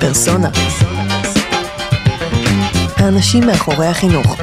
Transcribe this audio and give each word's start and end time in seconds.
פרסונה. 0.00 0.48
האנשים 2.96 3.42
מאחורי 3.46 3.86
החינוך, 3.86 4.40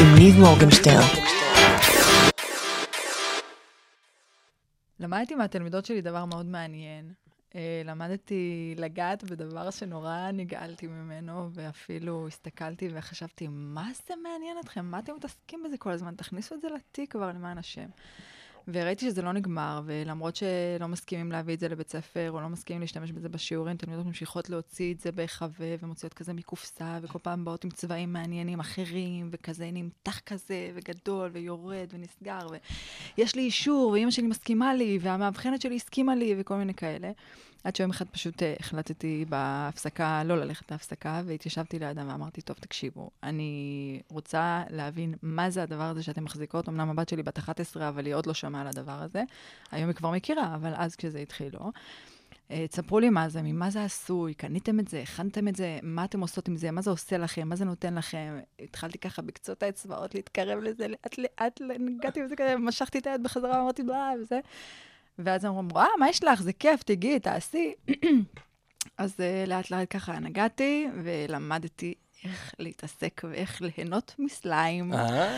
עם 0.00 0.14
ניב 0.18 0.34
מורגנשטרן. 0.38 1.08
למדתי 5.00 5.34
מהתלמידות 5.34 5.84
שלי 5.86 6.00
דבר 6.00 6.24
מאוד 6.24 6.46
מעניין. 6.46 7.12
אה, 7.54 7.82
למדתי 7.84 8.74
לגעת 8.78 9.24
בדבר 9.24 9.70
שנורא 9.70 10.30
נגעלתי 10.32 10.86
ממנו, 10.86 11.48
ואפילו 11.52 12.26
הסתכלתי 12.28 12.88
וחשבתי, 12.94 13.46
מה 13.50 13.88
זה 14.06 14.14
מעניין 14.22 14.56
אתכם? 14.60 14.84
מה 14.84 14.98
אתם 14.98 15.12
מתעסקים 15.16 15.62
בזה 15.62 15.76
כל 15.78 15.90
הזמן? 15.90 16.14
תכניסו 16.14 16.54
את 16.54 16.60
זה 16.60 16.68
לתיק 16.68 17.12
כבר, 17.12 17.28
למען 17.28 17.58
השם. 17.58 17.88
וראיתי 18.72 19.06
שזה 19.06 19.22
לא 19.22 19.32
נגמר, 19.32 19.80
ולמרות 19.84 20.36
שלא 20.36 20.88
מסכימים 20.88 21.32
להביא 21.32 21.54
את 21.54 21.60
זה 21.60 21.68
לבית 21.68 21.90
ספר, 21.90 22.30
או 22.30 22.40
לא 22.40 22.48
מסכימים 22.48 22.80
להשתמש 22.80 23.12
בזה 23.12 23.28
בשיעורים, 23.28 23.76
תלמידות 23.76 24.06
ממשיכות 24.06 24.50
להוציא 24.50 24.94
את 24.94 25.00
זה 25.00 25.12
בהיחווה, 25.12 25.74
ומוציאות 25.82 26.14
כזה 26.14 26.32
מקופסה, 26.32 26.98
וכל 27.02 27.18
פעם 27.18 27.44
באות 27.44 27.64
עם 27.64 27.70
צבעים 27.70 28.12
מעניינים 28.12 28.60
אחרים, 28.60 29.28
וכזה 29.32 29.70
נמתח 29.72 30.18
כזה, 30.18 30.70
וגדול, 30.74 31.30
ויורד, 31.32 31.88
ונסגר, 31.92 32.46
ויש 33.16 33.34
לי 33.34 33.42
אישור, 33.42 33.90
ואימא 33.90 34.10
שלי 34.10 34.26
מסכימה 34.26 34.74
לי, 34.74 34.98
והמאבחנת 35.02 35.60
שלי 35.60 35.76
הסכימה 35.76 36.14
לי, 36.14 36.34
וכל 36.38 36.56
מיני 36.56 36.74
כאלה. 36.74 37.10
עד 37.64 37.76
שיום 37.76 37.90
אחד 37.90 38.08
פשוט 38.08 38.42
אה, 38.42 38.54
החלטתי 38.60 39.24
בהפסקה 39.28 40.24
לא 40.24 40.36
ללכת 40.36 40.70
להפסקה, 40.70 41.22
והתיישבתי 41.26 41.78
לידם 41.78 42.08
ואמרתי, 42.08 42.42
טוב, 42.42 42.56
תקשיבו, 42.60 43.10
אני 43.22 44.02
רוצה 44.08 44.62
להבין 44.70 45.14
מה 45.22 45.50
זה 45.50 45.62
הדבר 45.62 45.82
הזה 45.82 46.02
שאתן 46.02 46.22
מחזיקות. 46.22 46.68
אמנם 46.68 46.90
הבת 46.90 47.08
שלי 47.08 47.22
בת 47.22 47.38
11, 47.38 47.88
אבל 47.88 48.06
היא 48.06 48.14
עוד 48.14 48.26
לא 48.26 48.34
שמעה 48.34 48.60
על 48.60 48.66
הדבר 48.66 49.02
הזה. 49.02 49.22
היום 49.70 49.88
היא 49.88 49.96
כבר 49.96 50.10
מכירה, 50.10 50.54
אבל 50.54 50.72
אז 50.76 50.96
כשזה 50.96 51.18
התחיל, 51.18 51.50
לא. 51.52 51.70
אה, 52.50 52.66
תספרו 52.68 53.00
לי 53.00 53.10
מה 53.10 53.28
זה, 53.28 53.42
ממה 53.42 53.70
זה 53.70 53.84
עשוי, 53.84 54.34
קניתם 54.34 54.80
את 54.80 54.88
זה, 54.88 55.00
הכנתם 55.02 55.48
את 55.48 55.56
זה, 55.56 55.78
מה 55.82 56.04
אתם 56.04 56.20
עושות 56.20 56.48
עם 56.48 56.56
זה, 56.56 56.70
מה 56.70 56.82
זה 56.82 56.90
עושה 56.90 57.18
לכם, 57.18 57.48
מה 57.48 57.56
זה 57.56 57.64
נותן 57.64 57.94
לכם. 57.94 58.38
התחלתי 58.60 58.98
ככה 58.98 59.22
בקצות 59.22 59.62
האצבעות 59.62 60.14
להתקרב 60.14 60.58
לזה, 60.58 60.88
לאט 60.88 61.18
לאט, 61.18 61.60
הגעתי 61.98 62.22
לזה 62.22 62.36
כזה, 62.36 62.56
משכתי 62.56 62.98
את 62.98 63.06
היד 63.06 63.22
בחזרה, 63.22 63.60
אמרתי, 63.60 63.82
בלה, 63.82 64.10
וזה. 64.22 64.40
ואז 65.24 65.44
הם 65.44 65.56
אמרו, 65.56 65.78
אה, 65.78 65.86
מה 65.98 66.08
יש 66.08 66.24
לך? 66.24 66.42
זה 66.42 66.52
כיף, 66.52 66.82
תגיעי, 66.82 67.20
תעשי. 67.20 67.74
אז 68.98 69.14
uh, 69.14 69.48
לאט 69.48 69.70
לאט 69.70 69.86
ככה 69.90 70.18
נגעתי, 70.18 70.86
ולמדתי 71.04 71.94
איך 72.24 72.54
להתעסק 72.58 73.20
ואיך 73.30 73.62
ליהנות 73.62 74.14
מסליים. 74.18 74.94
אה. 74.94 75.28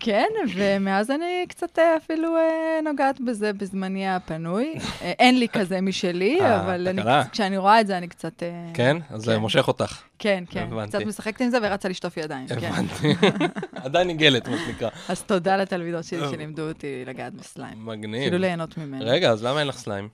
כן, 0.00 0.28
ומאז 0.54 1.10
אני 1.10 1.44
קצת 1.48 1.78
אה, 1.78 1.96
אפילו 1.96 2.36
אה, 2.36 2.80
נוגעת 2.84 3.20
בזה 3.20 3.52
בזמני 3.52 4.08
הפנוי. 4.08 4.74
אין 5.00 5.38
לי 5.38 5.48
כזה 5.48 5.80
משלי, 5.80 6.38
אבל 6.56 6.88
אני, 6.88 7.02
כשאני 7.32 7.56
רואה 7.56 7.80
את 7.80 7.86
זה, 7.86 7.98
אני 7.98 8.08
קצת... 8.08 8.42
כן? 8.74 8.96
אז 9.10 9.22
זה 9.22 9.32
כן. 9.32 9.40
מושך 9.40 9.68
אותך. 9.68 10.02
כן, 10.18 10.44
כן. 10.50 10.68
הבנתי. 10.72 10.96
קצת 10.96 11.06
משחקת 11.06 11.40
עם 11.40 11.50
זה 11.50 11.58
ורצה 11.62 11.88
לשטוף 11.88 12.16
ידיים. 12.16 12.46
כן. 12.46 12.72
הבנתי. 12.72 13.26
עדיין 13.84 14.06
ניגלת, 14.06 14.48
מה 14.48 14.56
שנקרא. 14.66 14.88
אז 15.08 15.22
תודה 15.22 15.56
לתלמידות 15.56 16.04
שלי 16.04 16.28
שלימדו 16.30 16.68
אותי 16.68 17.04
לגעת 17.06 17.34
בסליים. 17.34 17.86
מגניב. 17.86 18.22
אפילו 18.22 18.38
ליהנות 18.38 18.78
ממנו. 18.78 19.04
רגע, 19.06 19.30
אז 19.30 19.44
למה 19.44 19.60
אין 19.60 19.68
לך 19.68 19.78
סליים? 19.78 20.08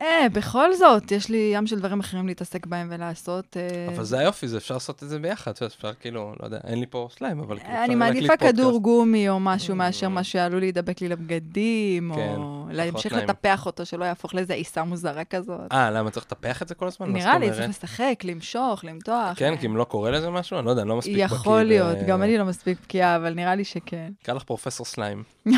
אה, 0.00 0.26
בכל 0.32 0.74
זאת, 0.74 1.12
יש 1.12 1.28
לי 1.28 1.50
ים 1.54 1.66
של 1.66 1.78
דברים 1.78 2.00
אחרים 2.00 2.26
להתעסק 2.26 2.66
בהם 2.66 2.88
ולעשות. 2.90 3.56
אה... 3.56 3.94
אבל 3.94 4.04
זה 4.04 4.18
היופי, 4.18 4.48
זה 4.48 4.56
אפשר 4.56 4.74
לעשות 4.74 5.02
את 5.02 5.08
זה 5.08 5.18
ביחד, 5.18 5.52
אפשר 5.66 5.92
כאילו, 6.00 6.34
לא 6.40 6.44
יודע, 6.44 6.58
אין 6.64 6.80
לי 6.80 6.86
פה 6.86 7.08
סליים, 7.16 7.40
אבל 7.40 7.58
כאילו, 7.58 7.84
אני 7.84 7.94
מעדיפה 7.94 8.36
כדור 8.36 8.80
גומי 8.80 9.28
או 9.28 9.40
משהו 9.40 9.76
מאשר 9.76 10.08
מה 10.08 10.24
שעלול 10.24 10.60
להידבק 10.60 11.00
לי 11.00 11.08
לבגדים, 11.08 12.12
כן, 12.14 12.34
או 12.36 12.66
להמשיך 12.70 13.12
לטפח 13.12 13.66
אותו, 13.66 13.86
שלא 13.86 14.04
יהפוך 14.04 14.34
לאיזה 14.34 14.54
עיסה 14.54 14.84
מוזרה 14.84 15.24
כזאת. 15.24 15.72
אה, 15.72 15.90
למה 15.90 16.10
צריך 16.10 16.26
לטפח 16.26 16.62
את 16.62 16.68
זה 16.68 16.74
כל 16.74 16.86
הזמן? 16.86 17.12
נראה 17.12 17.38
לי, 17.38 17.50
צריך 17.50 17.68
לשחק, 17.68 18.20
למשוך, 18.24 18.84
למתוח. 18.84 19.32
כן, 19.36 19.56
כי 19.56 19.66
אם 19.66 19.76
לא 19.76 19.84
קורה 19.84 20.10
לזה 20.10 20.30
משהו, 20.30 20.58
אני 20.58 20.66
לא 20.66 20.70
יודע, 20.70 20.82
אני 20.82 20.88
לא 20.88 20.96
מספיק 20.96 21.14
בקיא. 21.14 21.24
יכול 21.24 21.62
להיות, 21.62 21.98
גם 22.06 22.22
אני 22.22 22.38
לא 22.38 22.44
מספיק 22.44 22.78
בקיאה, 22.82 23.16
אבל 23.16 23.34
נראה 23.34 23.54
לי 23.54 23.64
שכן. 23.64 24.12
קרא 24.22 24.34
לך 24.34 24.42
פרופסור 24.42 24.86
סליים. 24.86 25.22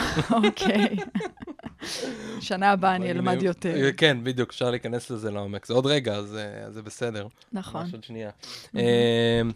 אוקיי. 0.44 0.96
שנה 2.40 2.70
הבאה 2.70 2.96
אני 2.96 3.10
אלמד 3.10 3.42
יותר. 3.42 3.74
כן, 3.96 4.18
בדיוק, 4.22 4.50
אפשר 4.50 4.70
להיכנס 4.70 5.10
לזה 5.10 5.30
לעומק. 5.30 5.66
זה 5.66 5.74
עוד 5.74 5.86
רגע, 5.86 6.14
אז 6.14 6.38
זה 6.68 6.82
בסדר. 6.82 7.26
נכון. 7.52 7.82
ממש 7.82 7.92
עוד 7.92 8.04
שנייה. 8.04 8.30
אמ, 8.74 8.80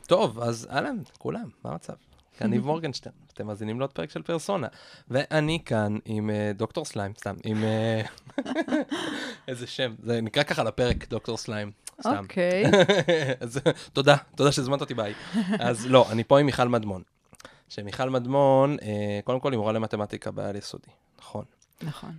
טוב, 0.06 0.40
אז 0.40 0.68
אהלן, 0.70 0.96
כולם, 1.18 1.48
מה 1.64 1.70
המצב? 1.70 1.92
כאן 2.38 2.50
ניב 2.50 2.66
מורגנשטיין, 2.66 3.14
אתם 3.32 3.46
מאזינים 3.46 3.78
לעוד 3.78 3.92
פרק 3.92 4.10
של 4.10 4.22
פרסונה. 4.22 4.66
ואני 5.08 5.58
כאן 5.64 5.98
עם 6.04 6.30
אה, 6.30 6.52
דוקטור 6.54 6.84
סליים, 6.84 7.12
סתם, 7.18 7.34
עם... 7.44 7.64
אה, 7.64 8.02
איזה 9.48 9.66
שם, 9.66 9.94
זה 10.02 10.20
נקרא 10.20 10.42
ככה 10.42 10.64
לפרק, 10.64 11.08
דוקטור 11.08 11.36
סליים. 11.36 11.70
סתם. 12.00 12.22
אוקיי. 12.22 12.64
אז 13.40 13.60
תודה, 13.92 14.16
תודה 14.34 14.52
שהזמנת 14.52 14.80
אותי 14.80 14.94
ביי. 14.94 15.14
אז 15.58 15.86
לא, 15.86 16.06
אני 16.12 16.24
פה 16.24 16.40
עם 16.40 16.46
מיכל 16.46 16.68
מדמון. 16.68 17.02
שמיכל 17.68 18.10
מדמון, 18.10 18.76
אה, 18.82 19.20
קודם 19.24 19.40
כל 19.40 19.52
היא 19.52 19.58
מורה 19.58 19.72
למתמטיקה 19.72 20.30
בעל 20.30 20.56
יסודי, 20.56 20.90
נכון. 21.18 21.44
נכון. 21.82 22.18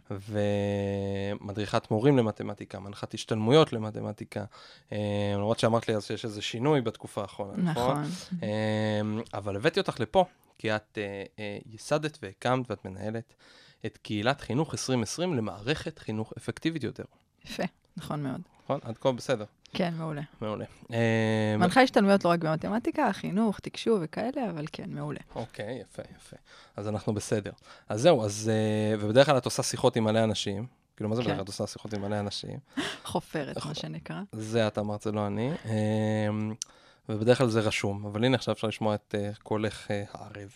ומדריכת 1.42 1.92
מורים 1.92 2.18
למתמטיקה, 2.18 2.80
מנחת 2.80 3.14
השתלמויות 3.14 3.74
למתמטיקה. 3.74 4.46
אה, 4.92 5.34
למרות 5.36 5.60
שאמרת 5.60 5.88
לי 5.88 5.96
אז 5.96 6.06
שיש 6.06 6.26
איזה 6.26 6.42
שינוי 6.42 6.82
בתקופה 6.82 7.22
האחרונה, 7.22 7.72
נכון? 7.72 8.02
נכון. 8.02 8.38
אה, 8.44 9.02
אבל 9.34 9.56
הבאתי 9.56 9.80
אותך 9.80 10.00
לפה, 10.00 10.26
כי 10.58 10.76
את 10.76 10.98
אה, 11.40 11.58
ייסדת 11.66 12.18
והקמת 12.22 12.72
ואת 12.72 12.86
מנהלת 12.86 13.34
את 13.86 13.98
קהילת 13.98 14.42
חינוך 14.42 14.74
2020 14.74 15.34
למערכת 15.34 16.00
חינוך 16.00 16.34
אפקטיבית 16.38 16.84
יותר. 16.84 17.04
יפה, 17.46 17.64
נכון 17.98 18.24
מאוד. 18.24 18.42
נכון? 18.64 18.80
עד 18.84 18.98
כה 18.98 19.12
בסדר. 19.12 19.46
כן, 19.74 19.94
מעולה. 19.98 20.22
מעולה. 20.42 20.66
אה, 20.94 21.56
מנחה 21.60 21.82
השתלמויות 21.82 22.26
לא 22.26 22.30
רק 22.30 22.40
במתמטיקה, 22.40 23.14
חינוך, 23.14 23.60
תקשוב 23.60 24.00
וכאלה, 24.02 24.50
אבל 24.50 24.66
כן, 24.72 24.90
מעולה. 24.90 25.20
אוקיי, 25.36 25.82
יפה, 25.82 26.02
יפה. 26.16 26.36
אז 26.76 26.88
אנחנו 26.88 27.14
בסדר. 27.14 27.52
אז 27.90 28.02
זהו, 28.02 28.26
אז... 28.26 28.52
אה, 28.54 28.96
ובדרך 29.00 29.26
כלל 29.26 29.38
את 29.38 29.46
עושה 29.46 29.64
שיחות 29.64 29.96
עם 29.96 30.04
מלא 30.04 30.24
אנשים. 30.24 30.66
כאילו, 30.96 31.10
מה 31.10 31.16
זה 31.16 31.22
בדרך 31.22 31.36
כלל 31.36 31.44
את 31.44 31.48
עושה 31.48 31.68
שיחות 31.68 31.94
עם 31.94 32.02
מלא 32.02 32.20
אנשים? 32.20 32.60
חופרת, 33.06 33.66
מה 33.66 33.76
שנקרא. 33.76 34.22
זה 34.32 34.68
את 34.68 34.78
אמרת, 34.78 35.02
זה 35.02 35.12
לא 35.12 35.28
אני. 35.28 35.52
אה, 35.66 36.28
ובדרך 37.10 37.38
כלל 37.38 37.48
זה 37.48 37.60
רשום, 37.60 38.06
אבל 38.06 38.26
הנה 38.26 38.36
עכשיו 38.36 38.54
אפשר 38.54 38.68
לשמוע 38.68 38.96
את 38.96 39.16
קולך 39.44 39.88
הערב. 40.14 40.52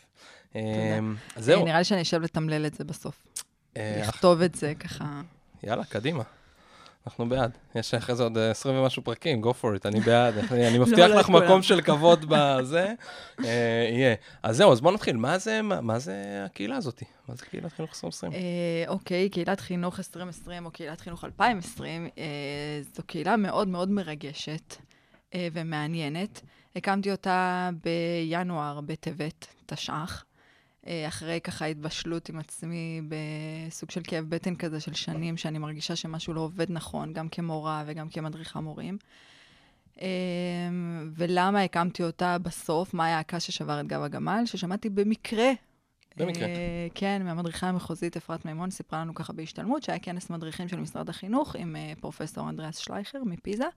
זהו. 1.36 1.66
נראה 1.66 1.78
לי 1.78 1.84
שאני 1.84 2.02
אשב 2.02 2.22
לתמלל 2.22 2.66
את 2.66 2.74
זה 2.74 2.84
בסוף. 2.84 3.28
לכתוב 3.76 4.42
את 4.42 4.56
זה 4.56 4.74
ככה. 4.80 5.22
יאללה, 5.64 5.86
קדימה. 5.86 6.24
אנחנו 7.07 7.29
בעד. 7.29 7.51
יש 7.75 7.93
אחרי 7.93 8.16
זה 8.16 8.23
עוד 8.23 8.38
20 8.38 8.75
ומשהו 8.75 9.03
פרקים, 9.03 9.43
go 9.43 9.47
for 9.61 9.81
it, 9.81 9.88
אני 9.88 9.99
בעד. 9.99 10.38
אני 10.69 10.77
מבטיח 10.77 10.99
לא, 10.99 11.07
לא 11.07 11.16
לך 11.16 11.29
מקום 11.29 11.61
של 11.61 11.81
כבוד 11.81 12.25
בזה, 12.29 12.93
אה, 13.43 13.88
יהיה. 13.91 14.16
אז 14.43 14.57
זהו, 14.57 14.71
אז 14.71 14.81
בואו 14.81 14.93
נתחיל. 14.93 15.17
מה 15.17 15.38
זה, 15.38 15.61
מה 15.61 15.99
זה 15.99 16.43
הקהילה 16.45 16.75
הזאת? 16.75 17.03
מה 17.27 17.35
זה 17.35 17.45
קהילת 17.45 17.73
חינוך 17.73 17.89
2020? 17.89 18.31
אה, 18.33 18.83
אוקיי, 18.88 19.29
קהילת 19.29 19.59
חינוך 19.59 19.99
2020 19.99 20.66
או 20.66 20.71
קהילת 20.71 21.01
חינוך 21.01 21.23
2020, 21.23 22.09
אה, 22.17 22.23
זו 22.95 23.03
קהילה 23.05 23.37
מאוד 23.37 23.67
מאוד 23.67 23.89
מרגשת 23.89 24.75
ומעניינת. 25.35 26.41
הקמתי 26.75 27.11
אותה 27.11 27.69
בינואר, 27.83 28.81
בטבת, 28.81 29.47
תשע"ח. 29.66 30.25
אה, 30.88 31.07
אחרי 31.07 31.40
ככה 31.44 31.66
התבשלות 31.66 32.29
עם 32.29 32.40
עצמי 32.40 33.01
בסוג 33.07 33.91
של 33.91 34.01
כאב 34.03 34.25
בטן 34.29 34.56
כזה 34.56 34.79
של 34.79 34.94
שנים, 34.94 35.38
שאני 35.38 35.59
מרגישה 35.59 35.96
שמשהו 35.96 36.34
לא 36.34 36.41
עובד 36.41 36.72
נכון, 36.72 37.13
גם 37.13 37.29
כמורה 37.29 37.84
וגם 37.88 38.09
כמדריכה 38.09 38.59
מורים. 38.59 38.97
אה, 40.01 40.07
ולמה 41.16 41.63
הקמתי 41.63 42.03
אותה 42.03 42.38
בסוף? 42.38 42.94
מה 42.94 43.06
היה 43.06 43.19
הקש 43.19 43.47
ששבר 43.47 43.79
את 43.79 43.88
גב 43.88 44.01
הגמל? 44.01 44.44
ששמעתי 44.46 44.90
במקרה. 44.90 45.51
במקרה. 46.18 46.47
אה, 46.47 46.88
כן, 46.96 47.22
מהמדריכה 47.23 47.69
המחוזית 47.69 48.17
אפרת 48.17 48.46
מימון 48.46 48.72
סיפרה 48.72 49.02
לנו 49.02 49.16
ככה 49.16 49.34
בהשתלמות, 49.34 49.84
שהיה 49.84 50.00
כנס 50.00 50.29
מדריכים 50.29 50.67
של 50.67 50.79
משרד 50.79 51.09
החינוך 51.09 51.56
עם 51.56 51.75
פרופסור 52.00 52.50
אנדריאס 52.50 52.78
שלייכר 52.78 53.23
מפיזה. 53.23 53.67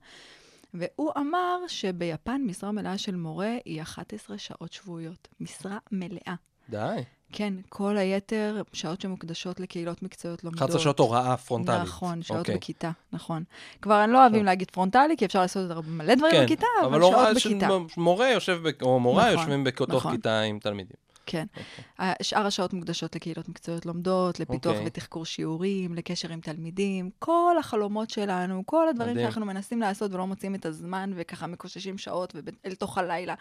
והוא 0.73 1.11
אמר 1.17 1.57
שביפן 1.67 2.41
משרה 2.45 2.71
מלאה 2.71 2.97
של 2.97 3.15
מורה 3.15 3.57
היא 3.65 3.81
11 3.81 4.37
שעות 4.37 4.73
שבועיות. 4.73 5.27
משרה 5.39 5.77
מלאה. 5.91 6.35
די. 6.69 7.03
כן, 7.31 7.53
כל 7.69 7.97
היתר, 7.97 8.61
שעות 8.73 9.01
שמוקדשות 9.01 9.59
לקהילות 9.59 10.03
מקצועיות 10.03 10.43
לומדות. 10.43 10.61
11 10.61 10.81
שעות 10.81 10.99
הוראה 10.99 11.37
פרונטלית. 11.37 11.81
נכון, 11.81 12.21
שעות 12.21 12.37
okay. 12.37 12.39
אוקיי. 12.39 12.55
בכיתה, 12.55 12.91
נכון. 13.13 13.43
כבר 13.81 14.03
אני 14.03 14.11
לא 14.11 14.21
אוהבים 14.21 14.45
להגיד 14.45 14.71
פרונטלי, 14.71 15.17
כי 15.17 15.25
אפשר 15.25 15.41
לעשות 15.41 15.85
מלא 15.87 16.15
דברים 16.15 16.33
כן, 16.33 16.45
בכיתה, 16.45 16.65
אבל, 16.81 17.03
אבל 17.03 17.11
שעות 17.11 17.35
בכיתה. 17.35 17.67
אבל 17.67 17.77
מורה 17.97 18.29
יושב, 18.29 18.61
או 18.81 18.99
מורה 18.99 19.23
נכון, 19.23 19.39
יושבים 19.39 19.63
בתוך 19.63 19.89
נכון. 19.89 20.11
כיתה 20.11 20.41
עם 20.41 20.59
תלמידים. 20.59 20.95
כן. 21.25 21.45
Okay. 21.55 21.59
אוקיי. 21.99 22.15
שאר 22.21 22.45
השעות 22.45 22.73
מוקדשות 22.73 23.15
לקהילות 23.15 23.49
מקצועיות 23.49 23.85
לומדות, 23.85 24.39
לפיתוח 24.39 24.73
okay. 24.73 24.75
אוקיי. 24.75 24.87
ותחקור 24.87 25.25
שיעורים, 25.25 25.95
לקשר 25.95 26.31
עם 26.31 26.41
תלמידים, 26.41 27.09
כל 27.19 27.55
החלומות 27.59 28.09
שלנו, 28.09 28.63
כל 28.65 28.89
הדברים 28.89 29.11
מדהים. 29.11 29.25
שאנחנו 29.25 29.45
מנסים 29.45 29.79
לעשות 29.79 30.13
ולא 30.13 30.27
מוצאים 30.27 30.55
את 30.55 30.65
הזמן, 30.65 31.11
וככה 31.15 31.47
מקוששים 31.47 31.97
שעות 31.97 32.35
אל 32.65 32.75
תוך 32.75 32.97
הלילה, 32.97 33.35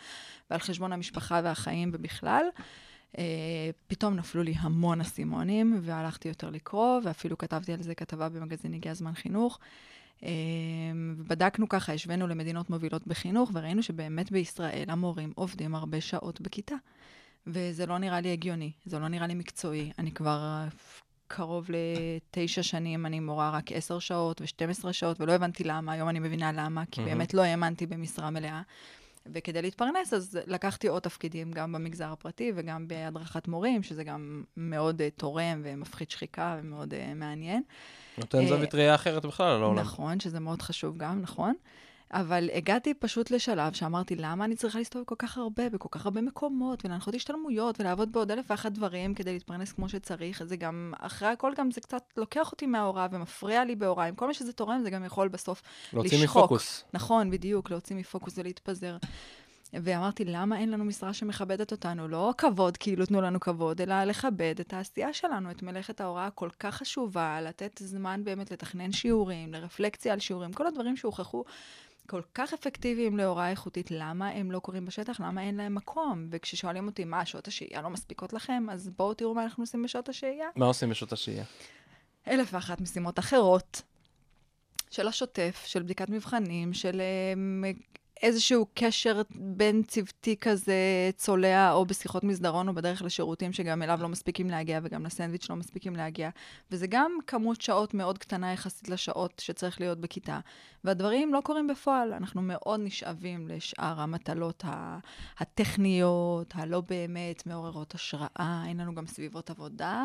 ועל 0.50 0.60
חשבון 0.60 0.92
המשפחה 0.92 1.40
והחיים 1.44 1.90
ובכלל. 1.94 2.44
Uh, 3.12 3.18
פתאום 3.86 4.14
נפלו 4.14 4.42
לי 4.42 4.54
המון 4.58 5.00
אסימונים, 5.00 5.80
והלכתי 5.82 6.28
יותר 6.28 6.50
לקרוא, 6.50 7.00
ואפילו 7.04 7.38
כתבתי 7.38 7.72
על 7.72 7.82
זה 7.82 7.94
כתבה 7.94 8.28
במגזין 8.28 8.74
הגיע 8.74 8.92
הזמן 8.92 9.14
חינוך. 9.14 9.58
בדקנו 11.26 11.68
ככה, 11.68 11.92
השווינו 11.92 12.26
למדינות 12.26 12.70
מובילות 12.70 13.06
בחינוך, 13.06 13.50
וראינו 13.54 13.82
שבאמת 13.82 14.32
בישראל 14.32 14.84
המורים 14.88 15.32
עובדים 15.34 15.74
הרבה 15.74 16.00
שעות 16.00 16.40
בכיתה. 16.40 16.74
וזה 17.46 17.86
לא 17.86 17.98
נראה 17.98 18.20
לי 18.20 18.32
הגיוני, 18.32 18.72
זה 18.84 18.98
לא 18.98 19.08
נראה 19.08 19.26
לי 19.26 19.34
מקצועי. 19.34 19.92
אני 19.98 20.12
כבר 20.12 20.64
קרוב 21.26 21.66
לתשע 21.68 22.62
שנים, 22.62 23.06
אני 23.06 23.20
מורה 23.20 23.50
רק 23.50 23.72
עשר 23.72 23.98
שעות 23.98 24.40
ו-12 24.40 24.92
שעות, 24.92 25.20
ולא 25.20 25.32
הבנתי 25.32 25.64
למה, 25.64 25.92
היום 25.92 26.08
אני 26.08 26.18
מבינה 26.18 26.52
למה, 26.52 26.84
כי 26.90 27.00
mm-hmm. 27.00 27.04
באמת 27.04 27.34
לא 27.34 27.42
האמנתי 27.42 27.86
במשרה 27.86 28.30
מלאה. 28.30 28.62
וכדי 29.32 29.62
להתפרנס, 29.62 30.14
אז 30.14 30.38
לקחתי 30.46 30.88
עוד 30.88 31.02
תפקידים, 31.02 31.52
גם 31.52 31.72
במגזר 31.72 32.12
הפרטי 32.12 32.52
וגם 32.54 32.88
בהדרכת 32.88 33.48
מורים, 33.48 33.82
שזה 33.82 34.04
גם 34.04 34.42
מאוד 34.56 35.00
uh, 35.00 35.04
תורם 35.16 35.60
ומפחית 35.64 36.10
שחיקה 36.10 36.58
ומאוד 36.60 36.94
uh, 36.94 37.14
מעניין. 37.14 37.62
נותן 38.18 38.46
זווית 38.46 38.74
ראייה 38.74 38.94
אחרת 38.94 39.26
בכלל 39.26 39.46
על 39.46 39.62
העולם. 39.62 39.78
נכון, 39.78 40.20
שזה 40.20 40.40
מאוד 40.40 40.62
חשוב 40.62 40.96
גם, 40.96 41.22
נכון. 41.22 41.54
אבל 42.12 42.50
הגעתי 42.54 42.94
פשוט 42.94 43.30
לשלב 43.30 43.72
שאמרתי, 43.72 44.16
למה 44.16 44.44
אני 44.44 44.56
צריכה 44.56 44.78
להסתובב 44.78 45.04
כל 45.04 45.14
כך 45.18 45.38
הרבה, 45.38 45.68
בכל 45.68 45.88
כך 45.90 46.04
הרבה 46.04 46.20
מקומות, 46.20 46.84
ולהנחות 46.84 47.14
השתלמויות, 47.14 47.80
ולעבוד 47.80 48.12
בעוד 48.12 48.30
אלף 48.30 48.44
ואחת 48.50 48.72
דברים 48.72 49.14
כדי 49.14 49.32
להתפרנס 49.32 49.72
כמו 49.72 49.88
שצריך. 49.88 50.42
זה 50.44 50.56
גם, 50.56 50.92
אחרי 50.98 51.28
הכל 51.28 51.52
גם 51.56 51.70
זה 51.70 51.80
קצת 51.80 52.02
לוקח 52.16 52.52
אותי 52.52 52.66
מההוראה 52.66 53.06
ומפריע 53.12 53.64
לי 53.64 53.76
בהוראה. 53.76 54.06
עם 54.06 54.14
כל 54.14 54.26
מה 54.26 54.34
שזה 54.34 54.52
תורם, 54.52 54.80
זה 54.82 54.90
גם 54.90 55.04
יכול 55.04 55.28
בסוף 55.28 55.62
להוציא 55.92 56.18
לשחוק. 56.18 56.44
מפוקוס. 56.44 56.84
נכון, 56.94 57.30
בדיוק, 57.30 57.70
להוציא 57.70 57.96
מפוקוס 57.96 58.34
ולהתפזר. 58.38 58.96
ואמרתי, 59.72 60.24
למה 60.24 60.58
אין 60.58 60.70
לנו 60.70 60.84
משרה 60.84 61.12
שמכבדת 61.12 61.72
אותנו? 61.72 62.08
לא 62.08 62.34
כבוד, 62.38 62.76
כאילו 62.76 63.06
תנו 63.06 63.20
לנו 63.20 63.40
כבוד, 63.40 63.80
אלא 63.80 64.04
לכבד 64.04 64.54
את 64.60 64.72
העשייה 64.72 65.12
שלנו, 65.12 65.50
את 65.50 65.62
מלאכת 65.62 66.00
ההוראה 66.00 66.26
הכל 66.26 66.48
כך 66.60 66.74
חשובה, 66.74 67.40
לתת 67.40 67.80
זמן 67.82 68.20
באמת 68.24 68.50
לתכנן 68.50 68.92
שיעורים, 68.92 69.52
לרפלקציה 69.52 70.12
על 70.12 70.20
שיעורים, 70.20 70.52
כל 70.52 70.66
הדברים 70.66 70.96
שהוכחו 70.96 71.44
כל 72.10 72.22
כך 72.34 72.52
אפקטיביים 72.52 73.16
להוראה 73.16 73.50
איכותית, 73.50 73.90
למה 73.90 74.28
הם 74.28 74.50
לא 74.50 74.58
קורים 74.58 74.84
בשטח? 74.84 75.20
למה 75.20 75.42
אין 75.42 75.56
להם 75.56 75.74
מקום? 75.74 76.26
וכששואלים 76.30 76.86
אותי, 76.86 77.04
מה, 77.04 77.26
שעות 77.26 77.48
השהייה 77.48 77.82
לא 77.82 77.90
מספיקות 77.90 78.32
לכם? 78.32 78.66
אז 78.70 78.90
בואו 78.96 79.14
תראו 79.14 79.34
מה 79.34 79.44
אנחנו 79.44 79.62
עושים 79.62 79.82
בשעות 79.82 80.08
השהייה. 80.08 80.48
מה 80.56 80.66
עושים 80.66 80.90
בשעות 80.90 81.12
השהייה? 81.12 81.44
אלף 82.28 82.54
ואחת 82.54 82.80
משימות 82.80 83.18
אחרות. 83.18 83.82
של 84.90 85.08
השוטף, 85.08 85.64
של 85.66 85.82
בדיקת 85.82 86.08
מבחנים, 86.08 86.72
של 86.72 87.00
אה, 87.00 87.70
איזשהו 88.22 88.66
קשר 88.74 89.22
בין 89.34 89.82
צוותי 89.82 90.36
כזה 90.36 91.10
צולע, 91.16 91.72
או 91.72 91.86
בשיחות 91.86 92.24
מסדרון, 92.24 92.68
או 92.68 92.74
בדרך 92.74 93.02
לשירותים, 93.02 93.52
שגם 93.52 93.82
אליו 93.82 93.98
לא 94.02 94.08
מספיקים 94.08 94.50
להגיע, 94.50 94.80
וגם 94.82 95.06
לסנדוויץ' 95.06 95.50
לא 95.50 95.56
מספיקים 95.56 95.96
להגיע. 95.96 96.30
וזה 96.70 96.86
גם 96.86 97.12
כמות 97.26 97.60
שעות 97.60 97.94
מאוד 97.94 98.18
קטנה 98.18 98.52
יחסית 98.52 98.88
לשעות 98.88 99.42
שצריך 99.44 99.80
להיות 99.80 100.00
בכיתה. 100.00 100.40
והדברים 100.84 101.34
לא 101.34 101.40
קורים 101.40 101.66
בפועל. 101.66 102.12
אנחנו 102.12 102.42
מאוד 102.42 102.80
נשאבים 102.80 103.48
לשאר 103.48 104.00
המטלות 104.00 104.64
הטכניות, 105.38 106.54
הלא 106.54 106.80
באמת 106.80 107.46
מעוררות 107.46 107.94
השראה. 107.94 108.62
אין 108.66 108.80
לנו 108.80 108.94
גם 108.94 109.06
סביבות 109.06 109.50
עבודה 109.50 110.04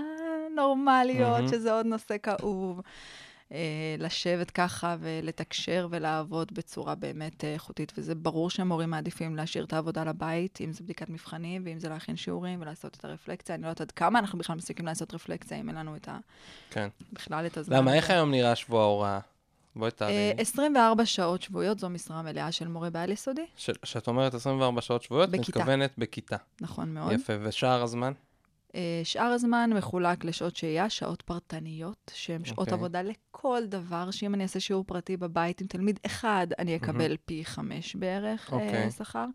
נורמליות, 0.56 1.40
mm-hmm. 1.40 1.52
שזה 1.52 1.74
עוד 1.74 1.86
נושא 1.86 2.16
כאוב. 2.24 2.82
אה, 3.54 3.96
לשבת 4.00 4.52
ככה 4.52 4.96
ולתקשר 5.00 5.88
ולעבוד 5.92 6.52
בצורה 6.54 6.96
באמת 6.96 7.44
אה, 7.44 7.54
איכותית. 7.54 7.94
וזה 7.98 8.16
ברור 8.16 8.50
שהמורים 8.50 8.90
מעדיפים 8.90 9.36
להשאיר 9.36 9.64
את 9.64 9.74
העבודה 9.74 10.04
לבית, 10.04 10.60
אם 10.62 10.74
זה 10.74 10.84
בדיקת 10.84 11.10
מבחנים 11.10 11.62
ואם 11.66 11.80
זה 11.80 11.90
להכין 11.90 12.16
שיעורים 12.16 12.62
ולעשות 12.62 12.98
את 13.00 13.06
הרפלקציה. 13.06 13.56
אני 13.56 13.64
לא 13.64 13.68
יודעת 13.68 13.82
עד 13.82 13.92
כמה 13.92 14.20
אנחנו 14.20 14.40
בכלל 14.40 14.56
מספיקים 14.56 14.86
לעשות 14.86 15.14
רפלקציה, 15.14 15.60
אם 15.60 15.70
אין 15.70 15.78
לנו 15.78 15.96
את 15.96 16.08
ה... 16.08 16.18
כן. 16.70 16.90
בכלל 17.14 17.46
את 17.46 17.58
הזמן. 17.58 17.78
למה, 17.78 17.94
איך 17.94 18.10
היום 18.10 18.32
נראה 18.32 18.56
שבוע 18.56 18.82
ההוראה? 18.82 19.20
בואי 19.76 19.92
תעלי. 19.92 20.34
24 20.38 21.06
שעות 21.06 21.42
שבועיות 21.42 21.80
זו 21.80 21.90
משרה 21.90 22.22
מלאה 22.22 22.52
של 22.52 22.68
מורה 22.68 22.90
בעל 22.90 23.12
יסודי. 23.12 23.46
כשאת 23.82 24.08
אומרת 24.08 24.34
24 24.34 24.82
שעות 24.82 25.04
שבועיות, 25.04 25.30
בכיתה. 25.30 25.60
מתכוונת 25.60 25.92
בכיתה. 25.98 26.36
נכון 26.62 26.94
מאוד. 26.94 27.12
יפה, 27.12 27.34
ושאר 27.42 27.84
הזמן? 27.84 28.14
אה, 28.76 29.02
שאר 29.04 29.26
הזמן 29.26 29.70
מחולק 29.74 30.26
לשעות 30.26 30.56
שהייה, 30.56 30.90
שעות 30.90 31.22
פרטניות, 31.22 32.12
שהן 32.14 32.46
שעות 32.46 32.58
okay. 32.58 32.62
אוקיי. 32.62 32.74
עבודה 32.74 33.02
לכל 33.02 33.62
דבר, 33.68 34.12
שאם 34.12 34.34
אני 34.34 34.44
אעשה 34.44 34.60
שיעור 34.60 34.84
פרטי 34.84 35.18
בבית 35.18 35.62
עם 35.62 35.68
תלמיד 35.68 36.00
אחד, 36.06 36.48
אני 36.60 36.76
אקבל 36.76 37.14
mm-hmm. 37.14 37.26
פי 37.26 37.46
חמש 37.46 37.96
בערך 37.96 38.50
okay. 38.50 38.54
אוקיי. 38.54 38.92
שכר. 38.92 39.26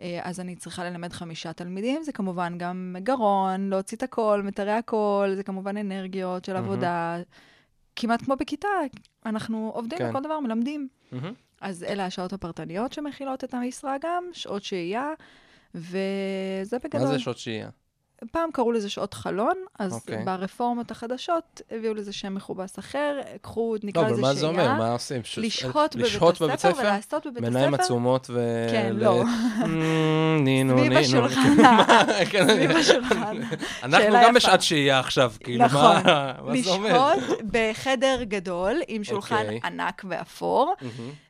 אה, 0.00 0.20
אז 0.22 0.40
אני 0.40 0.56
צריכה 0.56 0.84
ללמד 0.84 1.12
חמישה 1.12 1.52
תלמידים, 1.52 2.02
זה 2.02 2.12
כמובן 2.12 2.58
גם 2.58 2.96
גרון, 2.98 3.70
להוציא 3.70 3.96
את 3.96 4.02
הכל, 4.02 4.42
מטרי 4.44 4.72
הכל, 4.72 5.32
זה 5.34 5.42
כמובן 5.42 5.76
אנרגיות 5.76 6.44
של 6.44 6.56
עבודה. 6.56 7.18
כמעט 7.96 8.22
כמו 8.22 8.36
בכיתה, 8.36 8.68
אנחנו 9.26 9.70
עובדים 9.74 9.98
כן. 9.98 10.10
בכל 10.10 10.22
דבר, 10.22 10.40
מלמדים. 10.40 10.88
Mm-hmm. 11.12 11.16
אז 11.60 11.84
אלה 11.84 12.06
השעות 12.06 12.32
הפרטניות 12.32 12.92
שמכילות 12.92 13.44
את 13.44 13.54
המשרה 13.54 13.96
גם, 14.00 14.24
שעות 14.32 14.62
שהייה, 14.62 15.10
וזה 15.74 16.78
בגדול. 16.84 17.00
מה 17.00 17.06
זה 17.06 17.18
שעות 17.18 17.38
שהייה? 17.38 17.68
פעם 18.30 18.50
קראו 18.52 18.72
לזה 18.72 18.90
שעות 18.90 19.14
חלון, 19.14 19.54
אז 19.78 19.92
okay. 19.92 19.94
אוקיי. 19.94 20.24
ברפורמות 20.24 20.90
החדשות 20.90 21.60
הביאו 21.70 21.94
לזה 21.94 22.12
שם 22.12 22.34
מכובס 22.34 22.78
אחר, 22.78 23.20
קחו, 23.40 23.76
נקרא 23.82 24.02
לזה 24.02 24.10
שהייה. 24.10 24.22
לא, 24.22 24.28
אבל 24.28 24.34
מה 24.34 24.40
זה 24.40 24.46
אומר? 24.46 24.74
מה 24.74 24.92
עושים? 24.92 25.22
לשהות 25.36 25.96
בבית 25.96 26.06
הספר, 26.06 26.46
בבית 26.46 26.58
הספר 26.58 26.78
ולעשות 26.78 27.26
בבית 27.26 27.36
הספר. 27.36 27.50
מעיניים 27.50 27.74
עצומות 27.74 28.26
ו... 28.30 28.66
כן, 28.70 28.92
לא. 28.96 29.24
נינו, 30.38 30.74
נינו. 30.74 30.78
סביב 30.78 30.92
השולחן. 30.92 31.56
כן, 32.30 32.48
סביב 32.54 32.70
השולחן. 32.70 33.36
אנחנו 33.82 34.16
גם 34.22 34.34
בשעת 34.34 34.62
שהייה 34.62 34.98
עכשיו, 34.98 35.32
כאילו, 35.40 35.64
מה 35.72 36.00
זה 36.62 36.70
אומר? 36.70 36.88
לשהות 36.88 37.40
בחדר 37.50 38.22
גדול, 38.22 38.80
עם 38.88 39.04
שולחן 39.04 39.42
אוקיי. 39.44 39.60
ענק 39.64 40.04
ואפור, 40.08 40.74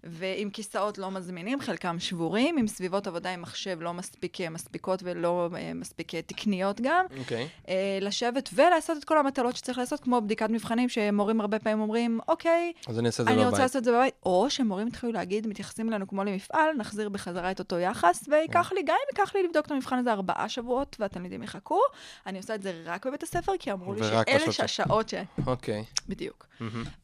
ועם 0.04 0.50
כיסאות 0.50 0.98
לא 0.98 1.10
מזמינים, 1.10 1.60
חלקם 1.60 1.98
שבורים, 1.98 2.58
עם 2.58 2.66
סביבות 2.66 3.06
עבודה 3.06 3.30
עם 3.30 3.42
מחשב 3.42 3.78
לא 3.80 3.92
מספיק 3.92 4.40
מספיקות 4.40 5.00
ולא 5.02 5.48
אה, 5.56 5.74
מספיק 5.74 6.14
תקניות 6.14 6.80
גם. 6.82 7.06
אוקיי. 7.18 7.48
אה, 7.68 7.98
לשבת 8.00 8.50
ולעשות 8.54 8.98
את 8.98 9.04
כל 9.04 9.18
המטלות 9.18 9.56
שצריך 9.56 9.78
לעשות, 9.78 10.00
כמו 10.00 10.20
בדיקת 10.20 10.50
מבחנים, 10.50 10.88
שמורים 10.88 11.40
הרבה 11.40 11.58
פעמים 11.58 11.80
אומרים, 11.80 12.20
אוקיי, 12.28 12.72
אז 12.86 12.98
אני 12.98 13.06
אעשה 13.06 13.22
בבית. 13.22 13.36
אני 13.36 13.46
רוצה 13.46 13.58
לעשות 13.58 13.76
את 13.76 13.84
זה 13.84 13.92
בבית. 13.92 14.14
או 14.26 14.50
שמורים 14.50 14.86
התחילו 14.86 15.12
להגיד, 15.12 15.46
מתייחסים 15.46 15.88
אלינו 15.88 16.08
כמו 16.08 16.24
למפעל, 16.24 16.76
נחזיר 16.76 17.08
בחזרה 17.08 17.50
את 17.50 17.58
אותו 17.58 17.78
יחס, 17.78 18.24
וייקח 18.28 18.72
לי, 18.72 18.82
גם 18.82 18.96
אם 18.96 19.18
ייקח 19.18 19.34
לי 19.34 19.42
לבדוק 19.42 19.66
את 19.66 19.70
המבחן 19.70 19.98
הזה 19.98 20.12
ארבעה 20.12 20.48
שבועות, 20.48 20.96
והתלמידים 21.00 21.42
יחכו, 21.42 21.80
אני 22.26 22.38
עושה 22.38 22.54
את 22.54 22.62
זה 22.62 22.82
רק 22.86 23.06
בבית 23.06 23.22
הספר, 23.22 23.52
כי 23.58 23.72
אמרו 23.72 23.94
לי 23.94 24.00
שאלה 24.04 24.64
השעות 24.64 25.08
ש... 25.08 25.14
אוקיי. 25.46 25.84
בדיוק. 26.08 26.46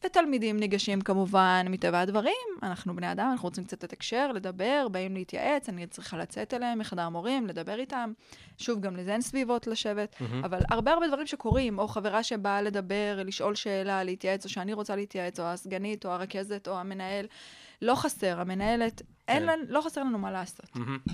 ותלמידים 0.05 0.57
ניגשים 0.57 1.01
כמובן, 1.01 1.65
מטבע 1.69 1.99
הדברים, 1.99 2.33
אנחנו 2.63 2.95
בני 2.95 3.11
אדם, 3.11 3.29
אנחנו 3.31 3.47
רוצים 3.47 3.63
קצת 3.63 3.83
לתקשר, 3.83 4.31
לדבר, 4.31 4.87
באים 4.91 5.13
להתייעץ, 5.13 5.69
אני 5.69 5.87
צריכה 5.87 6.17
לצאת 6.17 6.53
אליהם 6.53 6.79
מחדר 6.79 7.01
המורים, 7.01 7.47
לדבר 7.47 7.79
איתם. 7.79 8.11
שוב, 8.57 8.79
גם 8.79 8.95
לזה 8.95 9.13
אין 9.13 9.21
סביבות 9.21 9.67
לשבת, 9.69 10.15
mm-hmm. 10.15 10.45
אבל 10.45 10.59
הרבה 10.69 10.91
הרבה 10.91 11.07
דברים 11.07 11.27
שקורים, 11.27 11.79
או 11.79 11.87
חברה 11.87 12.23
שבאה 12.23 12.61
לדבר, 12.61 13.19
לשאול 13.25 13.55
שאלה, 13.55 14.03
להתייעץ, 14.03 14.45
או 14.45 14.49
שאני 14.49 14.73
רוצה 14.73 14.95
להתייעץ, 14.95 15.39
או 15.39 15.45
הסגנית, 15.45 16.05
או 16.05 16.11
הרכזת, 16.11 16.67
או 16.67 16.79
המנהל, 16.79 17.25
לא 17.81 17.95
חסר, 17.95 18.39
המנהלת, 18.39 19.01
אין 19.27 19.39
כן. 19.39 19.45
לנו, 19.45 19.63
לא 19.67 19.81
חסר 19.81 20.03
לנו 20.03 20.17
מה 20.17 20.31
לעשות. 20.31 20.69
Mm-hmm. 20.75 21.11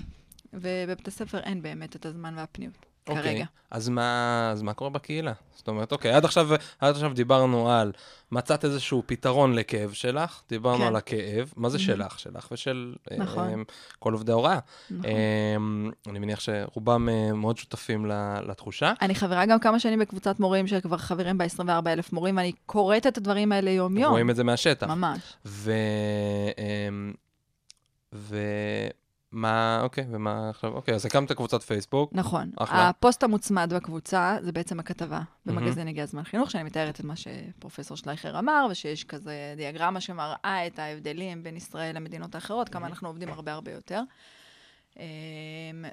ובבית 0.52 1.08
הספר 1.08 1.38
אין 1.38 1.62
באמת 1.62 1.96
את 1.96 2.06
הזמן 2.06 2.34
והפניות. 2.36 2.86
אוקיי, 3.08 3.22
כרגע. 3.22 3.44
אז 3.70 3.88
מה, 3.88 4.48
אז 4.52 4.62
מה 4.62 4.74
קורה 4.74 4.90
בקהילה? 4.90 5.32
זאת 5.56 5.68
אומרת, 5.68 5.92
אוקיי, 5.92 6.12
עד 6.12 6.24
עכשיו, 6.24 6.48
עד 6.78 6.94
עכשיו 6.94 7.12
דיברנו 7.14 7.70
על 7.70 7.92
מצאת 8.32 8.64
איזשהו 8.64 9.02
פתרון 9.06 9.54
לכאב 9.54 9.92
שלך, 9.92 10.42
דיברנו 10.48 10.78
כן. 10.78 10.86
על 10.86 10.96
הכאב, 10.96 11.52
מה 11.56 11.68
זה 11.68 11.78
mm-hmm. 11.78 11.80
שלך? 11.80 12.18
שלך 12.18 12.48
ושל 12.52 12.94
נכון. 13.16 13.62
um, 13.62 13.72
כל 13.98 14.12
עובדי 14.12 14.32
ההוראה. 14.32 14.58
נכון. 14.90 15.10
Um, 15.10 16.10
אני 16.10 16.18
מניח 16.18 16.40
שרובם 16.40 17.08
uh, 17.08 17.34
מאוד 17.34 17.56
שותפים 17.56 18.06
לתחושה. 18.48 18.92
אני 19.02 19.14
חברה 19.14 19.46
גם 19.46 19.58
כמה 19.58 19.80
שנים 19.80 19.98
בקבוצת 19.98 20.40
מורים 20.40 20.66
שכבר 20.66 20.96
חברים 20.96 21.38
ב-24 21.38 21.88
אלף 21.88 22.12
מורים, 22.12 22.36
ואני 22.36 22.52
קוראת 22.66 23.06
את 23.06 23.18
הדברים 23.18 23.52
האלה 23.52 23.70
יום-יום. 23.70 24.10
רואים 24.10 24.30
את 24.30 24.36
זה 24.36 24.44
מהשטח. 24.44 24.86
ממש. 24.86 25.20
ו... 25.46 25.72
Um, 26.54 27.16
ו... 28.12 28.38
מה, 29.36 29.80
אוקיי, 29.82 30.04
ומה 30.10 30.50
עכשיו, 30.50 30.72
אוקיי, 30.72 30.94
אז 30.94 31.06
הקמת 31.06 31.32
קבוצת 31.32 31.62
פייסבוק. 31.62 32.10
נכון. 32.12 32.50
אחלה. 32.56 32.88
הפוסט 32.88 33.22
המוצמד 33.22 33.72
בקבוצה 33.76 34.36
זה 34.42 34.52
בעצם 34.52 34.80
הכתבה 34.80 35.20
במגזין 35.46 35.88
הגיע 35.88 36.02
הזמן 36.02 36.24
חינוך, 36.24 36.50
שאני 36.50 36.64
מתארת 36.64 37.00
את 37.00 37.04
מה 37.04 37.14
שפרופסור 37.16 37.96
שלייכר 37.96 38.38
אמר, 38.38 38.66
ושיש 38.70 39.04
כזה 39.04 39.54
דיאגרמה 39.56 40.00
שמראה 40.00 40.66
את 40.66 40.78
ההבדלים 40.78 41.42
בין 41.42 41.56
ישראל 41.56 41.96
למדינות 41.96 42.34
האחרות, 42.34 42.68
כמה 42.68 42.86
אנחנו 42.86 43.08
עובדים 43.08 43.28
הרבה 43.28 43.52
הרבה 43.52 43.72
יותר. 43.72 44.02
אמ, 44.96 45.04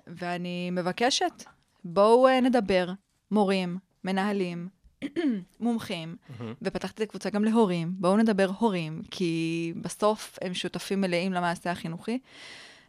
ואני 0.08 0.72
מבקשת, 0.72 1.44
בואו 1.86 2.28
אה, 2.28 2.42
נדבר, 2.42 2.90
מורים, 3.32 3.78
מנהלים, 4.04 4.70
מומחים, 5.60 6.16
ופתחתי 6.62 7.04
את 7.04 7.08
הקבוצה 7.08 7.30
גם 7.30 7.44
להורים. 7.44 7.94
בואו 7.98 8.18
נדבר 8.18 8.50
הורים, 8.60 9.02
כי 9.12 9.74
בסוף 9.82 10.40
הם 10.42 10.54
שותפים 10.54 11.02
מלאים 11.02 11.34
למעשה 11.34 11.72
החינוכי. 11.72 12.20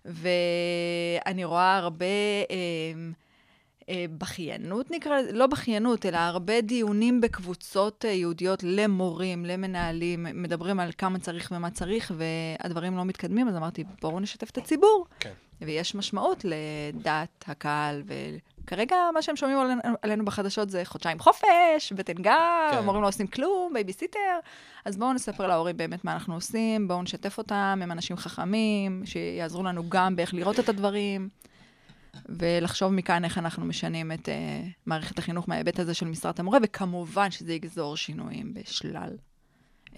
ואני 0.05 1.45
רואה 1.45 1.77
הרבה... 1.77 2.07
אה, 3.89 4.05
בכיינות 4.19 4.91
נקרא 4.91 5.19
לזה, 5.19 5.33
לא 5.33 5.47
בכיינות, 5.47 6.07
אלא 6.07 6.17
הרבה 6.17 6.61
דיונים 6.61 7.21
בקבוצות 7.21 8.05
אה, 8.05 8.11
ייעודיות 8.11 8.63
למורים, 8.63 9.45
למנהלים, 9.45 10.27
מדברים 10.35 10.81
על 10.81 10.91
כמה 10.99 11.19
צריך 11.19 11.53
ומה 11.57 11.71
צריך, 11.71 12.13
והדברים 12.17 12.97
לא 12.97 13.05
מתקדמים, 13.05 13.49
אז 13.49 13.57
אמרתי, 13.57 13.85
בואו 14.03 14.21
נשתף 14.21 14.51
את 14.51 14.59
הציבור. 14.59 15.07
כן. 15.21 15.33
ויש 15.61 15.95
משמעות 15.95 16.45
לדעת 16.45 17.45
הקהל, 17.47 18.03
וכרגע 18.07 18.97
מה 19.15 19.23
שהם 19.23 19.37
שומעים 19.37 19.59
עלינו, 19.59 19.81
עלינו 20.03 20.25
בחדשות 20.25 20.71
זה 20.71 20.85
חודשיים 20.85 21.19
חופש, 21.19 21.93
בטן 21.93 22.13
גב, 22.13 22.69
כן. 22.71 22.77
המורים 22.79 23.03
לא 23.03 23.09
עושים 23.09 23.27
כלום, 23.27 23.73
בייביסיטר. 23.73 24.39
אז 24.85 24.97
בואו 24.97 25.13
נספר 25.13 25.47
להורים 25.47 25.77
באמת 25.77 26.05
מה 26.05 26.13
אנחנו 26.13 26.35
עושים, 26.35 26.89
בואו 26.89 27.03
נשתף 27.03 27.39
אותם, 27.39 27.81
הם 27.83 27.93
אנשים 27.93 28.17
חכמים, 28.17 29.03
שיעזרו 29.05 29.63
לנו 29.63 29.89
גם 29.89 30.17
באיך 30.17 30.35
לראות 30.35 30.61
את 30.61 30.69
הדברים. 30.69 31.29
ולחשוב 32.29 32.93
מכאן 32.93 33.25
איך 33.25 33.39
אנחנו 33.39 33.65
משנים 33.65 34.13
את 34.13 34.29
uh, 34.29 34.33
מערכת 34.87 35.19
החינוך 35.19 35.49
מההיבט 35.49 35.79
הזה 35.79 35.95
של 35.95 36.07
משרת 36.07 36.41
המורה, 36.41 36.59
וכמובן 36.63 37.31
שזה 37.31 37.53
יגזור 37.53 37.97
שינויים 37.97 38.55
בשלל 38.55 39.17
uh, 39.87 39.97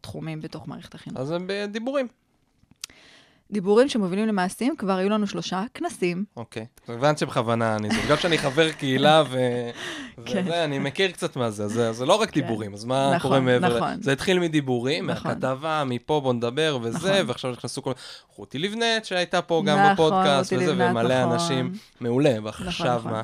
תחומים 0.00 0.40
בתוך 0.40 0.68
מערכת 0.68 0.94
החינוך. 0.94 1.20
אז 1.20 1.30
הם 1.30 1.44
בדיבורים. 1.46 2.08
דיבורים 3.52 3.88
שמובילים 3.88 4.26
למעשים, 4.26 4.76
כבר 4.76 4.92
היו 4.92 5.08
לנו 5.08 5.26
שלושה 5.26 5.64
כנסים. 5.74 6.24
אוקיי. 6.36 6.62
Okay. 6.62 6.92
הבנת 6.92 7.18
שבכוונה 7.18 7.76
אני, 7.76 7.88
בגלל 7.88 8.16
שאני 8.16 8.38
חבר 8.38 8.72
קהילה 8.72 9.22
ו... 9.30 9.38
כן. 10.26 10.42
וזה, 10.44 10.64
אני 10.64 10.78
מכיר 10.78 11.10
קצת 11.10 11.36
מה 11.36 11.50
זה, 11.50 11.68
זה, 11.68 11.92
זה 11.92 12.06
לא 12.06 12.14
רק 12.14 12.30
כן. 12.30 12.40
דיבורים, 12.40 12.74
אז 12.74 12.84
מה 12.84 13.12
נכון, 13.14 13.30
קורה 13.30 13.40
מעבר? 13.40 13.76
נכון. 13.76 14.02
זה 14.02 14.12
התחיל 14.12 14.38
מדיבורים, 14.38 15.10
נכון. 15.10 15.30
מהכתבה, 15.30 15.82
מפה 15.86 16.20
בוא 16.20 16.32
נדבר 16.32 16.78
וזה, 16.82 16.98
נכון. 16.98 17.28
ועכשיו 17.28 17.50
נכנסו 17.50 17.82
כל... 17.82 17.92
רותי 18.36 18.58
לבנת 18.58 19.04
שהייתה 19.04 19.42
פה 19.42 19.62
גם 19.66 19.78
נכון, 19.78 19.92
בפודקאסט 19.94 20.52
וזה, 20.52 20.72
לבנת, 20.72 20.90
ומלא 20.90 21.20
נכון. 21.20 21.32
אנשים, 21.32 21.72
מעולה, 22.00 22.34
ועכשיו 22.42 22.66
נכון, 22.68 22.86
נכון. 22.86 23.12
מה? 23.12 23.22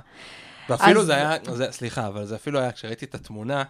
ואפילו 0.69 1.01
אז... 1.01 1.07
זה 1.07 1.15
היה, 1.15 1.37
זה, 1.53 1.67
סליחה, 1.71 2.07
אבל 2.07 2.25
זה 2.25 2.37
אפילו 2.37 2.59
היה, 2.59 2.73
כשראיתי 2.73 3.05
את 3.05 3.15
התמונה, 3.15 3.63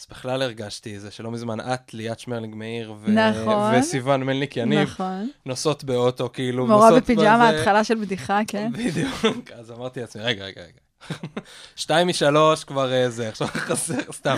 אז 0.00 0.06
בכלל 0.10 0.42
הרגשתי 0.42 0.98
זה 0.98 1.10
שלא 1.10 1.30
מזמן 1.30 1.60
את, 1.60 1.94
ליאת 1.94 2.18
שמרלינג 2.18 2.54
מאיר, 2.54 2.94
ו... 3.00 3.10
נכון, 3.10 3.74
וסיוון 3.74 4.22
מלניק 4.22 4.56
יניב, 4.56 4.88
נכון. 4.88 5.30
נוסעות 5.46 5.84
באוטו, 5.84 6.30
כאילו, 6.32 6.66
מורה 6.66 6.96
בפיג'מה, 6.96 7.48
התחלה 7.48 7.84
של 7.84 7.94
בדיחה, 7.94 8.40
כן. 8.48 8.72
בדיוק, 8.72 9.50
אז 9.58 9.70
אמרתי 9.70 10.00
לעצמי, 10.00 10.22
רגע, 10.22 10.44
רגע, 10.44 10.60
רגע. 10.62 11.10
שתיים 11.76 12.08
משלוש 12.08 12.64
כבר 12.64 12.92
אה, 12.92 13.10
זה, 13.10 13.28
עכשיו 13.28 13.48
חסר, 13.68 14.12
סתם. 14.12 14.36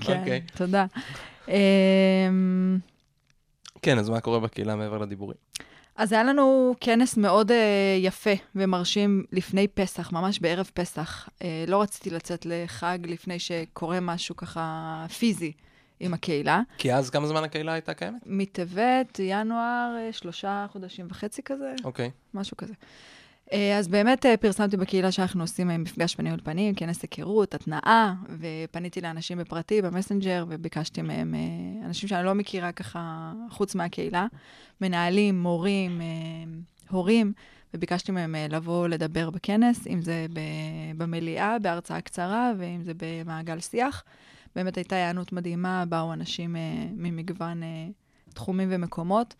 כן, 0.00 0.18
אוקיי. 0.20 0.40
תודה. 0.56 0.86
כן, 3.82 3.98
אז 3.98 4.08
מה 4.08 4.20
קורה 4.20 4.40
בקהילה 4.40 4.76
מעבר 4.76 4.98
לדיבורים? 4.98 5.36
אז 5.96 6.12
היה 6.12 6.24
לנו 6.24 6.74
כנס 6.80 7.16
מאוד 7.16 7.50
uh, 7.50 7.54
יפה 7.98 8.30
ומרשים 8.54 9.24
לפני 9.32 9.68
פסח, 9.68 10.12
ממש 10.12 10.38
בערב 10.38 10.70
פסח. 10.74 11.28
Uh, 11.28 11.42
לא 11.66 11.82
רציתי 11.82 12.10
לצאת 12.10 12.46
לחג 12.46 12.98
לפני 13.04 13.38
שקורה 13.38 14.00
משהו 14.00 14.36
ככה 14.36 15.06
פיזי 15.18 15.52
עם 16.00 16.14
הקהילה. 16.14 16.60
כי 16.78 16.94
אז 16.94 17.10
כמה 17.10 17.26
זמן 17.26 17.44
הקהילה 17.44 17.72
הייתה 17.72 17.94
קיימת? 17.94 18.22
מטבת, 18.26 19.20
ינואר, 19.22 19.96
uh, 20.10 20.12
שלושה 20.12 20.66
חודשים 20.72 21.06
וחצי 21.10 21.42
כזה. 21.42 21.72
אוקיי. 21.84 22.06
Okay. 22.06 22.10
משהו 22.38 22.56
כזה. 22.56 22.74
אה, 23.54 23.78
אז 23.78 23.88
באמת 23.88 24.26
אה, 24.26 24.36
פרסמתי 24.36 24.76
בקהילה 24.76 25.12
שאנחנו 25.12 25.42
עושים 25.42 25.70
אה, 25.70 25.78
מפגש 25.78 26.14
פנים 26.14 26.32
אל 26.32 26.40
פנים, 26.44 26.74
כנס 26.74 27.02
היכרות, 27.02 27.54
התנאה, 27.54 28.14
ופניתי 28.38 29.00
לאנשים 29.00 29.38
בפרטי, 29.38 29.82
במסנג'ר, 29.82 30.44
וביקשתי 30.48 31.02
מהם, 31.02 31.34
אנשים 31.84 32.08
שאני 32.08 32.24
לא 32.26 32.34
מכירה 32.34 32.72
ככה 32.72 33.32
חוץ 33.50 33.74
מהקהילה, 33.74 34.26
מנהלים, 34.80 35.42
מורים, 35.42 36.00
הורים, 36.90 37.32
וביקשתי 37.74 38.12
מהם 38.12 38.34
לבוא 38.50 38.88
לדבר 38.88 39.30
בכנס, 39.30 39.86
אם 39.86 40.02
זה 40.02 40.26
במליאה, 40.96 41.58
בהרצאה 41.58 42.00
קצרה, 42.00 42.52
ואם 42.58 42.82
זה 42.82 42.92
במעגל 42.96 43.60
שיח. 43.60 44.04
באמת 44.56 44.76
הייתה 44.76 44.96
היענות 44.96 45.32
מדהימה, 45.32 45.84
באו 45.88 46.12
אנשים 46.12 46.56
ממגוון 46.96 47.62
תחומים 48.34 48.68
ומקומות. 48.72 49.34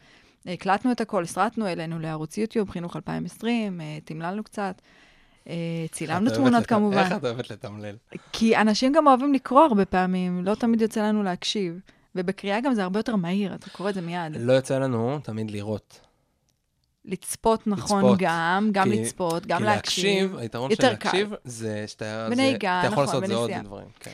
הקלטנו 0.47 0.93
את 0.93 1.01
הכל, 1.01 1.23
הסרטנו 1.23 1.67
אלינו 1.67 1.99
לערוץ 1.99 2.39
יוטיוב, 2.39 2.71
חינוך 2.71 2.97
2020, 2.97 3.81
אה, 3.81 3.99
תמללנו 4.05 4.45
קצת. 4.45 4.81
אה, 5.49 5.55
צילמנו 5.93 6.31
תמונות 6.31 6.63
לת... 6.63 6.67
כמובן. 6.67 6.99
איך 6.99 7.13
את 7.13 7.25
אוהבת 7.25 7.51
לתמלל? 7.51 7.97
כי 8.33 8.57
אנשים 8.57 8.93
גם 8.93 9.07
אוהבים 9.07 9.35
לקרוא 9.35 9.61
הרבה 9.61 9.85
פעמים, 9.85 10.45
לא 10.45 10.55
תמיד 10.55 10.81
יוצא 10.81 11.03
לנו 11.03 11.23
להקשיב. 11.23 11.81
ובקריאה 12.15 12.61
גם 12.61 12.75
זה 12.75 12.83
הרבה 12.83 12.99
יותר 12.99 13.17
מהיר, 13.17 13.55
אתה 13.55 13.71
קורא 13.71 13.91
את 13.91 13.95
זה 13.95 14.01
מיד. 14.01 14.37
לא 14.37 14.53
יוצא 14.53 14.79
לנו 14.79 15.19
תמיד 15.23 15.51
לראות. 15.51 16.01
לצפות 17.05 17.67
נכון 17.67 18.05
לצפות. 18.05 18.19
גם, 18.23 18.69
גם 18.73 18.85
כי, 18.85 19.03
לצפות, 19.03 19.47
גם 19.47 19.59
כי 19.59 19.65
להקשיב. 19.65 20.05
כי 20.05 20.21
להקשיב, 20.21 20.37
היתרון 20.37 20.75
של 20.75 20.83
להקשיב 20.83 21.29
קל. 21.31 21.37
זה 21.45 21.85
שאתה... 21.87 22.29
בנהיגה, 22.31 22.79
נכון. 22.79 22.87
אתה 22.87 22.93
יכול 22.93 23.05
לעשות 23.05 23.27
זה 23.27 23.35
עוד 23.35 23.51
דברים, 23.65 23.87
כן. 24.01 24.11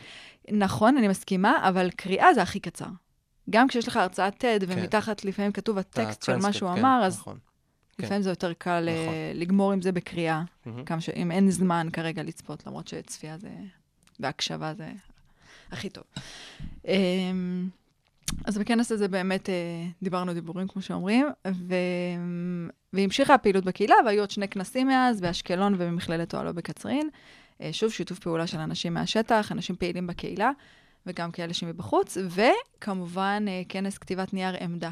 נכון, 0.52 0.96
אני 0.96 1.08
מסכימה, 1.08 1.68
אבל 1.68 1.90
קריאה 1.90 2.34
זה 2.34 2.42
הכי 2.42 2.60
קצר. 2.60 2.86
גם 3.50 3.68
כשיש 3.68 3.88
לך 3.88 3.96
הרצאת 3.96 4.44
TED, 4.44 4.66
כן. 4.66 4.78
ומתחת 4.78 5.24
לפעמים 5.24 5.52
כתוב 5.52 5.78
הטקסט 5.78 6.22
של 6.22 6.36
מה 6.36 6.52
שהוא 6.52 6.74
כן, 6.74 6.78
אמר, 6.78 7.02
אז 7.04 7.18
נכון. 7.18 7.38
לפעמים 7.98 8.18
כן. 8.18 8.22
זה 8.22 8.30
יותר 8.30 8.52
קל 8.52 8.88
אה, 8.88 9.02
נכון. 9.04 9.14
לגמור 9.34 9.72
עם 9.72 9.82
זה 9.82 9.92
בקריאה. 9.92 10.42
כמה 10.86 11.00
ש... 11.00 11.08
אם 11.08 11.30
אין 11.30 11.50
זמן 11.50 11.88
כרגע 11.92 12.22
לצפות, 12.22 12.66
למרות 12.66 12.88
שצפייה 12.88 13.38
זה... 13.38 13.48
והקשבה 14.20 14.74
זה 14.74 14.88
הכי 15.72 15.90
טוב. 15.90 16.04
אמ, 16.88 17.68
אז 18.44 18.58
בכנס 18.58 18.92
הזה 18.92 19.08
באמת 19.08 19.48
אה, 19.48 19.54
דיברנו 20.02 20.34
דיבורים, 20.34 20.68
כמו 20.68 20.82
שאומרים, 20.82 21.26
ו... 21.48 21.74
והמשיכה 22.92 23.34
הפעילות 23.34 23.64
בקהילה, 23.64 23.94
והיו 24.06 24.22
עוד 24.22 24.30
שני 24.30 24.48
כנסים 24.48 24.86
מאז, 24.86 25.20
באשקלון 25.20 25.74
ובמכללת 25.74 26.34
אוהלו 26.34 26.54
בקצרין. 26.54 27.08
אה, 27.60 27.72
שוב, 27.72 27.92
שיתוף 27.92 28.18
פעולה 28.18 28.46
של 28.46 28.58
אנשים 28.58 28.94
מהשטח, 28.94 29.52
אנשים 29.52 29.76
פעילים 29.76 30.06
בקהילה. 30.06 30.50
וגם 31.06 31.30
כאלה 31.30 31.54
שמבחוץ, 31.54 32.16
וכמובן 32.28 33.44
אה, 33.48 33.62
כנס 33.68 33.98
כתיבת 33.98 34.32
נייר 34.32 34.56
עמדה 34.60 34.90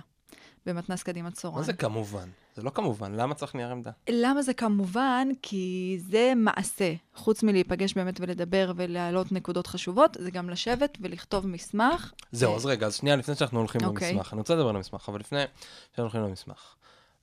במתנ"ס 0.66 1.02
קדימה 1.02 1.30
צורן. 1.30 1.56
מה 1.56 1.62
זה 1.62 1.72
כמובן? 1.72 2.28
זה 2.56 2.62
לא 2.62 2.70
כמובן, 2.70 3.12
למה 3.12 3.34
צריך 3.34 3.54
נייר 3.54 3.70
עמדה? 3.70 3.90
למה 4.10 4.42
זה 4.42 4.54
כמובן? 4.54 5.28
כי 5.42 5.96
זה 6.00 6.32
מעשה. 6.36 6.94
חוץ 7.14 7.42
מלהיפגש 7.42 7.94
באמת 7.94 8.20
ולדבר 8.20 8.72
ולהעלות 8.76 9.32
נקודות 9.32 9.66
חשובות, 9.66 10.16
זה 10.20 10.30
גם 10.30 10.50
לשבת 10.50 10.98
ולכתוב 11.00 11.46
מסמך. 11.46 12.12
זהו, 12.32 12.56
אז 12.56 12.66
רגע, 12.66 12.86
אז 12.86 12.94
שנייה 12.94 13.16
לפני 13.16 13.34
שאנחנו 13.34 13.58
הולכים 13.58 13.80
okay. 13.80 13.84
אוקיי. 13.84 14.12
למסמך. 14.12 14.32
אני 14.32 14.38
רוצה 14.38 14.54
לדבר 14.54 14.68
על 14.68 14.76
המסמך, 14.76 15.08
אבל 15.08 15.20
לפני 15.20 15.38
שאנחנו 15.86 16.02
הולכים 16.02 16.20
למסמך. 16.20 16.74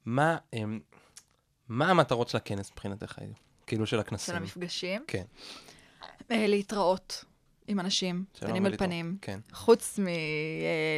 מה, 0.05 0.37
אמ, 0.53 0.79
מה 1.69 1.89
המטרות 1.89 2.29
של 2.29 2.37
הכנס 2.37 2.71
מבחינתך, 2.71 3.19
כאילו 3.67 3.85
של 3.85 3.99
הכנסים? 3.99 4.33
של 4.33 4.41
המפגשים? 4.41 5.03
כן. 5.07 5.23
אה, 6.31 6.47
להתראות. 6.47 7.25
עם 7.67 7.79
אנשים, 7.79 8.23
פנים 8.39 8.65
אל 8.65 8.77
פנים. 8.77 9.17
כן. 9.21 9.39
חוץ 9.53 9.99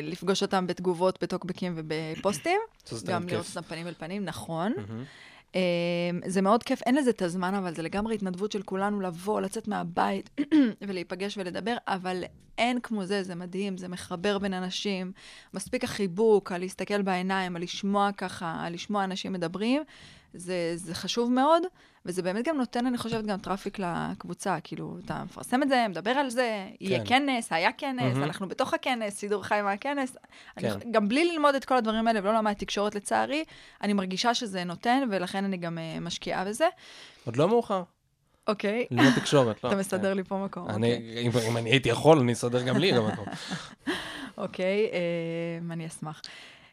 מלפגוש 0.04 0.42
אותם 0.42 0.68
בתגובות, 0.68 1.24
בטוקבקים 1.24 1.74
ובפוסטים. 1.76 2.60
גם 3.08 3.28
לראות 3.28 3.46
אותם 3.56 3.62
פנים 3.62 3.88
אל 3.88 3.94
פנים, 3.94 4.26
נכון. 4.26 4.74
אמ, 5.56 5.60
זה 6.26 6.42
מאוד 6.42 6.64
כיף, 6.64 6.82
אין 6.82 6.96
לזה 6.96 7.10
את 7.10 7.22
הזמן, 7.22 7.54
אבל 7.56 7.76
זה 7.76 7.82
לגמרי 7.82 8.16
התנדבות 8.16 8.52
של 8.52 8.62
כולנו 8.62 9.02
לבוא, 9.02 9.42
לצאת 9.42 9.68
מהבית 9.68 10.30
ולהיפגש 10.88 11.38
ולדבר, 11.38 11.78
אבל 11.88 12.24
אין 12.58 12.80
כמו 12.80 13.06
זה, 13.06 13.24
זה 13.24 13.36
מדהים, 13.36 13.78
זה 13.78 13.88
מחבר 13.88 14.38
בין 14.38 14.54
אנשים. 14.54 15.12
מספיק 15.54 15.84
החיבוק, 15.84 16.52
על 16.52 16.62
להסתכל 16.62 17.02
בעיניים, 17.02 17.56
על 17.56 17.62
לשמוע 17.62 18.10
ככה, 18.18 18.56
על 18.60 18.74
לשמוע 18.74 19.04
אנשים 19.04 19.34
מדברים, 19.34 19.84
זה, 20.34 20.72
זה 20.76 20.96
חשוב 20.96 21.32
מאוד, 21.32 21.64
וזה 22.08 22.22
באמת 22.22 22.48
גם 22.48 22.58
נותן, 22.58 22.86
אני 22.86 22.98
חושבת, 22.98 23.26
גם 23.26 23.40
traffic 23.40 23.80
לקבוצה. 23.80 24.58
כאילו, 24.64 24.98
אתה 25.06 25.24
מפרסם 25.24 25.64
את 25.64 25.70
זה, 25.70 25.86
מדבר 25.90 26.12
על 26.12 26.30
זה, 26.30 26.66
כן. 26.70 26.86
יהיה 26.86 27.06
כנס, 27.06 27.54
היה 27.54 27.72
כנס, 27.72 28.18
mm-hmm. 28.18 28.24
אנחנו 28.24 28.48
בתוך 28.48 28.74
הכנס, 28.74 29.16
שידור 29.16 29.44
חי 29.44 29.60
מהכנס. 29.64 30.18
כן. 30.56 30.72
אני, 30.72 30.92
גם 30.92 31.10
בלי 31.10 31.32
ללמוד 31.32 31.56
את 31.56 31.66
כל 31.66 31.78
הדברים 31.78 32.08
האלה 32.08 32.20
ולא 32.24 32.34
למד 32.34 32.54
תקשורת 32.54 32.96
לצערי, 32.96 33.44
אני 33.82 33.94
מרגישה 33.94 34.34
שזה 34.34 34.64
נותן, 34.64 35.04
ולכן 35.12 35.44
אני 35.44 35.58
גם 35.58 35.78
uh, 35.78 36.00
משקיעה 36.00 36.46
בזה. 36.46 36.68
עוד 37.26 37.38
לא 37.38 37.48
מאוחר. 37.48 37.84
אוקיי. 38.48 38.86
ללמוד 38.92 39.14
תקשורת, 39.16 39.64
לא. 39.64 39.70
אתה 39.70 39.78
מסדר 39.78 40.14
לי 40.14 40.24
פה 40.24 40.38
מקום. 40.38 40.70
אני, 40.70 40.94
אוקיי. 40.94 41.22
אם, 41.22 41.52
אם 41.52 41.58
אני 41.58 41.70
הייתי 41.70 41.90
יכול, 41.90 42.20
אני 42.20 42.34
אסדר 42.34 42.62
גם 42.62 42.78
לי 42.78 42.92
גם 42.92 43.08
מקום. 43.08 43.26
אוקיי, 44.38 44.90
אה, 44.94 45.74
אני 45.74 45.88
אשמח. 45.88 46.22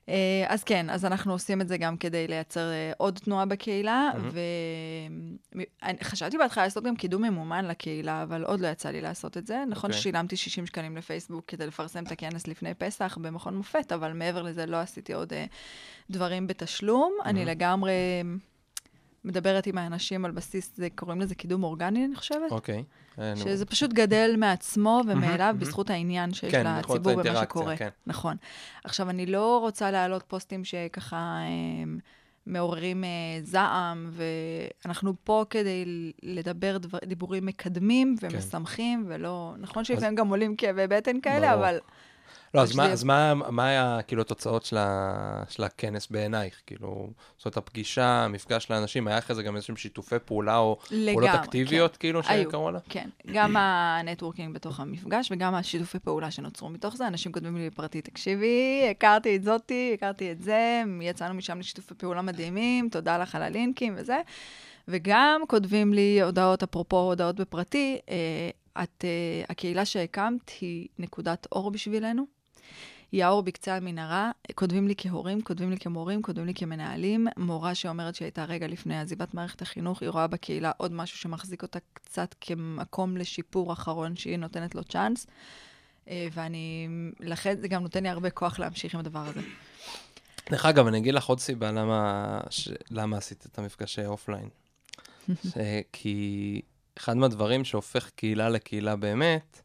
אה, 0.08 0.44
אז 0.48 0.64
כן, 0.64 0.90
אז 0.90 1.04
אנחנו 1.04 1.32
עושים 1.32 1.60
את 1.60 1.68
זה 1.68 1.76
גם 1.76 1.96
כדי 1.96 2.28
לייצר 2.28 2.70
אה, 2.70 2.92
עוד 2.96 3.18
תנועה 3.18 3.46
בקהילה, 3.46 4.10
וחשבתי 6.00 6.38
בהתחלה 6.38 6.64
לעשות 6.64 6.84
גם 6.84 6.96
קידום 6.96 7.22
ממומן 7.22 7.64
לקהילה, 7.64 8.22
אבל 8.22 8.44
עוד 8.44 8.60
לא 8.60 8.68
יצא 8.68 8.90
לי 8.90 9.00
לעשות 9.00 9.36
את 9.36 9.46
זה. 9.46 9.64
נכון 9.68 9.90
okay. 9.90 9.92
אוקיי. 9.92 10.00
ששילמתי 10.00 10.36
60 10.36 10.66
שקלים 10.66 10.96
לפייסבוק 10.96 11.44
כדי 11.46 11.66
לפרסם 11.66 12.04
את 12.04 12.12
הכנס 12.12 12.46
לפני 12.46 12.74
פסח 12.74 13.18
במכון 13.20 13.56
מופת, 13.56 13.92
אבל 13.92 14.12
מעבר 14.12 14.42
לזה 14.42 14.66
לא 14.66 14.76
עשיתי 14.76 15.12
עוד 15.12 15.32
uh, 15.32 15.36
דברים 16.10 16.46
בתשלום. 16.46 17.16
Mm-hmm. 17.20 17.28
אני 17.28 17.44
לגמרי 17.44 17.92
מדברת 19.24 19.66
עם 19.66 19.78
האנשים 19.78 20.24
על 20.24 20.30
בסיס, 20.30 20.70
זה, 20.76 20.88
קוראים 20.94 21.20
לזה 21.20 21.34
קידום 21.34 21.64
אורגני, 21.64 22.04
אני 22.04 22.16
חושבת. 22.16 22.50
אוקיי. 22.50 22.84
Okay. 23.16 23.20
שזה 23.36 23.66
פשוט 23.66 23.92
גדל 23.92 24.34
מעצמו 24.38 25.02
ומאליו 25.08 25.56
בזכות 25.58 25.90
העניין 25.90 26.34
שיש 26.34 26.52
כן, 26.52 26.76
לציבור 26.78 27.22
במה 27.22 27.40
שקורה. 27.40 27.76
כן. 27.76 27.88
נכון. 28.06 28.36
עכשיו, 28.84 29.10
אני 29.10 29.26
לא 29.26 29.58
רוצה 29.58 29.90
להעלות 29.90 30.22
פוסטים 30.22 30.64
שככה 30.64 31.38
הם, 31.82 31.98
מעוררים 32.46 33.04
uh, 33.04 33.06
זעם, 33.46 34.10
ואנחנו 34.12 35.14
פה 35.24 35.44
כדי 35.50 36.12
לדבר 36.22 36.78
דבר, 36.78 36.98
דיבורים 37.04 37.46
מקדמים. 37.46 38.16
ומשמחים, 38.22 39.04
כן. 39.08 39.12
ולא... 39.14 39.54
נכון 39.58 39.84
שלפעמים 39.84 40.12
אז... 40.12 40.18
גם 40.18 40.28
עולים 40.28 40.56
כאבי 40.56 40.86
בטן 40.86 41.20
כאלה, 41.20 41.56
ברור. 41.56 41.68
אבל... 41.68 41.78
לא, 42.54 42.62
אז, 42.62 42.76
מה, 42.76 42.86
אז 42.86 43.04
מה, 43.04 43.34
מה 43.34 43.66
היה, 43.66 43.98
כאילו, 44.06 44.22
התוצאות 44.22 44.64
של, 44.64 44.76
ה, 44.76 45.42
של 45.48 45.64
הכנס 45.64 46.06
בעינייך? 46.10 46.62
כאילו, 46.66 47.10
זאת 47.36 47.44
אומרת, 47.44 47.56
הפגישה, 47.56 48.24
המפגש 48.24 48.70
לאנשים, 48.70 49.08
היה 49.08 49.18
אחרי 49.18 49.36
זה 49.36 49.42
גם 49.42 49.56
איזשהם 49.56 49.76
שיתופי 49.76 50.16
פעולה 50.24 50.56
או 50.56 50.78
לגמרי, 50.90 51.12
פעולות 51.12 51.30
אקטיביות, 51.30 51.92
כן. 51.92 51.98
כאילו, 51.98 52.22
שקראו 52.22 52.70
לה? 52.70 52.78
כן, 52.88 53.08
גם 53.32 53.56
ה 53.56 53.65
networking 53.65 54.54
בתוך 54.54 54.80
המפגש 54.80 55.32
וגם 55.32 55.54
השיתופי 55.54 55.98
פעולה 55.98 56.30
שנוצרו 56.30 56.70
מתוך 56.70 56.96
זה. 56.96 57.06
אנשים 57.06 57.32
כותבים 57.32 57.56
לי 57.56 57.70
בפרטי, 57.70 58.00
תקשיבי, 58.02 58.86
הכרתי 58.90 59.36
את 59.36 59.42
זאתי, 59.42 59.90
הכרתי 59.94 60.32
את 60.32 60.42
זה, 60.42 60.82
יצאנו 61.00 61.34
משם 61.34 61.58
לשיתופי 61.58 61.94
פעולה 61.94 62.22
מדהימים, 62.22 62.88
תודה 62.88 63.18
לך 63.18 63.34
על 63.34 63.42
הלינקים 63.42 63.94
וזה. 63.96 64.20
וגם 64.88 65.40
כותבים 65.48 65.94
לי 65.94 66.22
הודעות, 66.22 66.62
אפרופו 66.62 66.96
הודעות 66.96 67.36
בפרטי, 67.36 67.98
אה, 68.08 68.50
את, 68.82 69.04
uh, 69.04 69.50
הקהילה 69.50 69.84
שהקמת 69.84 70.50
היא 70.60 70.88
נקודת 70.98 71.46
אור 71.52 71.70
בשבילנו. 71.70 72.33
היא 73.14 73.24
האור 73.24 73.42
בקצה 73.42 73.76
המנהרה. 73.76 74.30
כותבים 74.54 74.88
לי 74.88 74.94
כהורים, 74.96 75.42
כותבים 75.42 75.70
לי 75.70 75.76
כמורים, 75.76 76.22
כותבים 76.22 76.46
לי 76.46 76.54
כמנהלים. 76.54 77.26
מורה 77.36 77.74
שאומרת 77.74 78.14
שהיא 78.14 78.26
הייתה 78.26 78.44
רגע 78.44 78.66
לפני 78.66 79.00
עזיבת 79.00 79.34
מערכת 79.34 79.62
החינוך, 79.62 80.02
היא 80.02 80.08
רואה 80.08 80.26
בקהילה 80.26 80.72
עוד 80.76 80.92
משהו 80.92 81.18
שמחזיק 81.18 81.62
אותה 81.62 81.78
קצת 81.92 82.34
כמקום 82.40 83.16
לשיפור 83.16 83.72
אחרון 83.72 84.16
שהיא 84.16 84.36
נותנת 84.36 84.74
לו 84.74 84.84
צ'אנס. 84.84 85.26
אה, 86.08 86.26
ואני, 86.32 86.88
לכן 87.20 87.56
זה 87.60 87.68
גם 87.68 87.82
נותן 87.82 88.02
לי 88.02 88.08
הרבה 88.08 88.30
כוח 88.30 88.58
להמשיך 88.58 88.94
עם 88.94 89.00
הדבר 89.00 89.26
הזה. 89.26 89.40
דרך 90.50 90.66
אגב, 90.66 90.86
אני 90.86 90.98
אגיד 90.98 91.14
לך 91.14 91.26
עוד 91.26 91.40
סיבה 91.40 91.72
למה, 91.72 92.40
ש... 92.50 92.68
למה 92.90 93.16
עשית 93.16 93.46
את 93.46 93.58
המפגשי 93.58 94.06
אופליין. 94.06 94.48
כי 95.92 96.60
אחד 96.98 97.16
מהדברים 97.16 97.64
שהופך 97.64 98.10
קהילה 98.10 98.48
לקהילה 98.48 98.96
באמת, 98.96 99.62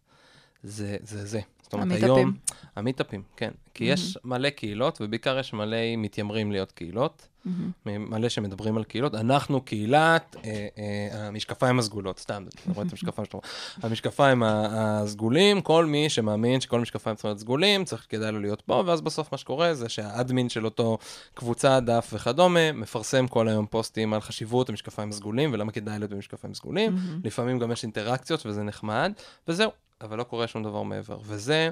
זה 0.63 0.97
זה. 1.01 1.25
זה. 1.25 1.41
זאת 1.69 1.73
אומרת, 1.73 1.87
המיטאפים. 1.91 2.15
היום... 2.15 2.33
המיטאפים, 2.75 3.23
כן. 3.37 3.51
כי 3.73 3.89
mm-hmm. 3.89 3.93
יש 3.93 4.17
מלא 4.23 4.49
קהילות, 4.49 4.97
ובעיקר 5.01 5.39
יש 5.39 5.53
מלא 5.53 5.77
מתיימרים 5.97 6.51
להיות 6.51 6.71
קהילות, 6.71 7.27
mm-hmm. 7.45 7.49
מלא 7.85 8.29
שמדברים 8.29 8.77
על 8.77 8.83
קהילות. 8.83 9.15
אנחנו 9.15 9.61
קהילת 9.61 10.35
אה, 10.45 10.67
אה, 10.77 11.27
המשקפיים 11.27 11.79
הסגולות, 11.79 12.19
סתם, 12.19 12.45
אתה 12.49 12.71
רואה 12.73 12.87
את 12.87 12.91
המשקפיים 12.91 13.25
שאתה 13.25 13.37
רואה. 13.37 13.47
המשקפיים 13.81 14.43
הסגולים, 14.45 15.61
כל 15.61 15.85
מי 15.85 16.09
שמאמין 16.09 16.61
שכל 16.61 16.79
משקפיים 16.79 17.15
צריכים 17.15 17.29
להיות 17.29 17.39
סגולים, 17.39 17.85
צריך, 17.85 18.05
כדאי 18.09 18.31
לו 18.31 18.39
להיות 18.39 18.61
פה, 18.61 18.83
ואז 18.85 19.01
בסוף 19.01 19.31
מה 19.31 19.37
שקורה 19.37 19.73
זה 19.73 19.89
שהאדמין 19.89 20.49
של 20.49 20.65
אותו 20.65 20.97
קבוצה, 21.33 21.79
דף 21.79 22.09
וכדומה, 22.13 22.71
מפרסם 22.71 23.27
כל 23.27 23.47
היום 23.47 23.65
פוסטים 23.65 24.13
על 24.13 24.21
חשיבות 24.21 24.69
המשקפיים 24.69 25.09
הסגולים, 25.09 25.53
ולמה 25.53 25.71
כדאי 25.71 25.99
להיות 25.99 26.11
במשקפיים 26.11 26.53
סגולים. 26.53 26.95
Mm-hmm. 26.95 27.27
לפעמים 27.27 27.59
גם 27.59 27.71
יש 27.71 27.83
אינטראקציות 27.83 28.45
וזה 28.45 28.63
נחמד, 28.63 29.11
וזהו. 29.47 29.71
אבל 30.01 30.17
לא 30.17 30.23
קורה 30.23 30.47
שום 30.47 30.63
דבר 30.63 30.83
מעבר. 30.83 31.17
וזה 31.23 31.69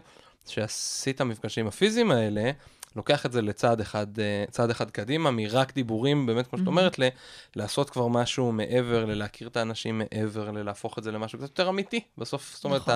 שעשית 0.47 1.21
המפגשים 1.21 1.67
הפיזיים 1.67 2.11
האלה, 2.11 2.51
לוקח 2.95 3.25
את 3.25 3.31
זה 3.31 3.41
לצעד 3.41 3.79
אחד, 3.81 4.19
אה, 4.19 4.45
צעד 4.51 4.69
אחד 4.69 4.91
קדימה, 4.91 5.31
מרק 5.31 5.73
דיבורים, 5.73 6.25
באמת, 6.25 6.47
כמו 6.47 6.59
שאת 6.59 6.67
אומרת, 6.67 6.99
ל- 6.99 7.07
לעשות 7.55 7.89
כבר 7.89 8.07
משהו 8.07 8.51
מעבר, 8.51 9.05
ללהכיר 9.05 9.47
את 9.47 9.57
האנשים 9.57 9.97
מעבר, 9.97 10.51
ללהפוך 10.51 10.97
את 10.97 11.03
זה 11.03 11.11
למשהו 11.11 11.39
קצת 11.39 11.47
יותר 11.49 11.69
אמיתי. 11.69 12.01
בסוף, 12.17 12.55
זאת 12.55 12.65
אומרת, 12.65 12.81
נכון. 12.81 12.93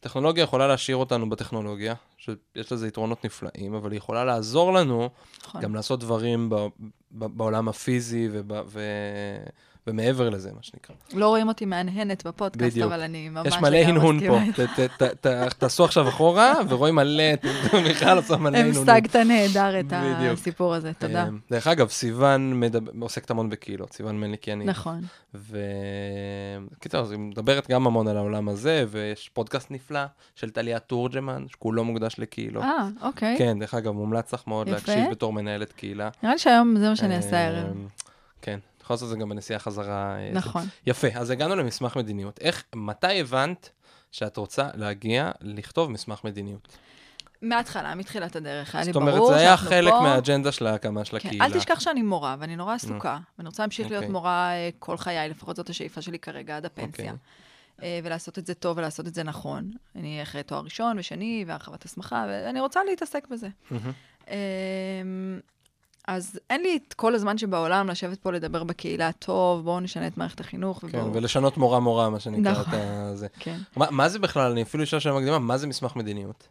הטכנולוגיה 0.00 0.42
יכולה 0.42 0.66
להשאיר 0.66 0.96
אותנו 0.96 1.30
בטכנולוגיה, 1.30 1.94
שיש 2.18 2.72
לזה 2.72 2.88
יתרונות 2.88 3.24
נפלאים, 3.24 3.74
אבל 3.74 3.90
היא 3.92 3.98
יכולה 3.98 4.24
לעזור 4.24 4.72
לנו 4.72 5.08
נכון. 5.42 5.60
גם 5.60 5.74
לעשות 5.74 6.00
דברים 6.00 6.50
ב- 6.50 6.54
ב- 7.10 7.36
בעולם 7.36 7.68
הפיזי 7.68 8.28
וב- 8.32 8.62
ו- 8.66 9.42
ומעבר 9.86 10.30
לזה, 10.30 10.50
מה 10.52 10.62
שנקרא. 10.62 10.94
לא 11.14 11.28
רואים 11.28 11.48
אותי 11.48 11.64
מהנהנת 11.64 12.26
בפודקאסט, 12.26 12.78
אבל 12.78 13.00
אני 13.00 13.28
ממש... 13.28 13.46
יש 13.46 13.56
מלא 13.56 13.76
הנהון 13.76 14.20
פה. 14.28 14.38
תעשו 15.58 15.84
עכשיו 15.84 16.08
אחורה, 16.08 16.54
ורואים 16.68 16.94
מלא, 16.94 17.24
מיכל 17.84 18.16
עושה 18.16 18.36
מלא 18.36 18.58
הנהונים. 18.58 18.88
המשגת 18.88 19.16
נהדר 19.16 19.80
את 19.80 19.92
הסיפור 20.32 20.74
הזה, 20.74 20.92
תודה. 20.98 21.28
אמ, 21.28 21.38
דרך 21.50 21.66
אגב, 21.66 21.88
סיוון 21.88 22.62
עוסקת 23.00 23.30
המון 23.30 23.48
בקהילות, 23.48 23.92
סיוון 23.92 24.20
מליקיאני. 24.20 24.64
נכון. 24.64 25.00
וקיצר, 26.74 27.10
היא 27.10 27.18
מדברת 27.18 27.70
גם 27.70 27.86
המון 27.86 28.08
על 28.08 28.16
העולם 28.16 28.48
הזה, 28.48 28.84
ויש 28.90 29.28
פודקאסט 29.28 29.70
נפלא 29.70 30.04
של 30.34 30.50
טליה 30.50 30.78
תורג'מן, 30.78 31.44
שכולו 31.48 31.84
מוקדש 31.84 32.14
לקהילות. 32.18 32.62
אה, 32.64 32.88
אוקיי. 33.02 33.34
כן, 33.38 33.58
דרך 33.58 33.74
אגב, 33.74 33.92
מומלץ 33.92 34.34
לך 34.34 34.42
מאוד 34.46 34.68
להקשיב 34.68 35.10
בתור 35.10 35.32
מנהלת 35.32 35.72
קהילה. 35.72 36.08
נראה 36.22 36.34
לי 36.34 36.38
שהיום 36.38 36.76
זה 36.78 36.88
מה 36.88 36.96
שאני 36.96 37.16
אעשה 37.16 37.38
הערב. 37.38 37.66
אמ, 37.76 37.86
כן, 38.82 38.84
יכול 38.84 38.94
לעשות 38.94 39.06
את 39.06 39.10
זה 39.10 39.16
גם 39.16 39.28
בנסיעה 39.28 39.58
חזרה. 39.58 40.16
אה, 40.16 40.30
נכון. 40.32 40.64
יפה, 40.86 41.08
אז 41.14 41.30
הגענו 41.30 41.56
למסמך 41.56 41.96
מדיניות. 41.96 42.38
איך, 42.40 42.64
מתי 42.74 43.20
הבנת 43.20 43.70
שאת 44.12 44.36
רוצה 44.36 44.68
להגיע 44.74 45.30
לכתוב 45.40 45.90
מסמך 45.90 46.24
מדיניות? 46.24 46.68
מההתחלה, 47.42 47.94
מתחילת 47.94 48.36
הדרך, 48.36 48.74
היה 48.74 48.84
לי 48.84 48.92
ברור 48.92 49.06
שאנחנו 49.06 49.20
פה... 49.20 49.26
זאת 49.26 49.30
אומרת, 49.30 49.40
זה 49.40 49.48
היה 49.48 49.56
חלק 49.56 49.92
פה... 49.92 50.00
מהאג'נדה 50.00 50.52
של 50.52 50.66
ההקמה 50.66 51.04
של 51.04 51.18
כן, 51.18 51.28
הקהילה. 51.28 51.44
אל 51.44 51.52
תשכח 51.52 51.80
שאני 51.80 52.02
מורה, 52.02 52.36
ואני 52.38 52.56
נורא 52.56 52.74
עסוקה, 52.74 53.18
ואני 53.38 53.48
רוצה 53.48 53.62
להמשיך 53.62 53.86
okay. 53.86 53.90
להיות 53.90 54.02
אוקיי. 54.02 54.12
מורה 54.12 54.50
אה, 54.50 54.70
כל 54.78 54.96
חיי, 54.96 55.28
לפחות 55.28 55.56
זאת 55.56 55.70
השאיפה 55.70 56.02
שלי 56.02 56.18
כרגע 56.18 56.56
עד 56.56 56.64
הפנסיה. 56.64 57.12
Okay. 57.12 57.16
אוקיי. 57.76 58.00
ולעשות 58.04 58.38
את 58.38 58.46
זה 58.46 58.54
טוב 58.54 58.78
ולעשות 58.78 59.06
את 59.06 59.14
זה 59.14 59.22
נכון. 59.22 59.70
אני 59.96 60.22
אחרי 60.22 60.42
תואר 60.42 60.60
ראשון 60.60 60.98
ושני, 60.98 61.44
והרחבת 61.46 61.84
הסמכה, 61.84 62.24
ואני 62.28 62.60
רוצה 62.60 62.80
להתעסק 62.84 63.28
בזה. 63.28 63.48
Mm-hmm. 63.72 64.32
אז 66.08 66.40
אין 66.50 66.62
לי 66.62 66.78
את 66.88 66.94
כל 66.94 67.14
הזמן 67.14 67.38
שבעולם 67.38 67.88
לשבת 67.88 68.18
פה 68.18 68.32
לדבר 68.32 68.64
בקהילה, 68.64 69.12
טוב, 69.12 69.64
בואו 69.64 69.80
נשנה 69.80 70.06
את 70.06 70.16
מערכת 70.16 70.40
החינוך. 70.40 70.80
כן, 70.80 70.98
ובואו... 70.98 71.14
ולשנות 71.14 71.56
מורה-מורה, 71.56 72.10
מה 72.10 72.20
שנקרא 72.20 72.52
נכון. 72.52 72.74
את 72.74 73.18
זה. 73.18 73.26
כן. 73.38 73.58
מה, 73.76 73.86
מה 73.90 74.08
זה 74.08 74.18
בכלל, 74.18 74.50
אני 74.52 74.62
אפילו 74.62 74.84
אשאל 74.84 74.98
שאלה 74.98 75.14
מקדימה, 75.14 75.38
מה 75.38 75.58
זה 75.58 75.66
מסמך 75.66 75.96
מדיניות? 75.96 76.48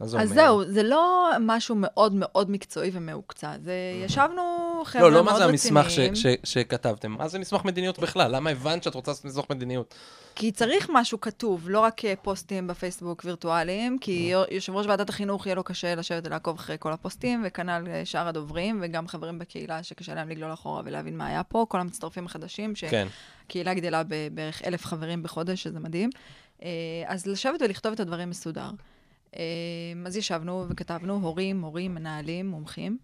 אז 0.00 0.14
אומר. 0.14 0.26
זהו, 0.26 0.64
זה 0.64 0.82
לא 0.82 1.30
משהו 1.40 1.74
מאוד 1.78 2.12
מאוד 2.14 2.50
מקצועי 2.50 2.90
ומהוקצע. 2.92 3.52
זה 3.64 3.74
ישבנו 4.04 4.42
חבר'ה 4.84 5.10
מאוד 5.10 5.12
רציניים. 5.12 5.12
לא, 5.12 5.18
לא 5.18 5.24
מה 5.24 5.38
זה 5.38 5.44
המסמך 5.44 5.86
שכתבתם, 6.44 7.12
מה 7.12 7.28
זה 7.28 7.38
מסמך 7.38 7.64
מדיניות 7.64 7.98
בכלל? 7.98 8.36
למה 8.36 8.50
הבנת 8.50 8.82
שאת 8.82 8.94
רוצה 8.94 9.10
לעשות 9.10 9.24
מסמך 9.24 9.44
מדיניות? 9.50 9.94
כי 10.34 10.52
צריך 10.52 10.90
משהו 10.92 11.20
כתוב, 11.20 11.70
לא 11.70 11.80
רק 11.80 12.00
פוסטים 12.22 12.66
בפייסבוק 12.66 13.22
וירטואליים, 13.24 13.98
כי 13.98 14.32
יושב 14.50 14.74
ראש 14.74 14.86
ועדת 14.86 15.08
החינוך 15.08 15.46
יהיה 15.46 15.54
לו 15.54 15.64
קשה 15.64 15.94
לשבת 15.94 16.26
ולעקוב 16.26 16.56
אחרי 16.58 16.76
כל 16.78 16.92
הפוסטים, 16.92 17.42
וכנ"ל 17.46 17.86
שאר 18.04 18.28
הדוברים, 18.28 18.78
וגם 18.82 19.08
חברים 19.08 19.38
בקהילה 19.38 19.82
שקשה 19.82 20.14
להם 20.14 20.28
לגלול 20.28 20.52
אחורה 20.52 20.82
ולהבין 20.84 21.16
מה 21.16 21.26
היה 21.26 21.42
פה, 21.42 21.66
כל 21.68 21.80
המצטרפים 21.80 22.26
החדשים. 22.26 22.76
שהקהילה 22.76 23.74
כן. 23.74 23.80
גדלה 23.80 24.02
בבערך 24.08 24.62
אלף 24.66 24.84
חברים 24.84 25.22
בחודש, 25.22 25.62
שזה 25.62 25.80
מדהים. 25.80 26.10
אה, 26.62 26.68
אז 27.06 27.26
לשבת 27.26 27.62
ולכתוב 27.62 27.92
את 27.92 28.00
הדברים 28.00 28.30
מסודר. 28.30 28.70
אמ, 29.36 30.06
אז 30.06 30.16
ישבנו 30.16 30.66
וכתבנו, 30.68 31.14
הורים, 31.14 31.60
מורים, 31.60 31.94
מנהלים, 31.94 32.46
מומחים. 32.46 32.98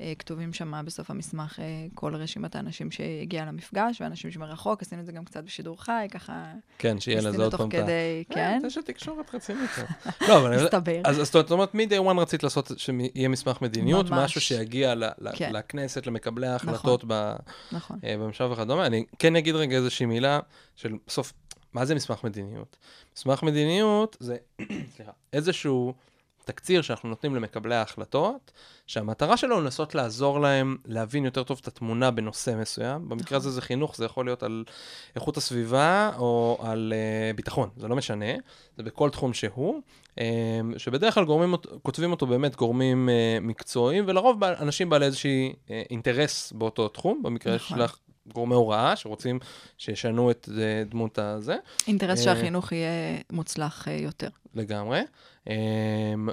אה, 0.00 0.12
כתובים 0.18 0.52
שם 0.52 0.72
בסוף 0.84 1.10
המסמך 1.10 1.60
אה, 1.60 1.64
כל 1.94 2.14
רשימת 2.14 2.56
האנשים 2.56 2.90
שהגיעה 2.90 3.46
למפגש, 3.46 4.00
ואנשים 4.00 4.30
שמרחוק, 4.30 4.82
עשינו 4.82 5.00
את 5.00 5.06
זה 5.06 5.12
גם 5.12 5.24
קצת 5.24 5.44
בשידור 5.44 5.82
חי, 5.82 6.06
ככה... 6.10 6.52
כן, 6.78 7.00
שיהיה 7.00 7.20
לזה 7.20 7.44
עוד 7.44 7.54
פעם 7.54 7.68
את 7.68 7.74
ה... 7.74 7.86
כן. 8.34 8.58
זה 8.62 8.70
שתקשורת 8.70 9.34
רצינית. 9.34 9.70
לא, 10.28 10.38
אבל... 10.38 10.64
מסתבר. 10.64 11.00
אז 11.04 11.16
זאת 11.16 11.50
אומרת, 11.50 11.74
מ-day 11.74 12.14
one 12.14 12.20
רצית 12.20 12.42
לעשות, 12.42 12.70
שיהיה 12.76 13.28
מסמך 13.28 13.62
מדיניות, 13.62 14.06
משהו 14.10 14.40
שיגיע 14.40 14.94
כן. 15.34 15.52
לכנסת, 15.52 16.06
למקבלי 16.06 16.46
ההחלטות 16.46 17.04
נכון. 17.04 17.36
נכון. 17.72 17.98
אה, 18.04 18.16
בממשלה 18.16 18.52
וכדומה. 18.52 18.86
אני 18.86 19.04
כן 19.18 19.36
אגיד 19.36 19.54
רגע 19.54 19.76
איזושהי 19.76 20.06
מילה 20.06 20.40
של 20.76 20.92
בסוף, 21.06 21.32
מה 21.72 21.84
זה 21.84 21.94
מסמך 21.94 22.24
מדיניות? 22.24 22.76
מסמך 23.16 23.42
מדיניות 23.42 24.16
זה, 24.20 24.36
סליחה, 24.96 25.12
איזשהו 25.32 25.94
תקציר 26.48 26.82
שאנחנו 26.82 27.08
נותנים 27.08 27.34
למקבלי 27.34 27.74
ההחלטות, 27.74 28.52
שהמטרה 28.86 29.36
שלו 29.36 29.60
לנסות 29.60 29.94
לעזור 29.94 30.40
להם 30.40 30.76
להבין 30.84 31.24
יותר 31.24 31.42
טוב 31.42 31.58
את 31.62 31.68
התמונה 31.68 32.10
בנושא 32.10 32.54
מסוים. 32.60 33.08
במקרה 33.08 33.38
הזה 33.38 33.50
זה 33.50 33.60
חינוך, 33.60 33.96
זה 33.96 34.04
יכול 34.04 34.24
להיות 34.24 34.42
על 34.42 34.64
איכות 35.16 35.36
הסביבה 35.36 36.10
או 36.18 36.58
על 36.62 36.92
uh, 36.92 37.36
ביטחון, 37.36 37.68
זה 37.76 37.88
לא 37.88 37.96
משנה, 37.96 38.32
זה 38.76 38.82
בכל 38.82 39.10
תחום 39.10 39.34
שהוא, 39.34 39.80
uh, 40.14 40.20
שבדרך 40.76 41.14
כלל 41.14 41.24
גורמים, 41.24 41.54
כותבים 41.82 42.10
אותו 42.10 42.26
באמת 42.26 42.56
גורמים 42.56 43.08
uh, 43.08 43.44
מקצועיים, 43.44 44.04
ולרוב 44.06 44.44
אנשים 44.44 44.90
בעלי 44.90 45.06
איזשהי 45.06 45.52
uh, 45.52 45.70
אינטרס 45.90 46.52
באותו 46.52 46.88
תחום, 46.88 47.22
במקרה 47.22 47.54
נכון. 47.54 47.78
שלך 47.78 47.98
גורמי 48.34 48.54
הוראה 48.54 48.96
שרוצים 48.96 49.38
שישנו 49.78 50.30
את 50.30 50.48
דמות 50.88 51.18
הזה. 51.18 51.56
אינטרס 51.86 52.22
שהחינוך 52.22 52.72
יהיה 52.72 53.18
מוצלח 53.32 53.86
יותר. 53.90 54.28
לגמרי. 54.54 55.00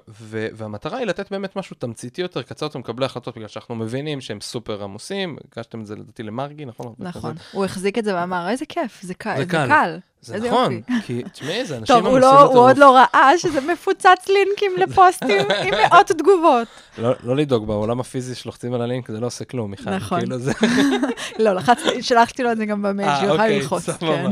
ו- 0.10 0.47
והמטרה 0.54 0.97
היא 0.97 1.08
לתת 1.08 1.32
באמת 1.32 1.56
משהו 1.56 1.75
תמציתי 1.80 2.21
יותר, 2.21 2.41
קצר 2.41 2.65
יותר 2.65 2.80
מקבלי 2.80 3.06
החלטות, 3.06 3.36
בגלל 3.36 3.47
שאנחנו 3.47 3.75
מבינים 3.75 4.21
שהם 4.21 4.41
סופר 4.41 4.84
עמוסים, 4.84 5.38
הגשתם 5.51 5.82
את 5.82 5.86
זה 5.86 5.95
לדעתי 5.95 6.23
למרגי, 6.23 6.65
נכון? 6.65 6.93
נכון, 6.99 7.36
הוא 7.51 7.65
החזיק 7.65 7.97
את 7.97 8.04
זה 8.04 8.15
ואמר, 8.15 8.49
איזה 8.49 8.65
כיף, 8.65 9.01
זה 9.01 9.13
קל. 9.13 9.38
זה 9.38 9.45
קל. 9.45 9.99
זה 10.25 10.39
נכון, 10.39 10.82
כי 11.06 11.23
תשמעי, 11.34 11.65
זה 11.65 11.78
אנשים 11.78 11.95
עמוסים 11.95 12.21
טוב, 12.21 12.56
הוא 12.56 12.69
עוד 12.69 12.78
לא 12.78 12.95
ראה 12.95 13.38
שזה 13.38 13.62
מפוצץ 13.62 14.28
לינקים 14.28 14.71
לפוסטים 14.78 15.45
עם 15.63 15.73
מאות 15.91 16.08
תגובות. 16.08 16.67
לא, 16.97 17.13
לא 17.23 17.36
לדאוג, 17.36 17.67
בעולם 17.67 17.99
הפיזי 17.99 18.36
שלוחצים 18.36 18.73
על 18.73 18.82
הלינק, 18.82 19.12
זה 19.12 19.19
לא 19.19 19.25
עושה 19.28 19.45
כלום, 19.45 19.71
מיכל. 19.71 19.89
נכון. 19.89 20.19
כאילו 20.19 20.39
זה... 20.39 20.51
לא, 21.43 21.54
לחצתי, 21.54 22.04
שלחתי 22.04 22.43
לו 22.43 22.51
את 22.51 22.58
זה 22.58 22.65
גם 22.65 22.82
במייל, 22.82 23.10
אה, 23.10 23.19
שיוכל 23.19 23.34
אוקיי, 23.34 23.60
ללחוץ, 23.60 23.89
כן. 23.89 24.32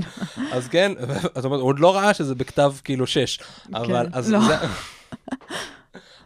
אז 0.51 0.67
כן, 0.67 0.91
זאת 1.35 1.45
אומרת, 1.45 1.59
הוא 1.59 1.67
עוד 1.67 1.79
לא 1.79 1.95
ראה 1.95 2.13
שזה 2.13 2.35
בכתב 2.35 2.73
כאילו 2.83 3.07
שש, 3.07 3.39
אבל... 3.75 4.07
כן, 4.11 4.31
לא. 4.31 4.39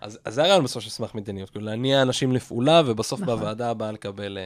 אז, 0.02 0.20
אז 0.26 0.34
זה 0.34 0.44
הרעיון 0.44 0.64
בסוף 0.64 0.84
של 0.84 0.88
מסמך 0.88 1.16
מדיניות, 1.16 1.50
כאילו 1.50 1.66
להניע 1.66 2.02
אנשים 2.02 2.32
לפעולה, 2.32 2.82
ובסוף 2.86 3.22
נכון. 3.22 3.36
בוועדה 3.36 3.70
הבאה 3.70 3.92
לקבל... 3.92 4.38
אה, 4.38 4.46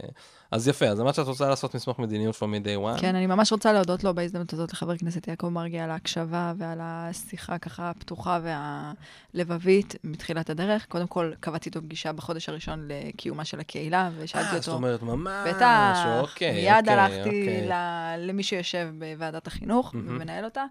אז 0.52 0.68
יפה, 0.68 0.86
אז 0.86 1.02
אמרת 1.02 1.16
שאת 1.16 1.28
רוצה 1.28 1.50
לעשות 1.50 1.76
מסמך 1.76 2.00
מדיניות 2.00 2.36
from 2.36 2.66
day 2.66 2.98
one. 2.98 3.02
כן, 3.02 3.16
אני 3.16 3.28
ממש 3.28 3.52
רוצה 3.52 3.74
להודות 3.74 4.04
לו 4.04 4.16
בהזדמנות 4.16 4.54
הזאת 4.54 4.74
לחבר 4.74 4.92
הכנסת 4.92 5.28
יעקב 5.28 5.50
מרגי 5.50 5.80
על 5.80 5.92
ההקשבה 5.92 6.54
ועל 6.58 6.78
השיחה 6.82 7.58
ככה 7.58 7.90
הפתוחה 7.90 8.40
והלבבית 9.34 9.96
מתחילת 10.04 10.50
הדרך. 10.50 10.86
קודם 10.86 11.08
כל, 11.08 11.32
קבעתי 11.40 11.70
איתו 11.70 11.82
פגישה 11.82 12.14
בחודש 12.14 12.50
הראשון 12.50 12.88
לקיומה 12.88 13.46
של 13.46 13.60
הקהילה, 13.60 14.10
ושאלתי 14.18 14.48
אה, 14.48 14.52
אותו... 14.52 14.62
זאת 14.62 14.76
אומרת, 14.76 15.02
ממש, 15.02 15.50
בטח, 15.50 15.98
אוקיי, 16.22 16.54
מיד 16.54 16.78
אוקיי, 16.78 16.94
הלכתי 16.94 17.20
אוקיי. 17.20 17.68
ל- 17.68 18.30
למי 18.30 18.44
שיושב 18.44 18.88
בוועדת 19.00 19.48
החינוך 19.48 19.96
מהמם. 19.96 20.16
ומנהל 20.16 20.46
אותה, 20.46 20.66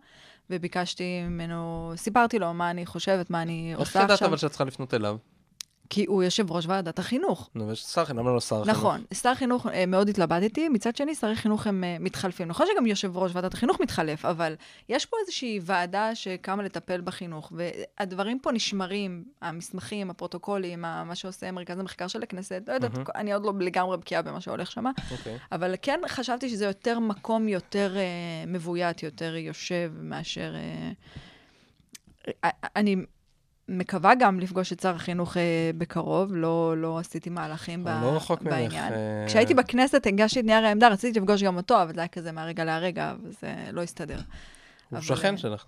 וביקשתי 0.51 1.23
ממנו, 1.23 1.93
סיפרתי 1.97 2.39
לו 2.39 2.55
מה 2.55 2.71
אני 2.71 2.87
חושבת, 2.87 3.31
מה 3.31 3.43
אני 3.43 3.71
איך 3.71 3.79
עושה 3.79 3.99
ידעת 3.99 4.11
עכשיו, 4.11 4.29
אבל 4.29 4.37
שאת 4.37 4.51
צריכה 4.51 4.65
לפנות 4.65 4.95
אליו? 4.95 5.17
כי 5.91 6.05
הוא 6.09 6.23
יושב 6.23 6.51
ראש 6.53 6.67
ועדת 6.67 6.99
החינוך. 6.99 7.51
נו, 7.55 7.69
ויש 7.69 7.83
שר 7.83 8.05
חינוך, 8.05 8.21
למה 8.27 8.35
לא 8.35 8.41
שר 8.41 8.65
חינוך? 8.65 8.79
נכון, 8.79 9.05
שר 9.15 9.35
חינוך 9.35 9.67
אה, 9.67 9.87
מאוד 9.87 10.09
התלבטתי, 10.09 10.69
מצד 10.69 10.97
שני 10.97 11.15
שרי 11.15 11.37
חינוך 11.37 11.67
הם 11.67 11.85
אה, 11.85 11.97
מתחלפים. 12.01 12.49
נכון 12.49 12.67
שגם 12.73 12.87
יושב 12.87 13.17
ראש 13.17 13.33
ועדת 13.35 13.55
החינוך 13.55 13.81
מתחלף, 13.81 14.25
אבל 14.25 14.55
יש 14.89 15.07
פה 15.07 15.17
איזושהי 15.21 15.61
ועדה 15.63 16.15
שקמה 16.15 16.63
לטפל 16.63 17.01
בחינוך, 17.01 17.53
והדברים 17.57 18.39
פה 18.39 18.53
נשמרים, 18.53 19.25
המסמכים, 19.43 20.11
הפרוטוקולים, 20.11 20.81
מה 20.81 21.15
שעושה 21.15 21.51
מרכז 21.51 21.79
המחקר 21.79 22.09
של 22.09 22.23
הכנסת, 22.23 22.63
לא 22.69 22.73
יודעת. 22.73 22.93
אני 23.15 23.33
עוד 23.33 23.45
לא 23.45 23.53
לגמרי 23.61 23.97
בקיאה 23.97 24.23
במה 24.23 24.41
שהולך 24.41 24.71
שם, 24.71 24.85
אוקיי. 25.11 25.39
אבל 25.53 25.75
כן 25.83 26.01
חשבתי 26.09 26.49
שזה 26.49 26.65
יותר 26.65 26.99
מקום 26.99 27.49
יותר 27.49 27.97
אה, 27.97 28.03
מבוית, 28.47 29.03
יותר 29.03 29.37
יושב, 29.37 29.93
מאשר... 30.01 30.55
אני 32.77 32.97
מקווה 33.71 34.13
גם 34.19 34.41
לפגוש 34.41 34.73
את 34.73 34.81
שר 34.81 34.95
החינוך 34.95 35.37
אה, 35.37 35.43
בקרוב, 35.79 36.35
לא, 36.35 36.75
לא 36.77 36.99
עשיתי 36.99 37.31
מהלכים 37.31 37.85
ב, 37.85 37.89
הוא 37.89 38.01
לא 38.13 38.17
רחוק 38.17 38.43
ממך. 38.43 38.53
בעניין. 38.53 38.93
אה, 38.93 39.25
כשהייתי 39.27 39.55
בכנסת 39.55 40.07
הגשתי 40.07 40.41
את 40.41 40.45
נייר 40.45 40.65
העמדה, 40.67 40.89
רציתי 40.89 41.21
לפגוש 41.21 41.43
גם 41.43 41.57
אותו, 41.57 41.83
אבל 41.83 41.95
זה 41.95 42.01
היה 42.01 42.09
כזה 42.09 42.33
מהרגע 42.33 42.65
להרגע, 42.65 43.15
וזה 43.23 43.55
לא 43.73 43.83
הסתדר. 43.83 44.17
הוא 44.17 44.23
אבל- 44.99 45.01
שכן 45.07 45.37
שלך. 45.37 45.65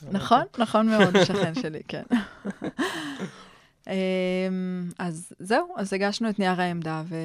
זה- 0.00 0.08
נכון, 0.12 0.42
נכון 0.58 0.86
מאוד, 0.88 1.22
שכן 1.24 1.54
שלי, 1.54 1.80
כן. 1.88 2.02
אמ, 3.86 3.92
אז 4.98 5.32
זהו, 5.38 5.66
אז 5.76 5.92
הגשנו 5.92 6.30
את 6.30 6.38
נייר 6.38 6.60
העמדה, 6.60 7.02
ו- 7.06 7.16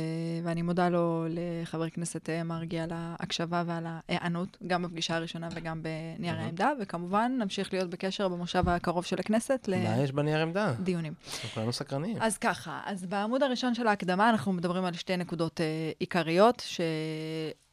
ואני 0.43 0.61
מודה 0.61 0.89
לו, 0.89 1.25
לחבר 1.29 1.83
הכנסת 1.83 2.29
אה, 2.29 2.43
מרגי, 2.43 2.79
על 2.79 2.89
ההקשבה 2.93 3.63
ועל 3.65 3.85
ההיענות, 3.87 4.57
גם 4.67 4.83
בפגישה 4.83 5.15
הראשונה 5.15 5.49
וגם 5.55 5.83
בנייר 5.83 6.35
אהה. 6.35 6.43
העמדה, 6.43 6.71
וכמובן, 6.81 7.31
נמשיך 7.39 7.73
להיות 7.73 7.89
בקשר 7.89 8.27
במושב 8.27 8.69
הקרוב 8.69 9.05
של 9.05 9.19
הכנסת 9.19 9.69
מה 9.69 10.03
יש 10.03 10.11
בנייר 10.11 10.41
עמדה? 10.41 10.73
לדיונים. 10.79 11.13
אנחנו 11.33 11.49
כולנו 11.49 11.73
סקרנים. 11.73 12.17
אז 12.19 12.37
ככה, 12.37 12.81
אז 12.85 13.05
בעמוד 13.05 13.43
הראשון 13.43 13.75
של 13.75 13.87
ההקדמה 13.87 14.29
אנחנו 14.29 14.53
מדברים 14.53 14.85
על 14.85 14.93
שתי 14.93 15.17
נקודות 15.17 15.61
אה, 15.61 15.91
עיקריות, 15.99 16.61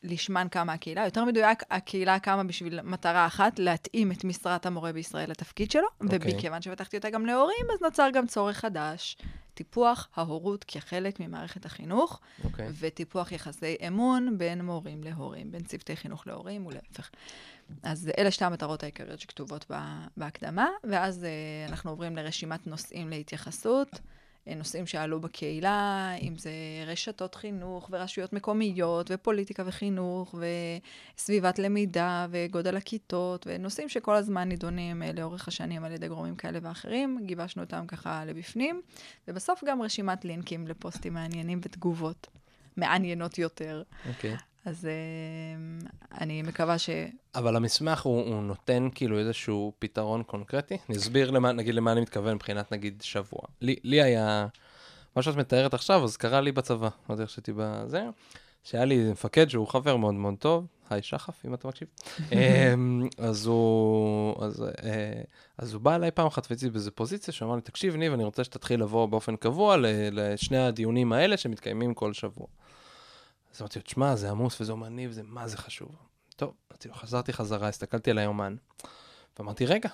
שלשמן 0.06 0.46
קמה 0.50 0.72
הקהילה. 0.72 1.04
יותר 1.04 1.24
מדויק, 1.24 1.62
הקהילה 1.70 2.18
קמה 2.18 2.44
בשביל 2.44 2.82
מטרה 2.82 3.26
אחת, 3.26 3.58
להתאים 3.58 4.12
את 4.12 4.24
משרת 4.24 4.66
המורה 4.66 4.92
בישראל 4.92 5.30
לתפקיד 5.30 5.70
שלו, 5.70 5.86
אוקיי. 6.00 6.18
ובכיוון 6.22 6.62
שפתחתי 6.62 6.96
אותה 6.96 7.10
גם 7.10 7.26
להורים, 7.26 7.66
אז 7.74 7.82
נוצר 7.82 8.08
גם 8.12 8.26
צורך 8.26 8.56
חדש. 8.56 9.16
טיפוח 9.54 10.08
ההורות 10.16 10.64
כחלק 10.68 11.20
ממערכת 11.20 11.66
החינוך, 11.66 12.20
אוקיי. 12.44 12.68
וטיפוח 12.80 13.32
יחסי 13.32 13.76
אמון 13.88 14.38
בין 14.38 14.64
מורים 14.64 15.04
להורים, 15.04 15.52
בין 15.52 15.62
צוותי 15.62 15.96
חינוך 15.96 16.26
להורים 16.26 16.66
ולהפך. 16.66 17.10
אז 17.82 18.10
אלה 18.18 18.30
שתי 18.30 18.44
המטרות 18.44 18.82
העיקריות 18.82 19.20
שכתובות 19.20 19.66
בה- 19.70 20.06
בהקדמה, 20.16 20.68
ואז 20.84 21.24
אה, 21.24 21.30
אנחנו 21.68 21.90
עוברים 21.90 22.16
לרשימת 22.16 22.66
נושאים 22.66 23.08
להתייחסות. 23.08 24.00
אה, 24.48 24.54
נושאים 24.54 24.86
שעלו 24.86 25.20
בקהילה, 25.20 26.12
אם 26.22 26.38
זה 26.38 26.50
רשתות 26.86 27.34
חינוך 27.34 27.88
ורשויות 27.92 28.32
מקומיות 28.32 29.10
ופוליטיקה 29.10 29.62
וחינוך 29.66 30.34
וסביבת 31.14 31.58
למידה 31.58 32.26
וגודל 32.30 32.76
הכיתות 32.76 33.46
ונושאים 33.48 33.88
שכל 33.88 34.14
הזמן 34.14 34.48
נידונים 34.48 35.02
אה, 35.02 35.12
לאורך 35.12 35.48
השנים 35.48 35.84
על 35.84 35.92
ידי 35.92 36.08
גורמים 36.08 36.36
כאלה 36.36 36.58
ואחרים. 36.62 37.18
גיבשנו 37.26 37.62
אותם 37.62 37.86
ככה 37.86 38.24
לבפנים, 38.24 38.82
ובסוף 39.28 39.64
גם 39.64 39.82
רשימת 39.82 40.24
לינקים 40.24 40.66
לפוסטים 40.66 41.14
מעניינים 41.14 41.60
ותגובות 41.62 42.26
מעניינות 42.76 43.38
יותר. 43.38 43.82
אוקיי. 44.08 44.36
אז 44.64 44.86
אה, 44.86 45.78
אני 46.20 46.42
מקווה 46.42 46.78
ש... 46.78 46.90
אבל 47.34 47.56
המסמך 47.56 48.02
הוא, 48.02 48.20
הוא 48.20 48.42
נותן 48.42 48.88
כאילו 48.94 49.18
איזשהו 49.18 49.72
פתרון 49.78 50.22
קונקרטי? 50.22 50.76
אני 50.88 50.98
אסביר 50.98 51.30
למה, 51.30 51.52
נגיד 51.52 51.74
למה 51.74 51.92
אני 51.92 52.00
מתכוון 52.00 52.34
מבחינת 52.34 52.72
נגיד 52.72 53.02
שבוע. 53.02 53.40
לי, 53.60 53.76
לי 53.84 54.02
היה, 54.02 54.46
מה 55.16 55.22
שאת 55.22 55.36
מתארת 55.36 55.74
עכשיו, 55.74 56.04
אז 56.04 56.16
קרה 56.16 56.40
לי 56.40 56.52
בצבא, 56.52 56.88
לא 57.08 57.14
יודע 57.14 57.22
איך 57.22 57.30
שהייתי 57.30 57.52
בזה, 57.56 58.04
שהיה 58.64 58.84
לי 58.84 59.10
מפקד 59.10 59.48
שהוא 59.48 59.68
חבר 59.68 59.96
מאוד 59.96 60.14
מאוד 60.14 60.34
טוב, 60.38 60.66
היי 60.90 61.02
שחף, 61.02 61.46
אם 61.46 61.54
אתה 61.54 61.68
מקשיב. 61.68 61.88
אמ, 62.32 63.08
אז 63.18 63.46
הוא, 63.46 64.44
אז, 64.44 64.62
אה, 64.62 65.22
אז 65.58 65.74
הוא 65.74 65.82
בא 65.82 65.94
אליי 65.94 66.10
פעם 66.10 66.26
אחת 66.26 66.46
והציב 66.50 66.72
באיזה 66.72 66.90
פוזיציה, 66.90 67.34
שהוא 67.34 67.46
אמר 67.46 67.56
לי, 67.56 67.62
תקשיב 67.62 67.96
ניב, 67.96 68.12
אני 68.12 68.24
רוצה 68.24 68.44
שתתחיל 68.44 68.80
לבוא 68.80 69.06
באופן 69.06 69.36
קבוע 69.36 69.76
לשני 70.12 70.58
הדיונים 70.58 71.12
האלה 71.12 71.36
שמתקיימים 71.36 71.94
כל 71.94 72.12
שבוע. 72.12 72.46
אז 73.54 73.60
אמרתי 73.60 73.78
לו, 73.78 73.82
תשמע, 73.82 74.16
זה 74.16 74.30
עמוס 74.30 74.60
וזה 74.60 74.72
אומר, 74.72 74.88
ניב, 74.88 75.10
זה 75.10 75.22
מה 75.24 75.48
זה 75.48 75.56
חשוב. 75.56 75.88
טוב, 76.36 76.52
אמרתי 76.70 76.88
לו, 76.88 76.94
חזרתי 76.94 77.32
חזרה, 77.32 77.68
הסתכלתי 77.68 78.10
על 78.10 78.18
היומן, 78.18 78.56
ואמרתי, 79.38 79.66
רגע, 79.66 79.88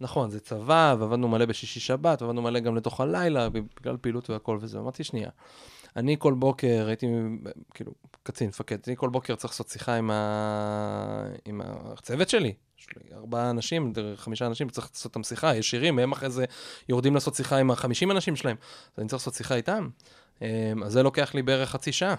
נכון, 0.00 0.30
זה 0.30 0.40
צבא, 0.40 0.94
ועבדנו 0.98 1.28
מלא 1.28 1.44
בשישי 1.44 1.80
שבת, 1.80 2.22
ועבדנו 2.22 2.42
מלא 2.42 2.60
גם 2.60 2.76
לתוך 2.76 3.00
הלילה, 3.00 3.48
בגלל 3.50 3.96
פעילות 3.96 4.30
והכל 4.30 4.58
וזה. 4.60 4.78
אמרתי, 4.78 5.04
שנייה, 5.04 5.30
אני 5.96 6.16
כל 6.18 6.34
בוקר 6.34 6.86
הייתי, 6.88 7.06
כאילו, 7.74 7.92
קצין, 8.22 8.48
מפקד, 8.48 8.78
אני 8.86 8.96
כל 8.96 9.08
בוקר 9.08 9.34
צריך 9.34 9.52
לעשות 9.52 9.68
שיחה 9.68 9.94
עם, 9.94 10.10
ה... 10.10 11.24
עם 11.44 11.60
הצוות 11.64 12.28
שלי. 12.28 12.54
יש 12.78 12.86
לי 12.96 13.14
ארבעה 13.14 13.50
אנשים, 13.50 13.92
חמישה 14.16 14.46
אנשים, 14.46 14.68
צריך 14.68 14.90
לעשות 14.92 15.12
איתם 15.12 15.22
שיחה 15.22 15.56
ישירים, 15.56 15.98
הם 15.98 16.12
אחרי 16.12 16.30
זה 16.30 16.44
יורדים 16.88 17.14
לעשות 17.14 17.34
שיחה 17.34 17.56
עם 17.56 17.70
החמישים 17.70 18.10
אנשים 18.10 18.36
שלהם. 18.36 18.56
אז 18.94 18.98
אני 18.98 19.08
צריך 19.08 19.20
לעשות 19.20 19.34
שיחה 19.34 19.54
איתם. 19.54 19.88
אמ, 20.42 20.82
אז 20.82 20.92
זה 20.92 21.02
לוקח 21.02 21.34
לי 21.34 21.42
בערך 21.42 21.70
חצי 21.70 21.92
שעה. 21.92 22.14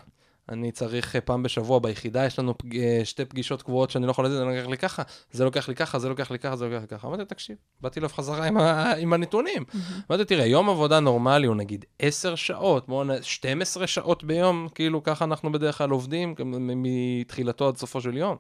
אני 0.50 0.72
צריך 0.72 1.16
אה, 1.16 1.22
פעם 1.22 1.44
בשבוע 1.44 1.80
ביחידה, 1.80 2.26
יש 2.26 2.40
לנו 2.40 2.58
פג... 2.58 2.78
אה, 2.78 3.02
שתי 3.04 3.26
פגישות 3.26 3.62
קבועות 3.62 3.90
שאני 3.90 4.06
לא 4.06 4.12
יכול 4.12 4.26
לזה, 4.26 4.38
זה 4.38 4.44
לוקח 4.46 4.68
לי 4.70 4.78
ככה, 4.78 5.04
זה 5.32 5.44
לוקח 5.44 5.70
לי 5.70 5.76
ככה, 5.76 6.00
זה 6.00 6.10
לוקח 6.10 6.32
לי 6.32 6.40
ככה, 6.40 6.56
זה 6.56 6.66
לוקח 6.66 6.82
לי 6.82 6.88
ככה. 6.88 7.08
אמרתי, 7.08 7.26
תקשיב, 7.26 7.56
באתי 7.82 8.00
אליו 8.00 8.10
חזרה 8.10 8.46
עם, 8.46 8.58
ה... 8.58 8.94
עם 8.94 9.14
הנתונים. 9.14 9.64
אמרתי, 10.10 10.26
תראה, 10.26 10.46
יום 10.46 10.70
עבודה 10.70 11.00
נורמלי 11.00 11.48
הוא 11.48 11.56
נגיד 11.56 11.86
10 12.00 12.36
שעות, 12.36 12.88
בואו 12.88 13.04
נ... 13.04 13.22
12 13.22 13.88
שעות 13.88 14.24
ביום, 14.24 14.68
כאילו 14.76 15.04
ככה 15.04 15.26
אנחנו 15.26 15.52
בדרך 15.52 15.78
כלל 15.78 15.90
עובדים, 15.90 16.36
מתחילתו 16.76 17.68
עד 17.68 17.78
סופו 17.78 18.02
של 18.02 18.18
יום. 18.18 18.36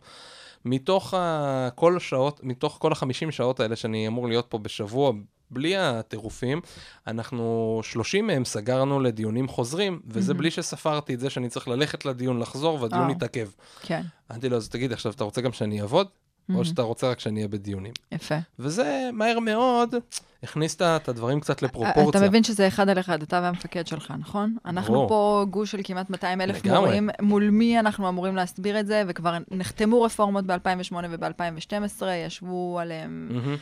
מתוך 0.66 1.14
ה... 1.14 1.70
כל 1.76 1.98
השעות, 1.98 2.40
מתוך 2.44 2.78
כל 2.82 2.92
ה-50 2.92 3.32
שעות 3.32 3.60
האלה 3.60 3.76
שאני 3.76 4.08
אמור 4.08 4.28
להיות 4.28 4.46
פה 4.50 4.58
בשבוע, 4.58 5.12
בלי 5.52 5.78
הטירופים, 5.78 6.62
אנחנו 7.08 7.80
30 7.84 8.28
מהם 8.28 8.46
סגרנו 8.46 9.00
לדיונים 9.00 9.48
חוזרים, 9.48 10.00
וזה 10.08 10.34
מהמם. 10.34 10.40
בלי 10.40 10.52
שספרתי 10.52 11.14
את 11.14 11.20
זה 11.20 11.30
שאני 11.30 11.50
צריך 11.50 11.68
ללכת 11.68 12.06
לדיון, 12.06 12.40
לחזור, 12.40 12.82
והדיון 12.82 13.08
אה. 13.08 13.12
יתעכב. 13.12 13.48
כן. 13.82 14.02
אמרתי 14.32 14.50
לו, 14.50 14.58
אז 14.58 14.70
תגיד, 14.70 14.92
עכשיו 14.94 15.12
אתה 15.12 15.24
רוצה 15.24 15.42
גם 15.42 15.52
שאני 15.52 15.82
אעבוד, 15.82 16.08
מהמם. 16.50 16.60
או 16.60 16.66
שאתה 16.66 16.82
רוצה 16.82 17.10
רק 17.10 17.20
שאני 17.20 17.40
אהיה 17.40 17.48
בדיונים? 17.48 17.94
יפה. 18.12 18.36
וזה 18.60 19.10
מהר 19.14 19.40
מאוד 19.40 19.96
הכניס 20.44 20.76
את- 20.76 21.10
הדברים 21.10 21.40
קצת 21.40 21.62
לפרופורציה. 21.62 22.20
אתה 22.22 22.28
מבין 22.30 22.44
שזה 22.44 22.68
אחד 22.68 22.90
על 22.90 23.00
אחד, 23.00 23.22
אתה 23.22 23.40
והמפקד 23.44 23.88
שלך, 23.88 24.14
נכון? 24.20 24.58
אנחנו 24.66 24.94
ברור. 24.94 25.08
פה 25.10 25.46
גוש 25.50 25.72
של 25.72 25.80
כמעט 25.84 26.10
200 26.10 26.42
אלף. 26.42 26.66
מורים, 26.66 27.10
מול 27.22 27.50
מי 27.50 27.80
אנחנו 27.80 28.10
אמורים 28.10 28.36
להסביר 28.36 28.80
את 28.80 28.88
זה, 28.88 29.04
וכבר 29.08 29.38
נחתמו 29.52 30.02
רפורמות 30.02 30.46
ב-2008 30.46 30.96
וב-2012, 31.10 32.06
ישבו 32.28 32.80
עליהם 32.82 33.28
מהמם. 33.32 33.56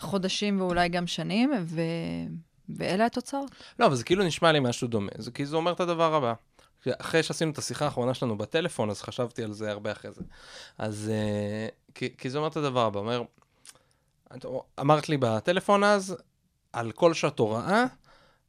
חודשים 0.00 0.60
ואולי 0.60 0.88
גם 0.88 1.06
שנים, 1.06 1.50
ו... 1.64 1.80
ואלה 2.68 3.06
התוצאות. 3.06 3.50
לא, 3.78 3.86
אבל 3.86 3.94
זה 3.94 4.04
כאילו 4.04 4.24
נשמע 4.24 4.52
לי 4.52 4.60
משהו 4.60 4.88
דומה. 4.88 5.10
זה 5.18 5.30
כי 5.30 5.46
זה 5.46 5.56
אומר 5.56 5.72
את 5.72 5.80
הדבר 5.80 6.14
הבא. 6.14 6.34
אחרי 7.00 7.22
שעשינו 7.22 7.50
את 7.50 7.58
השיחה 7.58 7.84
האחרונה 7.84 8.14
שלנו 8.14 8.38
בטלפון, 8.38 8.90
אז 8.90 9.02
חשבתי 9.02 9.42
על 9.42 9.52
זה 9.52 9.70
הרבה 9.70 9.92
אחרי 9.92 10.12
זה. 10.12 10.22
אז 10.78 11.10
uh, 11.10 11.94
כי, 11.94 12.16
כי 12.18 12.30
זה 12.30 12.38
אומר 12.38 12.48
את 12.48 12.56
הדבר 12.56 12.86
הבא, 12.86 13.00
אומר, 13.00 13.22
אמרת 14.80 15.08
לי 15.08 15.16
בטלפון 15.16 15.84
אז, 15.84 16.16
על 16.72 16.92
כל 16.92 17.14
שעת 17.14 17.38
הוראה, 17.38 17.84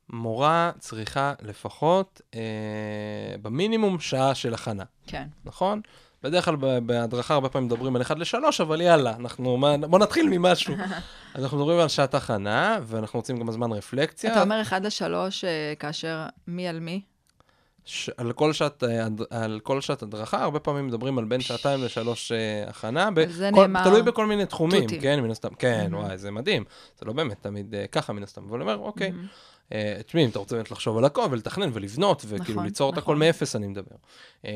מורה 0.10 0.72
צריכה 0.80 1.34
לפחות 1.42 2.22
אה, 2.36 3.36
במינימום 3.42 4.00
שעה 4.00 4.36
של 4.36 4.54
הכנה. 4.54 4.84
כן. 5.08 5.28
נכון? 5.46 5.82
בדרך 6.24 6.46
כלל 6.46 6.56
בהדרכה 6.84 7.34
הרבה 7.34 7.50
פעמים 7.50 7.68
מדברים 7.68 7.96
על 7.96 8.02
1 8.02 8.18
ל-3, 8.18 8.36
אבל 8.62 8.82
יאללה, 8.82 9.16
אנחנו, 9.16 9.62
בוא 9.90 10.00
נתחיל 10.00 10.30
ממשהו. 10.30 10.74
אז 11.36 11.44
אנחנו 11.44 11.58
מדברים 11.58 11.80
על 11.80 11.88
שעת 11.88 12.16
הכנה, 12.16 12.80
ואנחנו 12.84 13.20
רוצים 13.20 13.38
גם 13.38 13.52
זמן 13.52 13.72
רפלקציה. 13.72 14.32
אתה 14.32 14.42
אומר 14.42 14.62
1 14.62 14.82
ל-3 14.82 15.14
כאשר 15.80 16.26
מי 16.48 16.68
על 16.68 16.80
מי? 16.80 17.02
ש... 17.86 18.10
על, 18.18 18.32
כל 18.32 18.54
שעת, 18.54 18.84
אה, 18.84 19.08
על 19.30 19.60
כל 19.64 19.82
שעת 19.82 20.04
הדרכה, 20.04 20.44
הרבה 20.44 20.60
פעמים 20.60 20.88
מדברים 20.88 21.18
על 21.18 21.26
בין 21.26 21.42
שעתיים 21.42 21.84
לשלוש 21.84 22.32
uh, 22.32 22.70
הכנה. 22.70 23.12
ב... 23.12 23.28
זה 23.30 23.50
כל... 23.54 23.62
נאמר... 23.62 23.84
תלוי 23.84 24.02
בכל 24.02 24.26
מיני 24.26 24.46
תחומים, 24.46 24.82
תותים. 24.82 25.02
כן, 25.02 25.20
מן 25.20 25.32
הסתם. 25.32 25.54
כן, 25.60 25.90
mm-hmm. 25.92 25.96
וואי, 25.96 26.18
זה 26.18 26.32
מדהים. 26.32 26.64
זה 27.00 27.06
לא 27.06 27.14
באמת 27.14 27.38
תמיד 27.42 27.74
uh, 27.74 27.88
ככה, 27.88 28.14
מן 28.14 28.24
הסתם. 28.24 28.42
אבל 28.50 28.62
אני 28.62 28.72
אומר, 28.72 28.86
אוקיי, 28.86 29.10
mm-hmm. 29.10 29.59
אה, 29.74 30.00
תשמעי, 30.06 30.26
אם 30.26 30.30
אתה 30.30 30.40
רוצה 30.40 30.56
באמת 30.56 30.72
לחשוב 30.72 30.98
על 30.98 31.06
הכל 31.06 31.28
ולתכנן 31.32 31.70
ולבנות, 31.74 32.26
וכאילו 32.28 32.54
נכון, 32.54 32.66
ליצור 32.66 32.92
נכון. 32.92 33.00
את 33.00 33.04
הכל 33.04 33.16
מאפס, 33.16 33.56
אני 33.56 33.68
מדבר. 33.68 33.96
אה, 34.46 34.52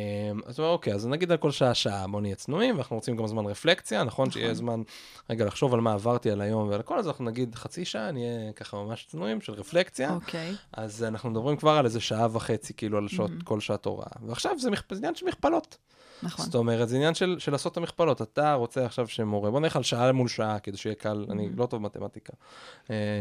אז 0.46 0.60
הוא 0.60 0.64
אומר, 0.64 0.74
אוקיי, 0.74 0.94
אז 0.94 1.08
נגיד 1.08 1.32
על 1.32 1.38
כל 1.38 1.52
שעה, 1.52 1.74
שעה, 1.74 2.08
בוא 2.08 2.22
נהיה 2.22 2.36
צנועים, 2.36 2.76
ואנחנו 2.76 2.96
רוצים 2.96 3.18
גם 3.18 3.28
זמן 3.28 3.46
רפלקציה, 3.46 4.04
נכון? 4.04 4.28
נכון. 4.28 4.42
שיהיה 4.42 4.54
זמן, 4.54 4.82
רגע, 5.30 5.46
לחשוב 5.46 5.74
על 5.74 5.82
מה 5.82 5.94
עברתי 5.94 6.32
על 6.32 6.42
היום 6.42 6.70
ועל 6.70 6.80
הכל, 6.80 7.00
אז 7.00 7.08
אנחנו 7.08 7.26
נגיד 7.26 7.56
חצי 7.56 7.86
שעה, 7.86 8.12
נהיה 8.12 8.54
ככה 8.54 8.78
ממש 8.78 9.06
צנועים 9.10 9.42
של 9.42 9.54
רפלקציה. 9.54 10.14
אוקיי. 10.14 10.56
אז 10.74 11.04
אנחנו 11.04 11.30
מדברים 11.30 11.58
כבר 11.58 11.72
על 11.72 11.86
איזה 11.86 12.00
שעה 12.00 12.28
וחצי, 12.32 12.74
כאילו, 12.74 12.98
על 12.98 13.08
שעות, 13.08 13.32
mm-hmm. 13.32 13.44
כל 13.44 13.60
שעת 13.60 13.86
הוראה. 13.86 14.08
ועכשיו 14.28 14.60
זה 14.60 14.70
עניין 14.98 15.16
של 15.16 15.26
מכפלות. 15.26 15.78
נכון. 16.24 16.46
זאת 16.46 16.56
אומרת, 16.56 16.90
זה 16.90 16.96
עניין 16.96 17.14
של, 17.14 17.36
של 17.40 17.52
לעשות 17.52 17.72
את 17.72 17.78
המכפלות. 17.78 18.22
אתה 18.22 18.54
רוצה 18.54 18.86
עכשיו 18.86 19.08
שמורה, 19.08 19.52
בוא 19.52 19.60
נלך 19.60 19.76
על 19.76 19.84
שעה 19.84 20.12
מול 20.12 20.28
שעה, 20.28 20.60
כדי 20.60 20.78
שיהיה 20.78 20.96
קל, 20.96 21.26
אני 21.30 21.50
לא 21.58 21.66
טוב 21.66 21.82
במתמטיקה. 21.82 22.34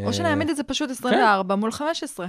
או 0.06 0.12
שנעמיד 0.12 0.50
את 0.50 0.56
זה 0.56 0.62
פשוט 0.62 0.90
24 0.90 1.54
כן. 1.54 1.60
מול 1.60 1.72
15. 1.72 2.26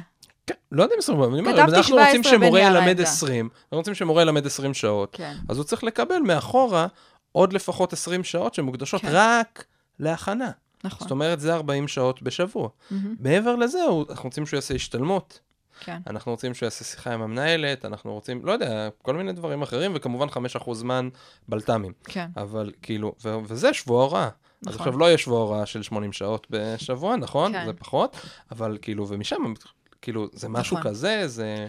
כן, 0.48 0.54
לא 0.72 0.84
יודע 0.84 0.96
אם 0.96 1.00
24, 1.00 1.28
אני 1.28 1.40
אומר, 1.40 1.52
אם 1.52 1.60
אנחנו 1.60 1.96
רוצים 1.96 2.24
שמורה 2.24 2.62
ילמד 2.62 3.02
20, 3.02 3.50
אנחנו 3.64 3.78
רוצים 3.78 3.96
שמורה 3.96 4.22
ילמד 4.22 4.46
20 4.46 4.74
שעות, 4.74 5.10
כן. 5.12 5.34
אז 5.50 5.58
הוא 5.58 5.64
צריך 5.64 5.84
לקבל 5.84 6.20
מאחורה 6.20 6.88
עוד 7.32 7.54
לפחות 7.54 7.94
20 7.94 8.24
שעות 8.24 8.54
שמוקדשות 8.54 9.02
כן. 9.02 9.08
רק 9.12 9.66
להכנה. 10.00 10.52
נכון. 10.84 11.00
זאת 11.00 11.12
אומרת, 11.12 11.40
זה 11.40 11.54
40 11.54 11.88
שעות 11.88 12.22
בשבוע. 12.22 12.68
Mm-hmm. 12.68 12.94
מעבר 13.20 13.56
לזה, 13.56 13.80
אנחנו 14.10 14.30
רוצים 14.30 14.46
שהוא 14.46 14.58
יעשה 14.58 14.74
השתלמות. 14.74 15.40
כן. 15.80 15.98
אנחנו 16.08 16.32
רוצים 16.32 16.54
שהוא 16.54 16.68
יעשה 16.68 16.84
שיחה 16.84 17.14
עם 17.14 17.22
המנהלת, 17.22 17.86
אנחנו 17.86 18.14
רוצים, 18.14 18.46
לא 18.46 18.52
יודע, 18.52 18.90
כל 19.02 19.16
מיני 19.16 19.32
דברים 19.32 19.62
אחרים, 19.62 19.92
וכמובן 19.96 20.28
5% 20.28 20.74
זמן 20.74 21.10
בלת"מים. 21.48 21.94
כן. 22.04 22.28
אבל 22.38 22.72
כאילו, 22.82 23.16
ו- 23.24 23.38
וזה 23.48 23.74
שבוע 23.74 24.04
הוראה. 24.04 24.30
נכון. 24.62 24.74
אז 24.74 24.76
עכשיו 24.76 24.98
לא 24.98 25.06
יהיה 25.06 25.18
שבוע 25.18 25.40
הוראה 25.40 25.66
של 25.66 25.84
80 25.84 26.14
שעות 26.14 26.48
בשבוע, 26.50 27.16
נכון? 27.16 27.54
כן. 27.54 27.66
זה 27.66 27.74
פחות, 27.74 28.18
אבל 28.52 28.78
כאילו, 28.82 29.08
ומשם, 29.08 29.54
כאילו, 30.02 30.28
זה 30.34 30.50
משהו 30.50 30.78
נכון. 30.78 30.92
כזה, 30.92 31.28
זה... 31.28 31.68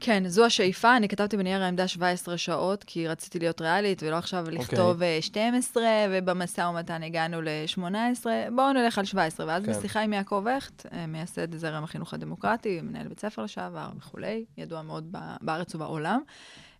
כן, 0.00 0.28
זו 0.28 0.44
השאיפה. 0.44 0.96
אני 0.96 1.08
כתבתי 1.08 1.36
בנייר 1.36 1.62
העמדה 1.62 1.88
17 1.88 2.38
שעות, 2.38 2.84
כי 2.84 3.08
רציתי 3.08 3.38
להיות 3.38 3.60
ריאלית, 3.60 4.02
ולא 4.02 4.16
עכשיו 4.16 4.40
אוקיי. 4.40 4.58
לכתוב 4.58 5.02
okay. 5.02 5.22
12, 5.22 5.82
ובמשא 6.10 6.60
ומתן 6.60 7.02
הגענו 7.02 7.42
ל-18. 7.42 8.26
בואו 8.54 8.72
נלך 8.72 8.98
על 8.98 9.04
17. 9.04 9.46
ואז 9.46 9.64
כן. 9.64 9.72
בשיחה 9.72 10.00
עם 10.00 10.12
יעקב 10.12 10.44
הכט, 10.56 10.86
אה, 10.92 11.06
מייסד 11.06 11.54
זרם 11.54 11.84
החינוך 11.84 12.14
הדמוקרטי, 12.14 12.80
מנהל 12.80 13.08
בית 13.08 13.20
ספר 13.20 13.42
לשעבר 13.42 13.88
וכולי, 13.98 14.44
ידוע 14.58 14.82
מאוד 14.82 15.16
בארץ 15.40 15.74
ובעולם. 15.74 16.20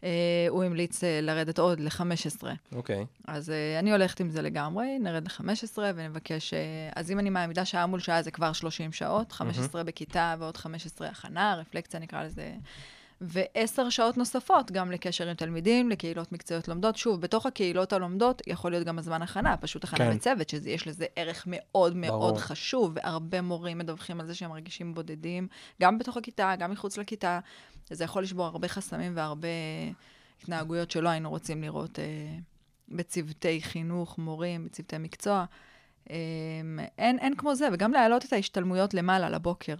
Uh, 0.00 0.06
הוא 0.48 0.64
המליץ 0.64 1.04
לרדת 1.04 1.58
עוד 1.58 1.80
ל-15. 1.80 2.42
אוקיי. 2.72 3.02
Okay. 3.02 3.04
אז 3.26 3.52
אני 3.78 3.92
הולכת 3.92 4.20
עם 4.20 4.30
זה 4.30 4.42
לגמרי, 4.42 4.98
נרד 4.98 5.28
ל-15 5.28 5.78
ונבקש... 5.94 6.54
אז 6.96 7.10
אם 7.10 7.18
אני 7.18 7.30
מעמידה 7.30 7.64
שעה 7.64 7.86
מול 7.86 8.00
שעה, 8.00 8.22
זה 8.22 8.30
כבר 8.30 8.52
30 8.52 8.92
שעות, 8.92 9.32
15 9.32 9.80
mm-hmm. 9.80 9.84
בכיתה 9.84 10.34
ועוד 10.38 10.56
15 10.56 11.08
הכנה, 11.08 11.54
רפלקציה 11.60 12.00
נקרא 12.00 12.24
לזה 12.24 12.52
ועשר 13.26 13.90
שעות 13.90 14.16
נוספות 14.16 14.72
גם 14.72 14.90
לקשר 14.90 15.28
עם 15.28 15.34
תלמידים, 15.34 15.90
לקהילות 15.90 16.32
מקצועיות 16.32 16.68
לומדות. 16.68 16.96
שוב, 16.96 17.20
בתוך 17.20 17.46
הקהילות 17.46 17.92
הלומדות 17.92 18.42
יכול 18.46 18.70
להיות 18.70 18.86
גם 18.86 18.98
הזמן 18.98 19.22
הכנה, 19.22 19.56
פשוט 19.56 19.84
הכנה 19.84 19.98
כן. 19.98 20.16
בצוות, 20.16 20.48
שיש 20.48 20.86
לזה 20.86 21.06
ערך 21.16 21.44
מאוד 21.46 21.96
מאוד 21.96 22.10
ברור. 22.10 22.38
חשוב, 22.38 22.92
והרבה 22.94 23.40
מורים 23.40 23.78
מדווחים 23.78 24.20
על 24.20 24.26
זה 24.26 24.34
שהם 24.34 24.50
מרגישים 24.50 24.94
בודדים, 24.94 25.48
גם 25.82 25.98
בתוך 25.98 26.16
הכיתה, 26.16 26.54
גם 26.58 26.70
מחוץ 26.70 26.98
לכיתה. 26.98 27.40
זה 27.90 28.04
יכול 28.04 28.22
לשבור 28.22 28.46
הרבה 28.46 28.68
חסמים 28.68 29.12
והרבה 29.16 29.48
התנהגויות 30.42 30.90
שלא 30.90 31.08
היינו 31.08 31.30
רוצים 31.30 31.62
לראות 31.62 31.98
אה, 31.98 32.04
בצוותי 32.88 33.62
חינוך, 33.62 34.18
מורים, 34.18 34.64
בצוותי 34.64 34.98
מקצוע. 34.98 35.44
אה, 36.10 36.16
אין, 36.98 37.18
אין 37.18 37.36
כמו 37.36 37.54
זה, 37.54 37.68
וגם 37.72 37.92
להעלות 37.92 38.24
את 38.24 38.32
ההשתלמויות 38.32 38.94
למעלה, 38.94 39.30
לבוקר. 39.30 39.74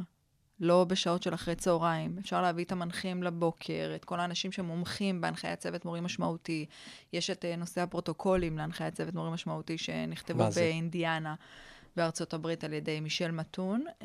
לא 0.61 0.85
בשעות 0.85 1.23
של 1.23 1.35
אחרי 1.35 1.55
צהריים. 1.55 2.17
אפשר 2.19 2.43
להביא 2.43 2.65
את 2.65 2.73
המנחים 2.73 3.23
לבוקר, 3.23 3.93
את 3.95 4.05
כל 4.05 4.21
האנשים 4.21 4.53
שמומחים 4.53 5.21
בהנחיית 5.21 5.59
צוות 5.59 5.85
מורים 5.85 6.05
משמעותי. 6.05 6.67
יש 7.13 7.31
את 7.31 7.45
uh, 7.45 7.57
נושא 7.59 7.81
הפרוטוקולים 7.81 8.59
להנחיית 8.59 8.95
צוות 8.95 9.15
מורים 9.15 9.33
משמעותי 9.33 9.79
שנכתבו 9.79 10.45
באינדיאנה. 10.55 11.35
בארצות 11.97 12.35
הברית 12.35 12.65
על 12.65 12.73
ידי 12.73 13.01
מישל 13.01 13.31
מתון. 13.31 13.85
Uh, 14.01 14.05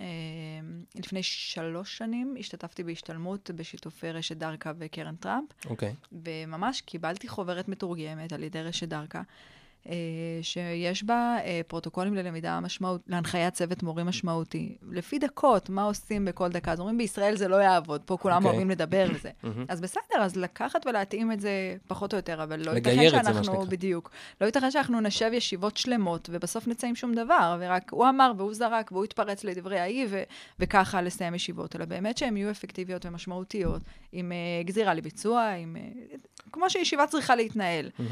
לפני 0.95 1.23
שלוש 1.23 1.97
שנים 1.97 2.35
השתתפתי 2.39 2.83
בהשתלמות 2.83 3.51
בשיתופי 3.55 4.11
רשת 4.11 4.37
דרכה 4.37 4.71
וקרן 4.77 5.15
טראמפ. 5.15 5.49
אוקיי. 5.65 5.89
Okay. 5.89 6.15
וממש 6.25 6.81
קיבלתי 6.81 7.27
חוברת 7.27 7.67
מתורגמת 7.67 8.33
על 8.33 8.43
ידי 8.43 8.61
רשת 8.61 8.87
דרכה. 8.87 9.21
אה, 9.87 9.93
שיש 10.41 11.03
בה 11.03 11.37
אה, 11.43 11.61
פרוטוקולים 11.67 12.13
ללמידה 12.13 12.59
משמעות, 12.59 13.01
להנחיית 13.07 13.53
צוות 13.53 13.83
מורים 13.83 14.05
משמעותי. 14.05 14.77
לפי 14.91 15.19
דקות, 15.19 15.69
מה 15.69 15.83
עושים 15.83 16.25
בכל 16.25 16.49
דקה. 16.49 16.71
אז 16.71 16.79
אומרים, 16.79 16.97
בישראל 16.97 17.35
זה 17.35 17.47
לא 17.47 17.55
יעבוד, 17.55 18.01
פה 18.05 18.17
כולם 18.17 18.35
okay. 18.35 18.37
אוקיי. 18.37 18.51
אוהבים 18.51 18.69
לדבר 18.69 19.01
על 19.01 19.17
זה. 19.17 19.29
אז 19.67 19.81
בסדר, 19.81 20.21
אז 20.21 20.35
לקחת 20.35 20.85
ולהתאים 20.87 21.31
את 21.31 21.39
זה 21.39 21.75
פחות 21.87 22.13
או 22.13 22.17
יותר, 22.17 22.43
אבל 22.43 22.65
לא 22.65 22.71
ייתכן 22.71 23.09
שאנחנו, 23.09 23.65
בדיוק, 23.65 24.11
לא 24.41 24.45
ייתכן 24.45 24.71
שאנחנו 24.71 25.01
נשב 25.01 25.29
ישיבות 25.33 25.77
שלמות, 25.77 26.29
ובסוף 26.33 26.67
נצא 26.67 26.87
עם 26.87 26.95
שום 26.95 27.13
דבר, 27.13 27.57
ורק 27.59 27.91
הוא 27.91 28.09
אמר 28.09 28.31
והוא 28.37 28.53
זרק, 28.53 28.91
והוא 28.91 29.03
התפרץ 29.03 29.43
לדברי 29.43 29.79
האי, 29.79 30.05
ו- 30.09 30.23
וככה 30.59 31.01
לסיים 31.01 31.35
ישיבות, 31.35 31.75
אלא 31.75 31.85
באמת 31.85 32.17
שהן 32.17 32.37
יהיו 32.37 32.51
אפקטיביות 32.51 33.05
ומשמעותיות, 33.05 33.81
עם 34.11 34.31
uh, 34.31 34.67
גזירה 34.67 34.93
לביצוע, 34.93 35.49
עם... 35.49 35.75
Uh, 35.75 36.17
כמו 36.51 36.69
שישיבה 36.69 37.07
צריכה 37.07 37.35
להתנהל. 37.35 37.89
אמ, 37.99 38.05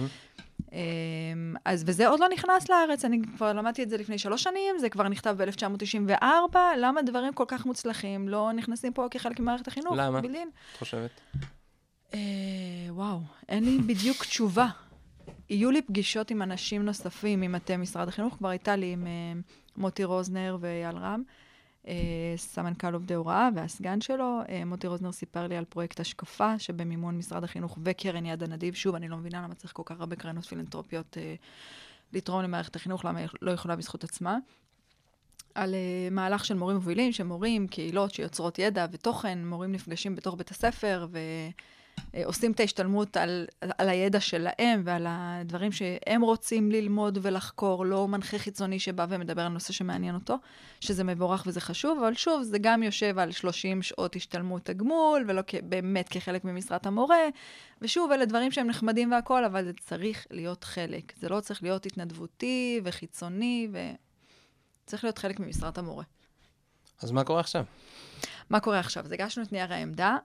אז, 1.66 1.84
וזה 1.88 2.08
עוד 2.08 2.20
לא 2.20 2.28
נכנס 2.30 2.70
לארץ, 2.70 3.06
אני 3.06 3.22
כבר 3.38 3.54
למדתי 3.54 3.84
את 3.84 3.90
זה 3.90 3.98
לפני 3.98 4.18
שלוש 4.18 4.44
שנים, 4.44 4.78
זה 4.80 4.90
כבר 4.90 5.08
נכתב 5.08 5.36
ב-1994, 5.38 6.58
למה 6.78 7.02
דברים 7.02 7.34
כל 7.34 7.46
כך 7.48 7.66
מוצלחים 7.66 8.30
לא 8.30 8.52
נכנסים 8.56 8.94
פה 8.94 9.08
כחלק 9.12 9.40
ממערכת 9.40 9.68
החינוך? 9.68 9.94
למה? 9.98 10.22
בלין? 10.22 10.50
את 10.74 10.78
חושבת? 10.78 11.12
אה, 12.14 12.20
וואו, 12.90 13.20
אין 13.50 13.64
לי 13.64 13.78
בדיוק 13.78 14.24
תשובה. 14.24 14.68
יהיו 15.50 15.72
לי 15.72 15.82
פגישות 15.82 16.32
עם 16.32 16.42
אנשים 16.42 16.86
נוספים 16.86 17.42
ממטה 17.42 17.78
משרד 17.78 18.08
החינוך, 18.08 18.36
כבר 18.38 18.50
הייתה 18.50 18.76
לי 18.76 18.94
עם 18.94 19.08
אה, 19.08 19.12
מוטי 19.78 20.04
רוזנר 20.04 20.58
ואייל 20.60 20.98
רם. 20.98 21.24
אה, 21.28 21.47
סמנכ"ל 22.38 22.94
עובדי 22.94 23.14
הוראה 23.14 23.50
והסגן 23.56 24.02
שלו. 24.02 24.40
אה, 24.50 24.66
מוטי 24.66 24.88
רוזנר 24.88 25.12
סיפר 25.12 25.48
לי 25.48 25.58
על 25.58 25.66
פרויקט 25.66 26.00
השקפה 26.00 26.60
שבמימון 26.60 27.18
משרד 27.18 27.44
החינוך 27.44 27.78
וקרן 27.84 28.26
יד 28.26 28.44
הנדיב. 28.44 28.74
שוב, 28.74 28.96
אני 28.96 29.08
לא 29.08 29.18
מבינה 29.18 29.42
למה 29.42 29.56
צריך 29.56 29.74
כל 29.74 29.84
כך 29.86 30.00
הרבה 30.00 30.16
קרנות 30.16 30.46
פילנטרופיות 30.46 31.18
אה, 31.18 31.36
לתרום 32.14 32.44
למערכת 32.44 32.76
החינוך, 32.76 33.06
למה 33.06 33.20
היא 33.20 33.28
לא 33.42 33.52
יכולה 33.52 33.76
בזכות 33.76 34.04
עצמה. 34.04 34.38
על 35.56 35.76
מהלך 36.12 36.46
של 36.46 36.54
מורים 36.54 36.78
מובילים, 36.78 37.12
שמורים, 37.12 37.68
קהילות 37.68 38.14
שיוצרות 38.14 38.60
ידע 38.60 38.86
ותוכן, 38.92 39.46
מורים 39.46 39.72
נפגשים 39.72 40.16
בתוך 40.16 40.36
בית 40.36 40.52
הספר, 40.52 41.08
ו... 41.12 41.18
אה, 41.18 41.50
עושים 42.26 42.52
את 42.52 42.60
ההשתלמות 42.60 43.18
על, 43.18 43.48
על 43.78 43.90
הידע 43.90 44.20
שלהם 44.20 44.82
ועל 44.86 45.06
הדברים 45.10 45.72
שהם 45.72 46.22
רוצים 46.22 46.72
ללמוד 46.72 47.18
ולחקור, 47.22 47.86
לא 47.86 48.08
מנחה 48.08 48.38
חיצוני 48.38 48.80
שבא 48.80 49.06
ומדבר 49.10 49.42
על 49.42 49.48
נושא 49.48 49.74
שמעניין 49.74 50.16
אותו, 50.16 50.36
שזה 50.80 51.04
מבורך 51.04 51.44
וזה 51.48 51.62
חשוב, 51.62 52.00
אבל 52.00 52.14
שוב, 52.14 52.42
זה 52.44 52.58
גם 52.62 52.84
יושב 52.84 53.20
על 53.20 53.32
30 53.32 53.82
שעות 53.82 54.16
השתלמות 54.16 54.66
תגמול, 54.66 55.26
ולא 55.28 55.42
כ- 55.48 55.56
באמת 55.64 56.10
כחלק 56.10 56.44
ממשרת 56.44 56.86
המורה, 56.86 57.18
ושוב, 57.82 58.12
אלה 58.12 58.26
דברים 58.26 58.52
שהם 58.52 58.68
נחמדים 58.68 59.12
והכול, 59.12 59.46
אבל 59.46 59.66
זה 59.66 59.72
צריך 59.80 60.28
להיות 60.32 60.64
חלק. 60.64 61.14
זה 61.20 61.30
לא 61.30 61.40
צריך 61.40 61.64
להיות 61.64 61.86
התנדבותי 61.86 62.82
וחיצוני, 62.84 63.68
וצריך 64.84 65.04
להיות 65.04 65.18
חלק 65.18 65.40
ממשרת 65.40 65.78
המורה. 65.78 66.04
אז 67.02 67.12
מה 67.12 67.24
קורה 67.24 67.40
עכשיו? 67.40 67.66
מה 68.50 68.60
קורה 68.60 68.80
עכשיו? 68.80 69.06
אז 69.06 69.12
הגשנו 69.12 69.44
את 69.44 69.52
נייר 69.52 69.74
העמדה, 69.74 70.10
אה, 70.10 70.18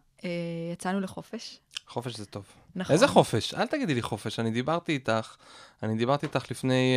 יצאנו 0.73 1.01
לחופש. 1.01 1.61
חופש 1.87 2.17
זה 2.17 2.27
טוב. 2.27 2.45
נכון. 2.77 2.93
איזה 2.95 3.09
חופש? 3.09 3.55
אל 3.55 3.67
תגידי 3.67 3.95
לי 3.95 4.03
חופש, 4.03 4.39
אני 4.39 4.51
דיברתי 4.51 4.93
איתך, 4.93 5.37
אני 5.83 5.97
דיברתי 5.97 6.27
איתך 6.27 6.51
לפני 6.51 6.95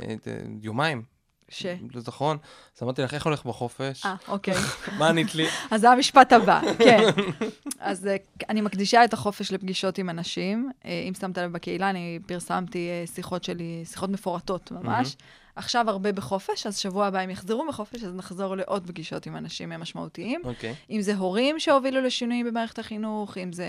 אה, 0.00 0.14
אה, 0.26 0.38
יומיים. 0.62 1.02
ש? 1.48 1.66
לא 1.94 2.00
זכרון. 2.00 2.36
אז 2.76 2.82
אמרתי 2.82 3.02
לך, 3.02 3.14
איך 3.14 3.26
הולך 3.26 3.44
בחופש? 3.44 4.06
אה, 4.06 4.14
אוקיי. 4.28 4.54
מה 4.98 5.08
ענית 5.08 5.34
לי? 5.34 5.46
אז 5.70 5.80
זה 5.80 5.90
המשפט 5.90 6.32
הבא, 6.32 6.60
כן. 6.78 7.02
אז 7.80 8.06
אה, 8.06 8.16
אני 8.48 8.60
מקדישה 8.60 9.04
את 9.04 9.12
החופש 9.12 9.52
לפגישות 9.52 9.98
עם 9.98 10.10
אנשים. 10.10 10.70
אה, 10.84 11.04
אם 11.08 11.14
שמת 11.14 11.38
לב 11.38 11.52
בקהילה, 11.52 11.90
אני 11.90 12.18
פרסמתי 12.26 12.88
שיחות 13.14 13.44
שלי, 13.44 13.82
שיחות 13.84 14.10
מפורטות 14.10 14.70
ממש. 14.70 15.16
עכשיו 15.58 15.90
הרבה 15.90 16.12
בחופש, 16.12 16.66
אז 16.66 16.78
שבוע 16.78 17.06
הבא 17.06 17.18
הם 17.18 17.30
יחזרו 17.30 17.66
בחופש, 17.68 18.02
אז 18.02 18.14
נחזור 18.14 18.56
לעוד 18.56 18.86
פגישות 18.86 19.26
עם 19.26 19.36
אנשים 19.36 19.68
משמעותיים. 19.68 20.40
אוקיי. 20.44 20.74
אם 20.90 21.00
זה 21.00 21.14
הורים 21.14 21.60
שהובילו 21.60 22.00
לשינויים 22.00 22.46
במערכת 22.46 22.78
החינוך, 22.78 23.38
אם 23.38 23.52
זה 23.52 23.66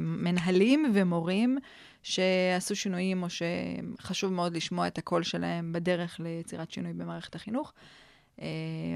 מנהלים 0.00 0.92
ומורים 0.94 1.58
שעשו 2.02 2.76
שינויים, 2.76 3.22
או 3.22 3.26
שחשוב 3.30 4.32
מאוד 4.32 4.56
לשמוע 4.56 4.86
את 4.86 4.98
הקול 4.98 5.22
שלהם 5.22 5.72
בדרך 5.72 6.20
ליצירת 6.20 6.70
שינוי 6.70 6.92
במערכת 6.92 7.34
החינוך. 7.34 7.72
אה, 8.40 8.46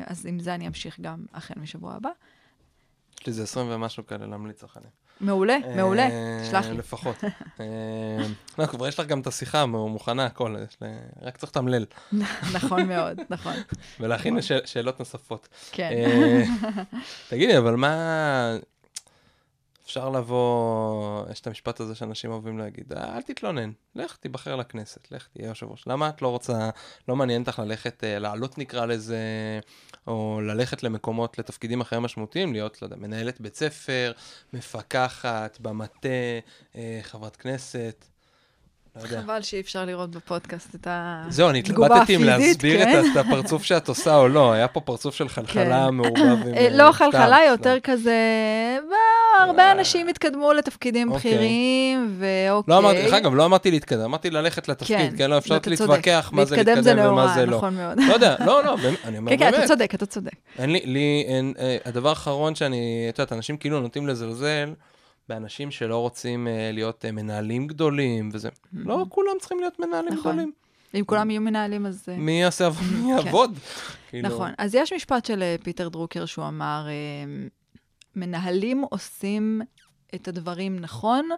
אז 0.07 0.27
עם 0.27 0.41
זה 0.41 0.55
אני 0.55 0.67
אמשיך 0.67 1.01
גם 1.01 1.25
החל 1.35 1.55
משבוע 1.57 1.95
הבא. 1.95 2.11
יש 3.21 3.27
לי 3.27 3.31
איזה 3.31 3.43
20 3.43 3.67
ומשהו 3.71 4.07
כאלה 4.07 4.27
להמליץ 4.27 4.63
לך 4.63 4.77
עליהם. 4.77 4.93
מעולה, 5.20 5.57
מעולה, 5.76 6.09
שלח 6.50 6.66
לי. 6.66 6.76
לפחות. 6.76 7.24
אה, 7.61 7.66
לא, 8.59 8.66
כבר 8.66 8.88
יש 8.88 8.98
לך 9.00 9.07
גם 9.07 9.20
את 9.20 9.26
השיחה 9.26 9.66
מוכנה, 9.66 10.26
הכל, 10.26 10.57
רק 11.22 11.37
צריך 11.37 11.52
לתמלל. 11.52 11.85
נכון 12.57 12.83
מאוד, 12.88 13.20
נכון. 13.31 13.52
ולהכין 14.00 14.37
נכון. 14.37 14.59
שאלות 14.64 14.98
נוספות. 14.98 15.48
כן. 15.72 15.90
אה, 15.92 16.42
תגידי, 17.31 17.59
אבל 17.59 17.74
מה... 17.76 18.57
אפשר 19.88 20.09
לבוא, 20.09 21.24
יש 21.31 21.40
את 21.40 21.46
המשפט 21.46 21.81
הזה 21.81 21.94
שאנשים 21.94 22.31
אוהבים 22.31 22.59
להגיד, 22.59 22.92
אל 22.92 23.22
תתלונן, 23.22 23.70
לך 23.94 24.16
תיבחר 24.16 24.57
לכנסת, 24.57 25.12
לך 25.12 25.29
תהיה 25.33 25.48
יושב 25.48 25.66
ראש. 25.70 25.85
למה 25.87 26.09
את 26.09 26.22
לא 26.22 26.29
רוצה, 26.29 26.70
לא 27.09 27.16
מעניין 27.16 27.42
אותך 27.42 27.59
ללכת, 27.59 28.05
לעלות 28.07 28.59
נקרא 28.59 28.87
לזה, 28.87 29.18
או 30.07 30.40
ללכת 30.42 30.83
למקומות, 30.83 31.38
לתפקידים 31.38 31.81
אחרים 31.81 32.03
משמעותיים, 32.03 32.53
להיות, 32.53 32.83
לא 32.83 32.87
יודע, 32.87 32.96
מנהלת 32.96 33.40
בית 33.40 33.57
ספר, 33.57 34.12
מפקחת, 34.53 35.59
במטה, 35.61 36.09
אה, 36.77 37.01
חברת 37.03 37.37
כנסת. 37.37 38.05
לא. 38.96 39.20
חבל 39.22 39.42
שאי 39.42 39.61
אפשר 39.61 39.85
לראות 39.85 40.11
בפודקאסט 40.11 40.74
את 40.74 40.87
התגובה 40.90 41.16
הפיזית, 41.16 41.35
זהו, 41.35 41.51
אני 41.51 41.59
התלבטתי 41.59 42.16
אם 42.16 42.24
להסביר 42.24 42.85
כן? 42.85 43.03
את 43.12 43.16
הפרצוף 43.16 43.62
שאת 43.62 43.88
עושה 43.88 44.16
או 44.16 44.29
לא. 44.29 44.53
היה 44.53 44.68
פה 44.68 44.81
פרצוף 44.81 45.14
של 45.14 45.29
חלחלה 45.29 45.87
כן. 45.88 45.94
מעורבב 45.94 46.46
עם... 46.46 46.55
אה, 46.55 46.68
לא 46.70 46.92
חלחלה, 46.92 47.38
יותר. 47.48 47.77
כזה... 47.83 48.16
הרבה 49.40 49.62
אה. 49.62 49.72
אנשים 49.72 50.09
התקדמו 50.09 50.53
לתפקידים 50.53 51.12
אוקיי. 51.12 51.33
בכירים, 51.33 52.16
ואוקיי. 52.18 52.74
לא 52.74 52.79
אמרתי, 52.79 53.03
דרך 53.03 53.12
אגב, 53.12 53.35
לא 53.35 53.44
אמרתי 53.44 53.70
להתקדם, 53.70 54.01
אמרתי 54.01 54.31
ללכת 54.31 54.68
לתפקיד, 54.68 54.96
כן, 54.96 55.14
כן? 55.18 55.31
לא 55.31 55.38
אפשר 55.38 55.59
להתווכח 55.66 56.31
מה 56.33 56.44
זה 56.44 56.57
להתקדם 56.57 57.11
ומה 57.11 57.35
זה 57.35 57.46
לא. 57.46 57.57
נכון 57.57 57.74
מאוד. 57.74 57.98
לא 58.09 58.12
יודע, 58.14 58.37
לא, 58.46 58.64
לא, 58.64 58.77
אני 59.05 59.18
אומר 59.18 59.31
באמת. 59.31 59.42
כן, 59.42 59.51
כן, 59.51 59.59
אתה 59.59 59.68
צודק, 59.68 59.94
אתה 59.94 60.07
צודק. 60.07 60.33
אין 60.59 60.70
לי, 60.70 60.81
לי, 60.85 61.24
אין, 61.27 61.55
אה, 61.59 61.77
הדבר 61.85 62.09
האחרון 62.09 62.55
שאני, 62.55 63.07
את 63.09 63.18
יודעת, 63.18 63.33
אנשים 63.33 63.57
כאילו 63.57 63.81
נוטים 63.81 64.07
לזלזל. 64.07 64.72
באנשים 65.29 65.70
שלא 65.70 65.96
רוצים 65.96 66.46
uh, 66.46 66.51
להיות 66.74 67.05
uh, 67.09 67.12
מנהלים 67.12 67.66
גדולים 67.66 68.31
וזה. 68.33 68.48
Mm-hmm. 68.48 68.79
לא 68.85 69.07
כולם 69.09 69.33
צריכים 69.40 69.61
להיות 69.61 69.79
מנהלים 69.79 70.12
נכון. 70.12 70.33
גדולים. 70.33 70.53
אם 70.94 71.05
כולם 71.07 71.31
יהיו 71.31 71.40
מנהלים, 71.40 71.87
אז... 71.87 72.09
מי 72.16 72.40
יעשה, 72.40 72.68
מי 72.92 73.12
כן. 73.20 73.27
יעבוד? 73.27 73.59
כאילו... 74.11 74.29
נכון. 74.29 74.51
אז 74.59 74.74
יש 74.74 74.92
משפט 74.92 75.24
של 75.24 75.42
פיטר 75.62 75.88
דרוקר 75.88 76.27
שהוא 76.27 76.46
אמר, 76.48 76.87
מנהלים 78.16 78.85
עושים 78.90 79.62
את 80.14 80.29
הדברים 80.29 80.79
נכון, 80.79 81.29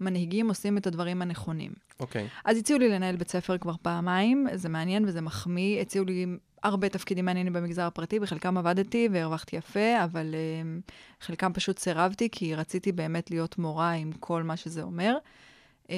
מנהיגים 0.00 0.48
עושים 0.48 0.78
את 0.78 0.86
הדברים 0.86 1.22
הנכונים. 1.22 1.72
אוקיי. 2.00 2.26
Okay. 2.26 2.40
אז 2.44 2.58
הציעו 2.58 2.78
לי 2.78 2.88
לנהל 2.88 3.16
בית 3.16 3.30
ספר 3.30 3.58
כבר 3.58 3.74
פעמיים, 3.82 4.46
זה 4.54 4.68
מעניין 4.68 5.04
וזה 5.04 5.20
מחמיא. 5.20 5.80
הציעו 5.80 6.04
לי 6.04 6.26
הרבה 6.62 6.88
תפקידים 6.88 7.24
מעניינים 7.24 7.52
במגזר 7.52 7.82
הפרטי, 7.82 8.20
בחלקם 8.20 8.58
עבדתי 8.58 9.08
והרווחתי 9.12 9.56
יפה, 9.56 10.04
אבל 10.04 10.34
um, 10.34 10.92
חלקם 11.20 11.52
פשוט 11.52 11.78
סירבתי, 11.78 12.28
כי 12.32 12.54
רציתי 12.54 12.92
באמת 12.92 13.30
להיות 13.30 13.58
מורה 13.58 13.92
עם 13.92 14.12
כל 14.12 14.42
מה 14.42 14.56
שזה 14.56 14.82
אומר. 14.82 15.16
Um, 15.84 15.88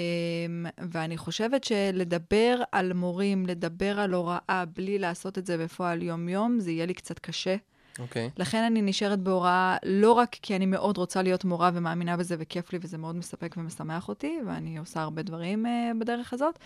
ואני 0.79 1.17
חושבת 1.17 1.65
שלדבר 1.65 2.63
על 2.73 2.93
מורים, 2.93 3.47
לדבר 3.47 4.01
על 4.01 4.15
הוראה, 4.15 4.65
בלי 4.77 4.99
לעשות 4.99 5.39
את 5.39 5.47
זה 5.47 5.59
בפועל 5.59 6.03
יום-יום, 6.03 6.61
זה 6.61 6.71
יהיה 6.71 6.87
לי 6.87 6.95
קצת 6.95 7.19
קשה. 7.19 7.57
אוקיי. 7.99 8.27
Okay. 8.27 8.31
לכן 8.37 8.63
אני 8.63 8.83
נשארת 8.83 9.19
בהוראה 9.19 9.77
לא 9.85 10.13
רק 10.13 10.37
כי 10.43 10.57
אני 10.57 10.67
מאוד 10.67 10.97
רוצה 10.97 11.23
להיות 11.23 11.45
מורה 11.45 11.71
ומאמינה 11.75 12.17
בזה 12.17 12.37
וכיף 12.39 12.73
לי 12.73 12.79
וזה 12.83 12.99
מאוד 12.99 13.17
מספק 13.17 13.55
ומשמח 13.59 14.09
אותי, 14.09 14.39
ואני 14.47 14.79
עושה 14.79 15.01
הרבה 15.01 15.23
דברים 15.23 15.67
uh, 15.67 15.99
בדרך 15.99 16.33
הזאת, 16.33 16.59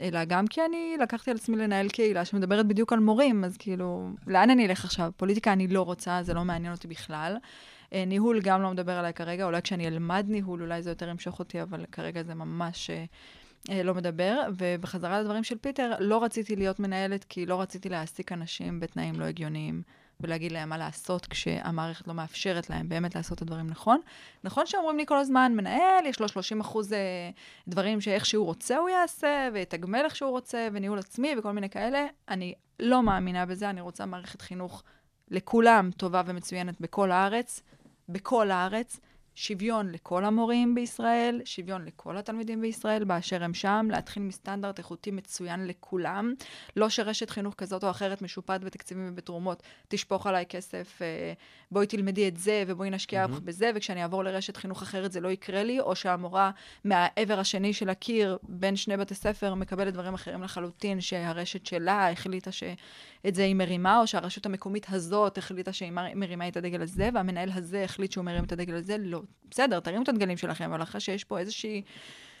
אלא 0.00 0.24
גם 0.24 0.46
כי 0.46 0.60
אני 0.64 0.96
לקחתי 1.00 1.30
על 1.30 1.36
עצמי 1.36 1.56
לנהל 1.56 1.88
קהילה 1.88 2.24
שמדברת 2.24 2.66
בדיוק 2.66 2.92
על 2.92 2.98
מורים, 2.98 3.44
אז 3.44 3.56
כאילו, 3.56 4.10
לאן 4.26 4.50
אני 4.50 4.66
אלך 4.66 4.84
עכשיו? 4.84 5.10
פוליטיקה 5.16 5.52
אני 5.52 5.68
לא 5.68 5.82
רוצה, 5.82 6.22
זה 6.22 6.34
לא 6.34 6.44
מעניין 6.44 6.72
אותי 6.72 6.88
בכלל. 6.88 7.36
Uh, 7.90 7.92
ניהול 8.06 8.40
גם 8.40 8.62
לא 8.62 8.70
מדבר 8.70 8.92
עליי 8.92 9.12
כרגע, 9.12 9.44
אולי 9.44 9.62
כשאני 9.62 9.86
אלמד 9.86 10.26
ניהול, 10.28 10.62
אולי 10.62 10.82
זה 10.82 10.90
יותר 10.90 11.08
ימשוך 11.08 11.38
אותי, 11.38 11.62
אבל 11.62 11.84
כרגע 11.92 12.22
זה 12.22 12.34
ממש... 12.34 12.90
uh, 12.90 13.72
לא 13.84 13.94
מדבר, 13.94 14.40
ובחזרה 14.58 15.20
לדברים 15.20 15.44
של 15.44 15.58
פיטר, 15.58 15.92
לא 15.98 16.24
רציתי 16.24 16.56
להיות 16.56 16.80
מנהלת 16.80 17.24
כי 17.24 17.46
לא 17.46 17.60
רציתי 17.60 17.88
להעסיק 17.88 18.32
אנשים 18.32 18.80
בתנאים 18.80 19.20
לא 19.20 19.24
הגיוניים. 19.24 19.82
ולהגיד 20.20 20.52
להם 20.52 20.68
מה 20.68 20.78
לעשות 20.78 21.26
כשהמערכת 21.26 22.08
לא 22.08 22.14
מאפשרת 22.14 22.70
להם 22.70 22.88
באמת 22.88 23.14
לעשות 23.14 23.36
את 23.36 23.42
הדברים 23.42 23.66
נכון. 23.66 24.00
נכון 24.44 24.66
שאומרים 24.66 24.96
לי 24.96 25.06
כל 25.06 25.18
הזמן, 25.18 25.52
מנהל, 25.56 26.06
יש 26.06 26.20
לו 26.20 26.28
30 26.28 26.60
אחוז 26.60 26.92
אה, 26.92 27.30
דברים 27.68 28.00
שאיך 28.00 28.26
שהוא 28.26 28.46
רוצה 28.46 28.76
הוא 28.76 28.88
יעשה, 28.88 29.48
ויתגמל 29.52 30.00
איך 30.04 30.16
שהוא 30.16 30.30
רוצה, 30.30 30.68
וניהול 30.72 30.98
עצמי 30.98 31.34
וכל 31.38 31.52
מיני 31.52 31.70
כאלה. 31.70 32.06
אני 32.28 32.54
לא 32.80 33.02
מאמינה 33.02 33.46
בזה, 33.46 33.70
אני 33.70 33.80
רוצה 33.80 34.06
מערכת 34.06 34.42
חינוך 34.42 34.82
לכולם 35.30 35.90
טובה 35.96 36.22
ומצוינת 36.26 36.80
בכל 36.80 37.10
הארץ, 37.10 37.62
בכל 38.08 38.50
הארץ. 38.50 39.00
שוויון 39.40 39.90
לכל 39.90 40.24
המורים 40.24 40.74
בישראל, 40.74 41.40
שוויון 41.44 41.84
לכל 41.84 42.16
התלמידים 42.16 42.60
בישראל 42.60 43.04
באשר 43.04 43.44
הם 43.44 43.54
שם, 43.54 43.88
להתחיל 43.90 44.22
מסטנדרט 44.22 44.78
איכותי 44.78 45.10
מצוין 45.10 45.66
לכולם. 45.66 46.34
לא 46.76 46.88
שרשת 46.88 47.30
חינוך 47.30 47.54
כזאת 47.54 47.84
או 47.84 47.90
אחרת 47.90 48.22
משופעת 48.22 48.64
בתקציבים 48.64 49.08
ובתרומות, 49.08 49.62
תשפוך 49.88 50.26
עליי 50.26 50.46
כסף, 50.46 50.98
אה, 51.02 51.32
בואי 51.70 51.86
תלמדי 51.86 52.28
את 52.28 52.36
זה 52.36 52.64
ובואי 52.66 52.90
נשקיע 52.90 53.24
mm-hmm. 53.24 53.40
בזה, 53.40 53.70
וכשאני 53.74 54.02
אעבור 54.02 54.24
לרשת 54.24 54.56
חינוך 54.56 54.82
אחרת 54.82 55.12
זה 55.12 55.20
לא 55.20 55.28
יקרה 55.28 55.62
לי, 55.62 55.80
או 55.80 55.96
שהמורה 55.96 56.50
מהעבר 56.84 57.40
השני 57.40 57.72
של 57.72 57.88
הקיר, 57.88 58.38
בין 58.42 58.76
שני 58.76 58.96
בתי 58.96 59.14
ספר, 59.14 59.54
מקבלת 59.54 59.94
דברים 59.94 60.14
אחרים 60.14 60.42
לחלוטין, 60.42 61.00
שהרשת 61.00 61.66
שלה 61.66 62.10
החליטה 62.10 62.52
שאת 62.52 63.34
זה 63.34 63.44
היא 63.44 63.54
מרימה, 63.54 64.00
או 64.00 64.06
שהרשות 64.06 64.46
המקומית 64.46 64.86
הזאת 64.90 65.38
החליטה 65.38 65.72
שהיא 65.72 65.92
מרימה 66.14 66.48
את 66.48 66.56
הדגל 66.56 66.82
הזה, 66.82 67.08
והמנהל 67.14 67.50
הזה 67.52 67.84
החליט 67.84 68.12
שהוא 68.12 68.24
מרים 68.24 68.44
את 68.44 68.52
הדגל 68.52 68.74
הזה, 68.74 68.96
לא. 68.98 69.22
בסדר, 69.50 69.80
תרימו 69.80 70.02
את 70.02 70.08
הדגלים 70.08 70.36
שלכם, 70.36 70.72
אבל 70.72 70.82
אחרי 70.82 71.00
שיש 71.00 71.24
פה 71.24 71.38
איזושהי... 71.38 71.82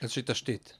איזושהי 0.02 0.22
תשתית. 0.26 0.76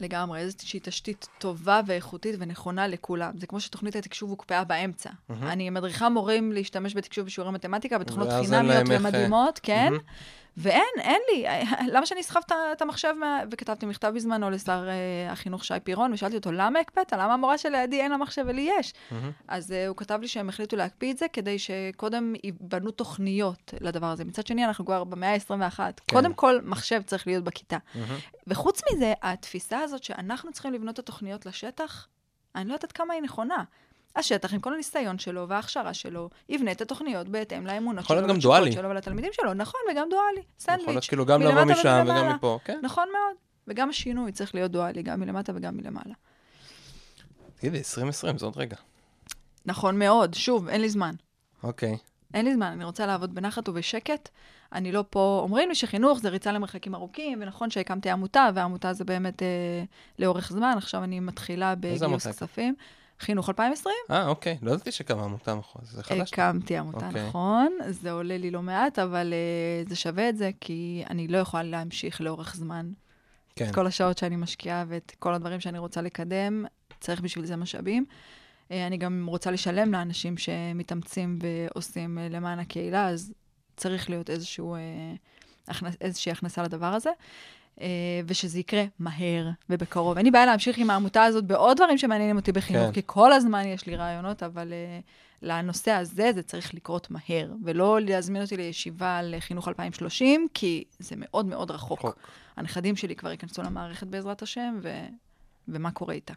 לגמרי, 0.00 0.40
איזושהי 0.40 0.80
תשתית 0.82 1.28
טובה 1.38 1.80
ואיכותית 1.86 2.34
ונכונה 2.38 2.86
לכולם. 2.86 3.38
זה 3.38 3.46
כמו 3.46 3.60
שתוכנית 3.60 3.96
התקשוב 3.96 4.30
הוקפאה 4.30 4.64
באמצע. 4.64 5.10
Mm-hmm. 5.10 5.32
אני 5.42 5.70
מדריכה 5.70 6.08
מורים 6.08 6.52
להשתמש 6.52 6.94
בתקשוב 6.94 7.26
בשיעורי 7.26 7.52
מתמטיקה, 7.52 7.98
בתוכנות 7.98 8.28
חינמיות 8.40 8.86
ומדהימות, 8.88 9.60
כן? 9.62 9.92
Mm-hmm. 9.96 10.47
ואין, 10.58 10.82
אין 10.98 11.20
לי. 11.32 11.44
למה 11.94 12.06
שאני 12.06 12.20
אסחב 12.20 12.40
את 12.72 12.82
המחשב, 12.82 13.14
מה... 13.18 13.40
וכתבתי 13.50 13.86
מכתב 13.86 14.12
בזמנו 14.14 14.50
לשר 14.50 14.88
uh, 14.88 15.32
החינוך 15.32 15.64
שי 15.64 15.74
פירון, 15.84 16.12
ושאלתי 16.12 16.36
אותו, 16.36 16.52
למה 16.52 16.80
הקפאת? 16.80 17.12
למה 17.12 17.34
המורה 17.34 17.58
שלידי 17.58 18.00
אין 18.00 18.10
לה 18.10 18.16
מחשב 18.16 18.44
ולי 18.48 18.70
יש? 18.78 18.92
Mm-hmm. 18.92 19.14
אז 19.48 19.70
uh, 19.70 19.88
הוא 19.88 19.96
כתב 19.96 20.18
לי 20.20 20.28
שהם 20.28 20.48
החליטו 20.48 20.76
להקפיא 20.76 21.12
את 21.12 21.18
זה, 21.18 21.26
כדי 21.32 21.58
שקודם 21.58 22.34
ייבנו 22.44 22.90
תוכניות 22.90 23.74
לדבר 23.80 24.06
הזה. 24.06 24.24
מצד 24.24 24.46
שני, 24.46 24.64
אנחנו 24.64 24.84
כבר 24.84 25.04
במאה 25.04 25.34
ה-21. 25.34 25.76
כן. 25.76 26.16
קודם 26.16 26.34
כל, 26.34 26.58
מחשב 26.62 27.02
צריך 27.06 27.26
להיות 27.26 27.44
בכיתה. 27.44 27.76
Mm-hmm. 27.76 27.98
וחוץ 28.46 28.80
מזה, 28.92 29.12
התפיסה 29.22 29.80
הזאת 29.80 30.04
שאנחנו 30.04 30.52
צריכים 30.52 30.72
לבנות 30.72 30.94
את 30.94 30.98
התוכניות 30.98 31.46
לשטח, 31.46 32.08
אני 32.54 32.68
לא 32.68 32.74
יודעת 32.74 32.92
כמה 32.92 33.14
היא 33.14 33.22
נכונה. 33.22 33.64
השטח 34.16 34.54
עם 34.54 34.60
כל 34.60 34.74
הניסיון 34.74 35.18
שלו 35.18 35.48
וההכשרה 35.48 35.94
שלו, 35.94 36.30
יבנה 36.48 36.72
את 36.72 36.80
התוכניות 36.80 37.28
בהתאם 37.28 37.66
לאמונות 37.66 38.04
שלו, 38.04 38.16
ולתשוקות 38.16 38.72
שלו 38.72 38.88
ולתלמידים 38.88 39.30
שלו. 39.32 39.54
נכון, 39.54 39.80
וגם 39.90 40.08
דואלי. 40.10 40.42
סנדוויץ'. 40.58 40.82
יכול 40.82 40.94
להיות 40.94 41.04
כאילו 41.04 41.26
גם 41.26 41.42
לבוא 41.42 41.64
משם 41.64 42.04
וגם 42.04 42.28
מפה, 42.28 42.58
כן? 42.64 42.80
נכון 42.82 43.08
מאוד. 43.12 43.36
וגם 43.68 43.90
השינוי 43.90 44.32
צריך 44.32 44.54
להיות 44.54 44.70
דואלי, 44.70 45.02
גם 45.02 45.20
מלמטה 45.20 45.52
וגם 45.54 45.76
מלמעלה. 45.76 46.14
תגידי, 47.54 47.78
2020, 47.78 48.38
זה 48.38 48.46
עוד 48.46 48.56
רגע. 48.56 48.76
נכון 49.66 49.98
מאוד. 49.98 50.34
שוב, 50.34 50.68
אין 50.68 50.80
לי 50.80 50.88
זמן. 50.88 51.14
אוקיי. 51.62 51.96
אין 52.34 52.44
לי 52.44 52.54
זמן, 52.54 52.66
אני 52.66 52.84
רוצה 52.84 53.06
לעבוד 53.06 53.34
בנחת 53.34 53.68
ובשקט. 53.68 54.28
אני 54.72 54.92
לא 54.92 55.04
פה, 55.10 55.40
אומרים 55.42 55.68
לי 55.68 55.74
שחינוך 55.74 56.18
זה 56.18 56.28
ריצה 56.28 56.52
למרחקים 56.52 56.94
ארוכים, 56.94 57.38
ונכון 57.42 57.70
שהקמתי 57.70 58.10
עמותה, 58.10 58.48
והעמותה 58.54 58.92
זה 58.92 59.04
באמת 59.04 59.42
אה, 59.42 59.48
לאורך 60.18 60.52
זמן, 60.52 60.74
עכשיו 60.76 61.04
אני 61.04 61.20
מתחילה 61.20 61.74
בגיוס 61.74 62.26
כספים. 62.26 62.74
חינוך 63.20 63.48
2020. 63.48 63.94
אה, 64.10 64.26
אוקיי. 64.26 64.58
לא 64.62 64.72
ידעתי 64.72 64.92
שקמה 64.92 65.24
עמותה, 65.24 65.54
נכון. 65.54 65.82
זה 65.84 66.02
חדש. 66.02 66.32
הקמתי 66.32 66.76
עמותה, 66.76 67.06
אוקיי. 67.06 67.28
נכון. 67.28 67.78
זה 67.88 68.12
עולה 68.12 68.38
לי 68.38 68.50
לא 68.50 68.62
מעט, 68.62 68.98
אבל 68.98 69.32
uh, 69.86 69.88
זה 69.88 69.96
שווה 69.96 70.28
את 70.28 70.36
זה, 70.36 70.50
כי 70.60 71.04
אני 71.10 71.28
לא 71.28 71.38
יכולה 71.38 71.62
להמשיך 71.62 72.20
לאורך 72.20 72.56
זמן. 72.56 72.90
כן. 73.56 73.68
את 73.68 73.74
כל 73.74 73.86
השעות 73.86 74.18
שאני 74.18 74.36
משקיעה 74.36 74.84
ואת 74.88 75.12
כל 75.18 75.34
הדברים 75.34 75.60
שאני 75.60 75.78
רוצה 75.78 76.02
לקדם, 76.02 76.64
צריך 77.00 77.20
בשביל 77.20 77.46
זה 77.46 77.56
משאבים. 77.56 78.04
Uh, 78.68 78.72
אני 78.86 78.96
גם 78.96 79.26
רוצה 79.28 79.50
לשלם 79.50 79.92
לאנשים 79.92 80.36
שמתאמצים 80.38 81.38
ועושים 81.42 82.18
uh, 82.18 82.32
למען 82.32 82.58
הקהילה, 82.58 83.08
אז 83.08 83.32
צריך 83.76 84.10
להיות 84.10 84.30
איזשהו... 84.30 84.76
Uh, 84.76 85.18
איזושהי 86.00 86.32
הכנסה 86.32 86.62
לדבר 86.62 86.86
הזה. 86.86 87.10
אה, 87.10 87.14
ושזה 88.26 88.58
יקרה 88.58 88.84
מהר 88.98 89.48
ובקרוב. 89.70 90.16
אין 90.16 90.26
לי 90.26 90.30
בעיה 90.30 90.46
להמשיך 90.46 90.78
עם 90.78 90.90
העמותה 90.90 91.24
הזאת 91.24 91.44
בעוד 91.44 91.76
דברים 91.76 91.98
שמעניינים 91.98 92.36
אותי 92.36 92.52
בחינוך, 92.52 92.86
כן. 92.86 92.92
כי 92.92 93.02
כל 93.06 93.32
הזמן 93.32 93.66
יש 93.66 93.86
לי 93.86 93.96
רעיונות, 93.96 94.42
אבל 94.42 94.72
uh, 94.72 95.04
לנושא 95.42 95.90
הזה 95.90 96.30
זה 96.34 96.42
צריך 96.42 96.74
לקרות 96.74 97.10
מהר, 97.10 97.52
ולא 97.64 98.00
להזמין 98.00 98.42
אותי 98.42 98.56
לישיבה 98.56 99.18
על 99.18 99.34
חינוך 99.40 99.68
2030, 99.68 100.46
כי 100.54 100.84
זה 100.98 101.14
מאוד 101.18 101.46
מאוד 101.46 101.70
רחוק. 101.70 102.00
חוק. 102.00 102.18
הנכדים 102.56 102.96
שלי 102.96 103.16
כבר 103.16 103.30
ייכנסו 103.30 103.62
למערכת 103.62 104.06
בעזרת 104.06 104.42
השם, 104.42 104.78
ו... 104.82 104.88
ומה 105.68 105.90
קורה 105.90 106.14
איתה. 106.14 106.34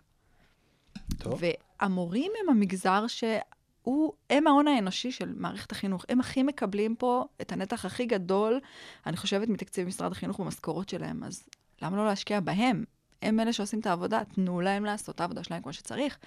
טוב. 1.18 1.42
והמורים 1.80 2.32
הם 2.44 2.50
המגזר 2.50 3.08
ש... 3.08 3.24
הוא, 3.82 4.14
הם 4.30 4.48
ההון 4.48 4.68
האנושי 4.68 5.12
של 5.12 5.34
מערכת 5.38 5.72
החינוך. 5.72 6.06
הם 6.10 6.20
הכי 6.20 6.44
מקבלים 6.44 6.96
פה 6.96 7.26
את 7.42 7.52
הנתח 7.52 7.86
הכי 7.86 8.06
גדול, 8.06 8.60
אני 9.06 9.18
חושבת, 9.18 9.48
מתקציב 9.48 9.88
משרד 9.88 10.12
החינוך 10.12 10.40
במשכורות 10.40 10.90
שלהם. 10.90 11.24
אז 11.24 11.44
למה 11.82 11.98
לא 11.98 12.06
להשקיע 12.06 12.40
בהם? 12.40 12.84
הם 13.22 13.40
אלה 13.40 13.54
שעושים 13.54 13.80
את 13.80 13.86
העבודה, 13.86 14.22
תנו 14.36 14.62
להם 14.62 14.86
לעשות 14.86 15.16
את 15.16 15.22
העבודה 15.22 15.44
שלהם 15.44 15.62
כמו 15.62 15.74
שצריך. 15.74 16.18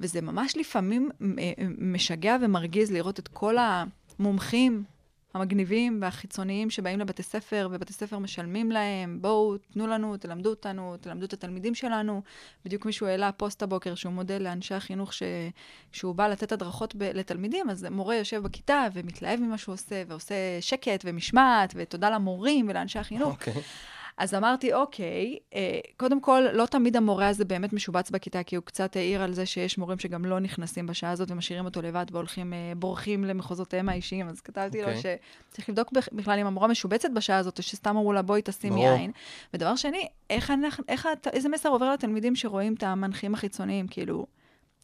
וזה 0.00 0.20
ממש 0.20 0.56
לפעמים 0.56 1.10
אה, 1.38 1.52
משגע 1.78 2.36
ומרגיז 2.40 2.92
לראות 2.92 3.18
את 3.18 3.28
כל 3.28 3.56
המומחים 3.58 4.84
המגניבים 5.34 5.98
והחיצוניים 6.02 6.70
שבאים 6.70 6.98
לבתי 7.00 7.22
ספר, 7.22 7.68
ובתי 7.70 7.92
ספר 7.92 8.18
משלמים 8.18 8.72
להם, 8.72 9.18
בואו, 9.20 9.56
תנו 9.72 9.86
לנו, 9.86 10.16
תלמדו 10.16 10.50
אותנו, 10.50 10.96
תלמדו 11.00 11.24
את 11.24 11.32
התלמידים 11.32 11.74
שלנו. 11.74 12.22
בדיוק 12.64 12.86
מישהו 12.86 13.06
העלה 13.06 13.32
פוסט 13.32 13.62
הבוקר 13.62 13.94
שהוא 13.94 14.12
מודל 14.12 14.42
לאנשי 14.42 14.74
החינוך, 14.74 15.12
שכשהוא 15.12 16.14
בא 16.14 16.28
לתת 16.28 16.52
הדרכות 16.52 16.94
ב... 16.94 17.02
לתלמידים, 17.02 17.70
אז 17.70 17.86
מורה 17.90 18.16
יושב 18.16 18.42
בכיתה 18.42 18.86
ומתלהב 18.92 19.40
ממה 19.40 19.58
שהוא 19.58 19.72
עושה, 19.72 20.02
ועושה 20.08 20.34
שקט 20.60 21.04
ומשמעת, 21.04 21.72
ותודה 21.76 22.10
למורים 22.10 22.66
ולאנשי 22.68 22.98
החינוך. 22.98 23.42
Okay. 23.42 23.58
אז 24.22 24.34
אמרתי, 24.34 24.74
אוקיי, 24.74 25.38
אה, 25.54 25.80
קודם 25.96 26.20
כל, 26.20 26.42
לא 26.52 26.66
תמיד 26.66 26.96
המורה 26.96 27.28
הזה 27.28 27.44
באמת 27.44 27.72
משובץ 27.72 28.10
בכיתה, 28.10 28.42
כי 28.42 28.56
הוא 28.56 28.64
קצת 28.64 28.96
העיר 28.96 29.22
על 29.22 29.32
זה 29.32 29.46
שיש 29.46 29.78
מורים 29.78 29.98
שגם 29.98 30.24
לא 30.24 30.40
נכנסים 30.40 30.86
בשעה 30.86 31.10
הזאת 31.10 31.30
ומשאירים 31.30 31.64
אותו 31.64 31.82
לבד 31.82 32.06
והולכים, 32.12 32.52
אה, 32.52 32.72
בורחים 32.76 33.24
למחוזותיהם 33.24 33.88
האישיים. 33.88 34.28
אז 34.28 34.40
כתבתי 34.40 34.82
okay. 34.82 34.86
לו 34.86 34.96
אוקיי. 34.96 35.16
שצריך 35.50 35.68
לבדוק 35.68 35.92
בכלל 36.12 36.38
אם 36.38 36.46
המורה 36.46 36.68
משובצת 36.68 37.10
בשעה 37.10 37.38
הזאת, 37.38 37.58
או 37.58 37.62
שסתם 37.62 37.90
אמרו 37.90 38.12
לה, 38.12 38.22
בואי 38.22 38.40
תשימי 38.44 38.88
עין. 38.88 39.12
ודבר 39.54 39.76
שני, 39.76 40.08
איך 40.30 40.50
אנחנו, 40.50 40.84
איך, 40.88 41.08
איזה 41.32 41.48
מסר 41.48 41.68
עובר 41.68 41.92
לתלמידים 41.92 42.36
שרואים 42.36 42.74
את 42.74 42.82
המנחים 42.82 43.34
החיצוניים? 43.34 43.86
כאילו, 43.88 44.26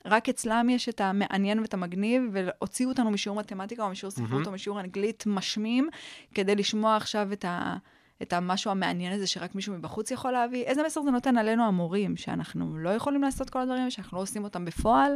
רק 0.04 0.28
אצלם 0.28 0.68
יש 0.70 0.88
את 0.88 1.00
המעניין 1.00 1.60
ואת 1.60 1.74
המגניב, 1.74 2.22
והוציאו 2.32 2.90
אותנו 2.90 3.10
משיעור 3.10 3.38
מתמטיקה 3.38 3.84
או 3.84 3.90
משיעור 3.90 4.10
ספרות 4.10 4.42
mm-hmm. 4.42 4.46
או 4.46 4.52
משיעור 4.52 4.80
אנגלית 4.80 5.24
משמים, 5.26 5.88
כדי 6.34 6.54
לשמוע 6.54 6.96
עכשיו 6.96 7.32
את 7.32 7.44
ה... 7.44 7.76
את 8.22 8.32
המשהו 8.32 8.70
המעניין 8.70 9.12
הזה 9.12 9.26
שרק 9.26 9.54
מישהו 9.54 9.74
מבחוץ 9.74 10.10
יכול 10.10 10.30
להביא? 10.30 10.64
איזה 10.64 10.82
מסר 10.86 11.02
זה 11.02 11.10
נותן 11.10 11.38
עלינו 11.38 11.64
המורים, 11.64 12.16
שאנחנו 12.16 12.78
לא 12.78 12.90
יכולים 12.90 13.22
לעשות 13.22 13.50
כל 13.50 13.60
הדברים, 13.60 13.90
שאנחנו 13.90 14.16
לא 14.16 14.22
עושים 14.22 14.44
אותם 14.44 14.64
בפועל, 14.64 15.12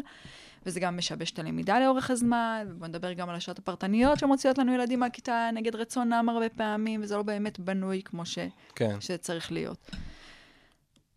וזה 0.66 0.80
גם 0.80 0.96
משבש 0.96 1.30
את 1.30 1.38
הלמידה 1.38 1.80
לאורך 1.80 2.10
הזמן, 2.10 2.66
ובוא 2.70 2.86
נדבר 2.86 3.12
גם 3.12 3.28
על 3.28 3.36
השעות 3.36 3.58
הפרטניות 3.58 4.18
שמוציאות 4.18 4.58
לנו 4.58 4.74
ילדים 4.74 5.00
מהכיתה 5.00 5.50
נגד 5.54 5.76
רצונם 5.76 6.26
הרבה 6.28 6.48
פעמים, 6.48 7.02
וזה 7.02 7.16
לא 7.16 7.22
באמת 7.22 7.60
בנוי 7.60 8.02
כמו 8.04 8.26
ש... 8.26 8.38
כן. 8.74 8.96
שצריך 9.00 9.52
להיות. 9.52 9.90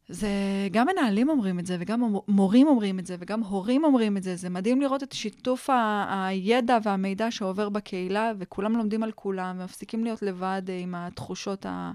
זה, 0.10 0.28
גם 0.72 0.88
מנהלים 0.88 1.30
אומרים 1.30 1.60
את 1.60 1.66
זה, 1.66 1.78
וגם 1.80 2.16
מורים 2.28 2.68
אומרים 2.68 3.00
את 3.00 3.06
זה, 3.06 3.16
וגם 3.20 3.44
הורים 3.44 3.84
אומרים 3.84 4.18
את 4.18 4.24
זה. 4.24 4.36
זה 4.36 4.50
מדהים 4.50 4.82
לראות 4.82 5.04
את 5.04 5.12
שיתוף 5.12 5.70
ה- 5.70 6.26
הידע 6.28 6.78
והמידע 6.84 7.32
שעובר 7.32 7.70
בקהילה, 7.70 8.32
וכולם 8.40 8.78
לומדים 8.78 9.04
על 9.04 9.12
כולם, 9.12 9.58
ומפסיקים 9.60 10.04
להיות 10.04 10.22
לבד 10.22 10.62
אה, 10.70 10.78
עם 10.80 10.96
התחושות 10.96 11.66
ה... 11.66 11.92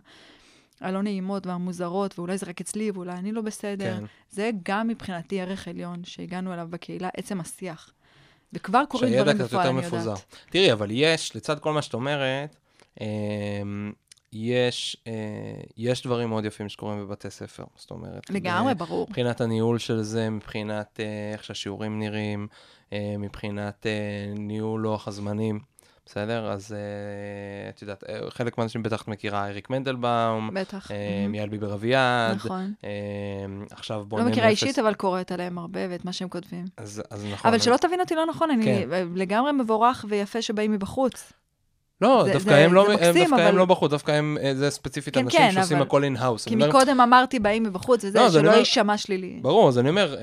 הלא 0.81 1.03
נעימות 1.03 1.47
והמוזרות, 1.47 2.19
ואולי 2.19 2.39
זה 2.39 2.47
רק 2.47 2.61
אצלי, 2.61 2.91
ואולי 2.91 3.13
אני 3.13 3.33
לא 3.33 3.43
בסדר. 3.43 3.97
כן. 3.99 4.05
זה 4.31 4.51
גם 4.65 4.89
מבחינתי 4.89 5.41
ערך 5.41 5.69
עליון 5.69 6.05
שהגענו 6.05 6.55
אליו 6.55 6.67
בקהילה, 6.71 7.09
עצם 7.17 7.41
השיח. 7.41 7.91
וכבר 8.53 8.83
קורים 8.89 9.15
דברים 9.23 9.39
בפועל, 9.39 9.67
אני 9.67 9.77
יודעת. 9.77 9.93
מפוזר. 9.93 10.15
תראי, 10.51 10.73
אבל 10.73 10.89
יש, 10.91 11.37
לצד 11.37 11.59
כל 11.59 11.73
מה 11.73 11.83
שאת 11.83 11.95
אומרת, 11.95 12.57
אמ, 13.01 13.93
יש, 14.33 14.97
אה, 15.07 15.13
יש 15.77 16.03
דברים 16.03 16.29
מאוד 16.29 16.45
יפים 16.45 16.69
שקורים 16.69 17.01
בבתי 17.01 17.31
ספר, 17.31 17.65
זאת 17.77 17.91
אומרת. 17.91 18.31
לגמרי, 18.31 18.75
ברור. 18.75 19.07
מבחינת 19.09 19.41
הניהול 19.41 19.79
של 19.79 20.03
זה, 20.03 20.31
מבחינת 20.31 21.01
אה, 21.01 21.33
איך 21.33 21.45
שהשיעורים 21.45 21.99
נראים, 21.99 22.47
אה, 22.93 23.15
מבחינת 23.19 23.87
אה, 23.87 24.33
ניהול 24.37 24.81
לוח 24.81 25.09
הזמנים. 25.09 25.61
בסדר? 26.07 26.51
אז 26.51 26.73
אה, 26.73 27.69
את 27.69 27.83
יודעת, 27.83 28.05
אה, 28.09 28.31
חלק 28.31 28.59
מהאנשים 28.59 28.83
בטח 28.83 29.03
את 29.03 29.09
מכירה, 29.09 29.47
אריק 29.47 29.71
מנדלבאום. 29.71 30.51
בטח. 30.55 30.91
אה, 30.91 31.27
מיאל 31.29 31.49
ביבר 31.49 31.75
אביעד. 31.75 32.37
נכון. 32.37 32.73
אה, 32.85 32.91
עכשיו 33.71 34.05
בוא. 34.09 34.21
לא 34.21 34.27
מכירה 34.27 34.49
אישית, 34.49 34.79
אבל 34.79 34.95
קוראת 34.95 35.33
עליהם 35.33 35.59
הרבה 35.59 35.81
ואת 35.91 36.05
מה 36.05 36.13
שהם 36.13 36.29
כותבים. 36.29 36.65
אז, 36.77 37.03
אז 37.11 37.25
נכון. 37.33 37.51
אבל 37.51 37.59
שלא 37.59 37.77
תבין 37.77 38.01
אותי 38.01 38.15
לא 38.15 38.27
נכון, 38.27 38.51
אני 38.51 38.65
כן. 38.65 38.89
לגמרי 39.15 39.53
מבורך 39.53 40.05
ויפה 40.09 40.43
שבאים 40.43 40.73
מבחוץ. 40.73 41.33
לא, 42.01 42.23
זה, 42.27 42.33
דווקא, 42.33 42.51
זה, 42.51 42.65
הם, 42.65 42.75
לא, 42.75 42.83
מקסים, 42.93 43.09
הם, 43.09 43.15
דווקא 43.15 43.35
אבל... 43.35 43.47
הם 43.47 43.57
לא 43.57 43.65
בחוץ, 43.65 43.91
דווקא 43.91 44.13
הם, 44.13 44.39
אה, 44.43 44.55
זה 44.55 44.71
ספציפית 44.71 45.15
כן, 45.15 45.25
אנשים 45.25 45.41
כן, 45.41 45.53
שעושים 45.53 45.77
אבל... 45.77 45.87
הכל 45.87 46.05
in-house. 46.05 46.45
כי 46.45 46.57
מקודם 46.57 46.91
אומר... 46.91 47.05
אמרתי 47.05 47.39
באים 47.39 47.63
מבחוץ, 47.63 48.05
וזה 48.05 48.19
לא, 48.19 48.31
שלא 48.31 48.51
יישמע 48.51 48.97
שלילי. 48.97 49.39
ברור, 49.43 49.69
אז 49.69 49.79
אני 49.79 49.89
אומר, 49.89 50.15
אה, 50.15 50.23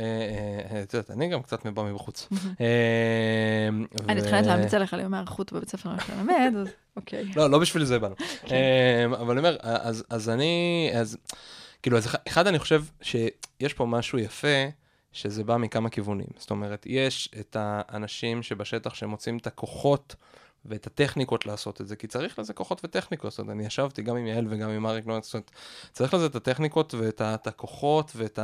אה, 0.71 0.83
את 0.83 0.93
יודעת, 0.93 1.11
אני 1.11 1.27
גם 1.27 1.41
קצת 1.41 1.65
בא 1.65 1.83
מבחוץ. 1.83 2.29
אני 4.09 4.21
מתחילה 4.21 4.45
להמליץ 4.45 4.73
עליך 4.73 4.93
ליום 4.93 5.13
הערכות 5.13 5.53
בבית 5.53 5.69
ספר 5.69 5.89
ללמד, 5.89 6.53
אז 6.57 6.67
אוקיי. 6.95 7.25
לא, 7.35 7.49
לא 7.49 7.59
בשביל 7.59 7.83
זה 7.83 7.99
באנו. 7.99 8.15
כן. 8.45 9.09
אבל 9.11 9.31
אני 9.31 9.39
אומר, 9.39 9.57
אז 10.09 10.29
אני, 10.29 10.89
אז 10.93 11.17
כאילו, 11.83 11.97
אז 11.97 12.07
אחד, 12.27 12.47
אני 12.47 12.59
חושב 12.59 12.83
שיש 13.01 13.73
פה 13.73 13.85
משהו 13.85 14.19
יפה. 14.19 14.67
שזה 15.11 15.43
בא 15.43 15.57
מכמה 15.57 15.89
כיוונים. 15.89 16.27
זאת 16.37 16.51
אומרת, 16.51 16.85
יש 16.89 17.29
את 17.39 17.57
האנשים 17.59 18.43
שבשטח 18.43 18.93
שמוצאים 18.93 19.37
את 19.37 19.47
הכוחות 19.47 20.15
ואת 20.67 20.87
הטכניקות 20.87 21.45
לעשות 21.45 21.81
את 21.81 21.87
זה, 21.87 21.95
כי 21.95 22.07
צריך 22.07 22.39
לזה 22.39 22.53
כוחות 22.53 22.81
וטכניקות. 22.83 23.31
זאת 23.31 23.39
אומרת, 23.39 23.55
אני 23.55 23.65
ישבתי 23.65 24.01
גם 24.01 24.17
עם 24.17 24.27
יעל 24.27 24.45
וגם 24.49 24.69
עם 24.69 24.85
אריק 24.85 25.05
זאת 25.21 25.33
אומרת, 25.33 25.51
צריך 25.91 26.13
לזה 26.13 26.25
את 26.25 26.35
הטכניקות 26.35 26.93
ואת 26.93 27.21
את 27.21 27.47
הכוחות 27.47 28.11
ואת, 28.15 28.39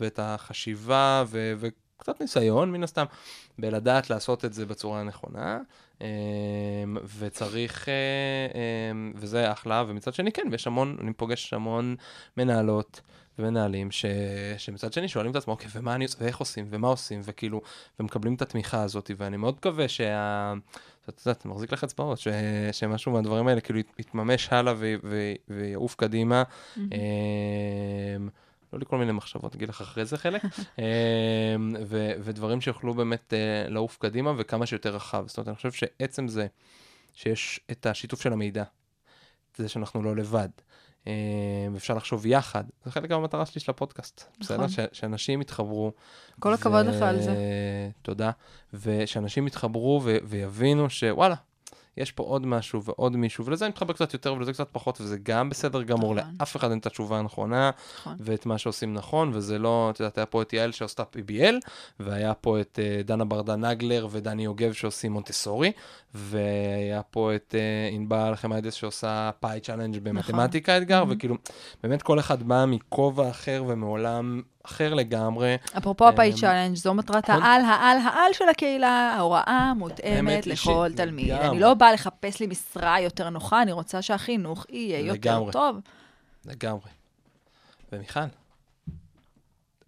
ואת 0.00 0.18
החשיבה 0.22 1.24
ו, 1.26 1.52
וקצת 1.58 2.20
ניסיון, 2.20 2.72
מן 2.72 2.84
הסתם, 2.84 3.04
בלדעת 3.58 4.10
לעשות 4.10 4.44
את 4.44 4.52
זה 4.52 4.66
בצורה 4.66 5.00
הנכונה. 5.00 5.60
אמ, 6.00 6.06
וצריך, 7.18 7.88
אה, 7.88 7.94
אמ, 8.90 9.12
וזה 9.16 9.52
אחלה, 9.52 9.84
ומצד 9.88 10.14
שני, 10.14 10.32
כן, 10.32 10.48
ויש 10.50 10.66
המון, 10.66 10.96
אני 11.00 11.12
פוגש 11.12 11.52
המון 11.52 11.96
מנהלות. 12.36 13.00
ומנהלים 13.38 13.90
ש... 13.90 14.04
שמצד 14.58 14.92
שני 14.92 15.08
שואלים 15.08 15.30
את 15.30 15.36
עצמם, 15.36 15.52
אוקיי, 15.52 15.70
ומה 15.74 15.94
אני 15.94 16.04
עושה, 16.04 16.18
ואיך 16.20 16.36
עושים, 16.36 16.66
ומה 16.70 16.88
עושים, 16.88 17.20
וכאילו, 17.24 17.62
ומקבלים 18.00 18.34
את 18.34 18.42
התמיכה 18.42 18.82
הזאת, 18.82 19.10
ואני 19.16 19.36
מאוד 19.36 19.54
מקווה 19.54 19.88
שה... 19.88 20.52
את 21.08 21.20
יודעת, 21.26 21.44
מחזיק 21.44 21.72
לך 21.72 21.84
אצבעות, 21.84 22.18
ש... 22.18 22.28
שמשהו 22.72 23.12
מהדברים 23.12 23.48
האלה 23.48 23.60
כאילו 23.60 23.80
יתממש 23.98 24.48
הלאה 24.52 24.74
ו... 24.76 24.94
ו... 25.04 25.32
ויעוף 25.48 25.94
קדימה. 25.94 26.42
Mm-hmm. 26.76 26.80
לא 28.74 28.78
לי 28.78 28.84
כל 28.86 28.98
מיני 28.98 29.12
מחשבות, 29.12 29.54
אגיד 29.54 29.68
לך 29.68 29.80
אחרי 29.80 30.04
זה 30.04 30.16
חלק, 30.18 30.42
ו... 31.88 32.10
ודברים 32.20 32.60
שיוכלו 32.60 32.94
באמת 32.94 33.32
uh, 33.32 33.70
לעוף 33.70 33.98
קדימה 33.98 34.32
וכמה 34.38 34.66
שיותר 34.66 34.94
רחב. 34.94 35.24
זאת 35.28 35.36
אומרת, 35.36 35.48
אני 35.48 35.56
חושב 35.56 35.72
שעצם 35.72 36.28
זה 36.28 36.46
שיש 37.14 37.60
את 37.70 37.86
השיתוף 37.86 38.22
של 38.22 38.32
המידע, 38.32 38.64
זה 39.56 39.68
שאנחנו 39.68 40.02
לא 40.02 40.16
לבד, 40.16 40.48
אה, 41.06 41.12
ואפשר 41.72 41.94
לחשוב 41.94 42.26
יחד. 42.26 42.64
זה 42.84 42.90
חלק 42.90 43.10
מהמטרה 43.10 43.46
שלי 43.46 43.60
של 43.60 43.70
הפודקאסט. 43.70 44.24
נכון. 44.40 44.66
בסדר? 44.66 44.86
שאנשים 44.92 45.40
יתחברו. 45.40 45.92
כל 46.40 46.54
הכבוד 46.54 46.86
לך 46.86 47.02
על 47.02 47.22
זה. 47.22 47.34
תודה. 48.02 48.30
ושאנשים 48.74 49.46
יתחברו 49.46 50.02
ויבינו 50.24 50.90
שוואלה, 50.90 51.34
יש 51.96 52.12
פה 52.12 52.22
עוד 52.22 52.46
משהו 52.46 52.84
ועוד 52.84 53.16
מישהו, 53.16 53.44
ולזה 53.44 53.64
אני 53.64 53.70
מתחבר 53.70 53.92
קצת 53.92 54.12
יותר 54.12 54.34
ולזה 54.34 54.52
קצת 54.52 54.68
פחות, 54.72 55.00
וזה 55.00 55.18
גם 55.22 55.50
בסדר 55.50 55.82
גמור, 55.82 56.14
נכון. 56.14 56.34
לאף 56.40 56.56
אחד 56.56 56.70
אין 56.70 56.78
את 56.78 56.86
התשובה 56.86 57.18
הנכונה, 57.18 57.70
נכון. 58.00 58.16
ואת 58.20 58.46
מה 58.46 58.58
שעושים 58.58 58.94
נכון, 58.94 59.30
וזה 59.34 59.58
לא, 59.58 59.90
את 59.90 60.00
יודעת, 60.00 60.18
היה 60.18 60.26
פה 60.26 60.42
את 60.42 60.52
יעל 60.52 60.72
שעושה 60.72 61.02
PBL, 61.02 61.54
והיה 62.00 62.34
פה 62.34 62.60
את 62.60 62.78
uh, 62.82 63.06
דנה 63.06 63.24
ברדה 63.24 63.56
נגלר 63.56 64.06
ודני 64.10 64.44
יוגב 64.44 64.72
שעושים 64.72 65.12
מונטסורי, 65.12 65.72
והיה 66.14 67.02
פה 67.02 67.34
את 67.34 67.54
uh, 67.54 67.94
ענבל 67.94 68.32
חמיידס 68.36 68.74
שעושה 68.74 69.30
Pi 69.40 69.60
Challenge 69.60 69.98
במתמטיקה 69.98 70.72
נכון. 70.72 70.82
אתגר, 70.82 71.02
mm-hmm. 71.02 71.14
וכאילו, 71.16 71.36
באמת 71.82 72.02
כל 72.02 72.18
אחד 72.18 72.42
בא 72.42 72.64
מכובע 72.68 73.30
אחר 73.30 73.64
ומעולם 73.66 74.42
אחר 74.66 74.94
לגמרי. 74.94 75.56
אפרופו 75.78 76.08
ה 76.08 76.16
Pi 76.16 76.32
Challenge, 76.40 76.76
זו 76.76 76.94
מטרת 76.94 77.30
נכון. 77.30 77.42
העל, 77.42 77.60
העל, 77.64 77.98
העל 77.98 78.32
של 78.32 78.48
הקהילה, 78.48 79.14
ההוראה 79.16 79.72
מותאמת 79.76 80.46
לכל 80.46 80.90
תלמיד. 80.96 81.30
אני 81.30 81.60
לא 81.60 81.74
באה 81.74 81.92
לחפש 81.92 82.40
לי 82.40 82.46
משרה 82.46 83.00
יותר 83.00 83.30
נוחה, 83.30 83.62
אני 83.62 83.72
רוצה 83.72 84.02
שהחינוך 84.02 84.66
יהיה 84.68 84.98
יותר 84.98 85.50
טוב. 85.52 85.76
לגמרי. 86.46 86.90
ומיכל, 87.92 88.20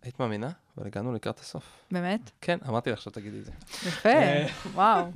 היית 0.03 0.21
מאמינה? 0.21 0.51
אבל 0.79 0.87
הגענו 0.87 1.13
לקראת 1.13 1.41
הסוף. 1.41 1.65
באמת? 1.91 2.31
כן, 2.41 2.59
אמרתי 2.69 2.91
לך 2.91 3.03
שתגידי 3.03 3.39
את 3.39 3.45
זה. 3.45 3.53
יפה, 3.89 4.09
אה, 4.09 4.47
וואו. 4.73 5.07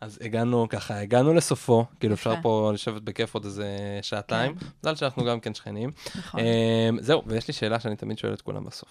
אז 0.00 0.18
הגענו 0.22 0.66
ככה, 0.68 1.00
הגענו 1.00 1.34
לסופו, 1.34 1.84
כאילו. 2.00 2.14
אפשר 2.14 2.34
פה 2.42 2.70
לשבת 2.74 3.02
בכיף 3.02 3.34
עוד 3.34 3.44
איזה 3.44 3.66
שעתיים. 4.02 4.54
כן. 4.54 4.66
מזל 4.82 4.94
שאנחנו 4.94 5.24
גם 5.24 5.40
כן 5.40 5.54
שכנים. 5.54 5.90
נכון. 6.16 6.40
אמ, 6.40 6.98
זהו, 7.00 7.22
ויש 7.26 7.48
לי 7.48 7.54
שאלה 7.54 7.80
שאני 7.80 7.96
תמיד 7.96 8.18
שואל 8.18 8.32
את 8.32 8.42
כולם 8.42 8.64
בסוף. 8.64 8.88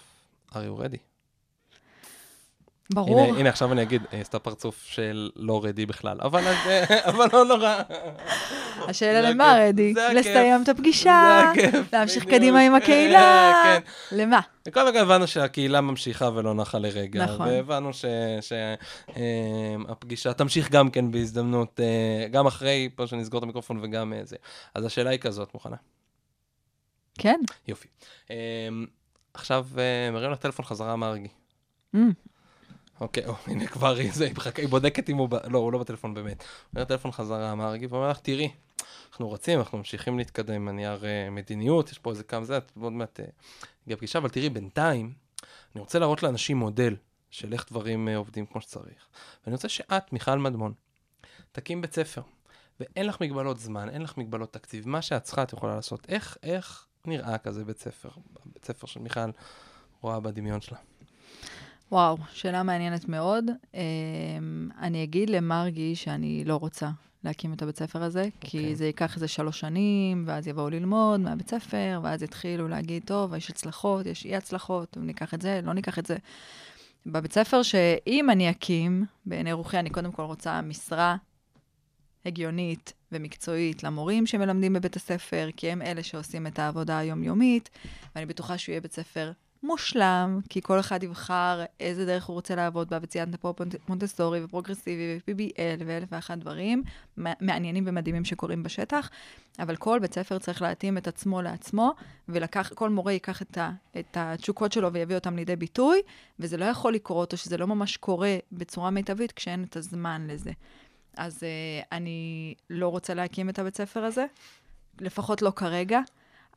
are 0.52 0.56
you 0.56 0.82
ready? 0.82 1.17
ברור. 2.94 3.22
הנה, 3.22 3.40
הנה, 3.40 3.50
עכשיו 3.50 3.72
אני 3.72 3.82
אגיד, 3.82 4.02
אה, 4.14 4.22
עשתה 4.22 4.40
פרצוף 4.40 4.86
של 4.86 5.30
לא 5.36 5.66
רדי 5.66 5.86
בכלל, 5.86 6.18
אבל 6.22 6.48
אה, 6.48 6.86
אבל 7.12 7.28
לא 7.34 7.46
נורא. 7.46 7.82
השאלה 8.88 9.30
למה, 9.30 9.58
רדי? 9.60 9.94
זה 9.94 10.08
הכיף. 10.08 10.70
הפגישה, 10.70 11.52
להמשיך. 11.94 12.26
קדימה 12.26 12.60
עם 12.60 12.76
הקהילה. 12.76 13.54
כן. 13.64 13.80
למה? 14.12 14.40
וכל 14.68 14.80
רגע 14.88 15.02
הבנו 15.02 15.28
שהקהילה 15.28 15.82
ממשיכה 15.82 16.30
ולא 16.36 16.54
נחה 16.54 16.80
לרגע. 16.80 17.24
נכון. 17.24 17.48
והבנו 17.48 17.92
שהפגישה 19.88 20.34
תמשיך 20.34 20.72
גם 20.72 20.90
כן 20.90 21.12
בהזדמנות, 21.12 21.80
אה, 21.80 22.28
גם 22.28 22.48
אחרי 22.48 22.90
פה 22.96 23.08
שנסגור 23.08 23.38
את 23.38 23.44
המיקרופון 23.44 23.80
וגם 23.82 24.14
אה, 24.14 24.22
זה. 24.24 24.36
אז 24.74 24.86
השאלה 24.86 25.10
היא 25.10 25.20
כזאת, 25.20 25.54
מוכנה? 25.54 25.76
כן. 27.18 27.40
יופי. 27.68 27.88
אה, 28.32 28.36
עכשיו 29.34 29.68
אה, 29.78 30.12
מרים 30.12 30.32
לך 30.32 30.40
טלפון 30.40 30.66
חזרה 30.66 30.96
מרגי. 30.96 31.28
אוקיי, 33.02 33.26
או, 33.26 33.34
הנה 33.46 33.68
כבר 33.68 33.96
היא, 33.96 34.12
זה, 34.18 34.26
היא 34.26 34.34
מחכה, 34.36 34.62
היא 34.62 34.70
בודקת 34.70 35.10
אם 35.10 35.18
הוא, 35.18 35.30
ב... 35.30 35.36
לא, 35.36 35.58
הוא 35.58 35.74
לא 35.74 35.80
בטלפון 35.80 36.14
באמת. 36.14 36.42
הוא 36.42 36.48
מרים 36.74 36.88
טלפון 36.88 37.12
חזרה 37.12 37.56
מרגי 37.56 37.88
ואומר 37.88 38.10
לך, 38.10 38.20
תראי, 38.20 38.52
אנחנו 39.10 39.32
רצים, 39.32 39.60
אנחנו 39.60 39.78
ממשיכים 39.78 40.18
להתקדם 40.18 40.54
עם 40.54 40.68
הנייר 40.68 41.06
אה, 41.06 41.30
מדיניות, 41.30 41.92
יש 41.92 42.00
פה 42.00 42.10
איזה 42.10 42.24
כמה 42.24 42.46
זה, 42.46 42.58
את 42.58 42.72
עוד 42.82 42.94
מעט 42.94 43.20
אה, 43.20 43.26
הגיעה 43.84 43.98
פגישה, 43.98 44.20
אבל 44.20 44.30
תראי, 44.30 44.50
בינתיים, 44.50 45.14
אני 45.76 45.82
רוצה 45.82 46.00
להראות 46.00 46.24
לאנשים 46.24 46.58
מודל 46.58 46.96
של 47.30 47.54
איך 47.54 47.66
דברים 47.70 48.08
אה, 48.08 48.18
עובדים 48.18 48.46
כמו 48.46 48.62
שצריך. 48.62 49.08
ואני 49.46 49.56
רוצה 49.56 49.70
שאת, 49.70 50.14
מיכל 50.14 50.38
מדמון, 50.38 50.74
תקים 51.52 51.82
בית 51.82 51.94
ספר, 51.94 52.22
ואין 52.80 53.06
לך 53.06 53.22
מגבלות 53.22 53.60
זמן, 53.60 53.90
אין 53.90 54.02
לך 54.02 54.18
מגבלות 54.18 54.54
תקציב, 54.54 54.88
מה 54.88 55.02
שאת 55.02 55.24
צריכה 55.24 55.44
את 55.44 55.54
יכולה 55.54 55.76
לעשות. 55.76 56.10
איך, 56.10 56.38
איך 56.44 56.88
נראה 57.06 57.38
כזה 57.38 57.66
בית 57.66 57.80
ספר? 57.80 58.10
בית 58.46 58.66
ספר 58.66 58.88
של 58.88 59.00
מיכל 59.00 59.30
רואה 60.02 60.20
בדמיון 60.20 60.62
שלה. 60.62 60.78
וואו, 61.92 62.18
שאלה 62.34 62.64
מעניינת 62.64 63.10
מאוד. 63.10 63.46
אמ, 63.74 64.70
אני 64.82 65.04
אגיד 65.04 65.30
למרגי 65.30 65.96
שאני 65.96 66.44
לא 66.46 66.56
רוצה 66.56 66.90
להקים 67.24 67.54
את 67.54 67.62
הבית 67.62 67.78
ספר 67.78 68.04
הזה, 68.04 68.28
כי 68.40 68.58
אוקיי. 68.58 68.76
זה 68.76 68.86
ייקח 68.86 69.16
איזה 69.16 69.28
שלוש 69.28 69.60
שנים, 69.60 70.24
ואז 70.28 70.48
יבואו 70.48 70.70
ללמוד 70.70 71.20
מהבית 71.20 71.50
ספר, 71.50 72.00
ואז 72.04 72.24
יתחילו 72.24 72.68
להגיד, 72.68 73.04
טוב, 73.06 73.34
יש 73.34 73.50
הצלחות, 73.50 74.06
יש 74.06 74.26
אי 74.26 74.36
הצלחות, 74.36 74.98
ניקח 74.98 75.34
את 75.34 75.42
זה, 75.42 75.60
לא 75.64 75.74
ניקח 75.74 76.00
את 76.00 76.06
זה. 76.06 76.18
בבית 77.06 77.34
ספר 77.34 77.64
שאם 77.64 78.30
אני 78.30 78.50
אקים, 78.50 79.06
בעיני 79.26 79.54
רוחי, 79.54 79.80
אני 79.80 79.90
קודם 79.90 80.12
כל 80.12 80.24
רוצה 80.24 80.62
משרה 80.62 81.16
הגיונית 82.26 82.94
ומקצועית 83.12 83.84
למורים 83.84 84.26
שמלמדים 84.26 84.74
בבית 84.74 84.96
הספר, 84.96 85.50
כי 85.58 85.72
הם 85.72 85.82
אלה 85.82 86.04
שעושים 86.04 86.48
את 86.48 86.60
העבודה 86.60 86.98
היומיומית, 86.98 87.70
ואני 88.16 88.26
בטוחה 88.26 88.58
שהוא 88.58 88.74
יהיה 88.74 88.82
בית 88.82 88.94
ספר 88.94 89.32
מושלם, 89.64 90.40
כי 90.50 90.62
כל 90.62 90.80
אחד 90.80 91.04
יבחר 91.04 91.64
איזה 91.80 92.06
דרך 92.06 92.26
הוא 92.26 92.34
רוצה 92.34 92.56
לעבוד 92.56 92.90
בה, 92.90 92.98
וציינת 93.02 93.36
פה 93.36 93.54
מונטסורי 93.88 94.44
ופרוגרסיבי 94.44 95.20
ו-PBL 95.28 95.84
ואלף 95.86 96.10
ואחת 96.12 96.38
דברים 96.38 96.84
מע- 97.18 97.34
מעניינים 97.42 97.84
ומדהימים 97.88 98.26
שקורים 98.26 98.64
בשטח, 98.64 99.10
אבל 99.60 99.76
כל 99.76 100.00
בית 100.00 100.14
ספר 100.14 100.40
צריך 100.40 100.62
להתאים 100.62 100.98
את 100.98 101.08
עצמו 101.08 101.42
לעצמו, 101.42 101.94
וכל 102.30 102.90
מורה 102.90 103.12
ייקח 103.12 103.42
את, 103.42 103.58
ה, 103.58 103.72
את 104.00 104.18
התשוקות 104.20 104.72
שלו 104.72 104.94
ויביא 104.94 105.16
אותם 105.16 105.36
לידי 105.36 105.56
ביטוי, 105.56 106.02
וזה 106.40 106.58
לא 106.58 106.66
יכול 106.66 106.94
לקרות, 106.94 107.34
או 107.34 107.38
שזה 107.38 107.58
לא 107.58 107.68
ממש 107.68 107.98
קורה 107.98 108.38
בצורה 108.52 108.90
מיטבית 108.90 109.32
כשאין 109.32 109.64
את 109.64 109.76
הזמן 109.76 110.28
לזה. 110.30 110.52
אז 111.18 111.44
uh, 111.44 111.88
אני 111.92 112.54
לא 112.70 112.88
רוצה 112.88 113.14
להקים 113.14 113.50
את 113.50 113.60
הבית 113.60 113.78
ספר 113.78 114.04
הזה, 114.04 114.26
לפחות 115.02 115.42
לא 115.42 115.52
כרגע. 115.56 116.00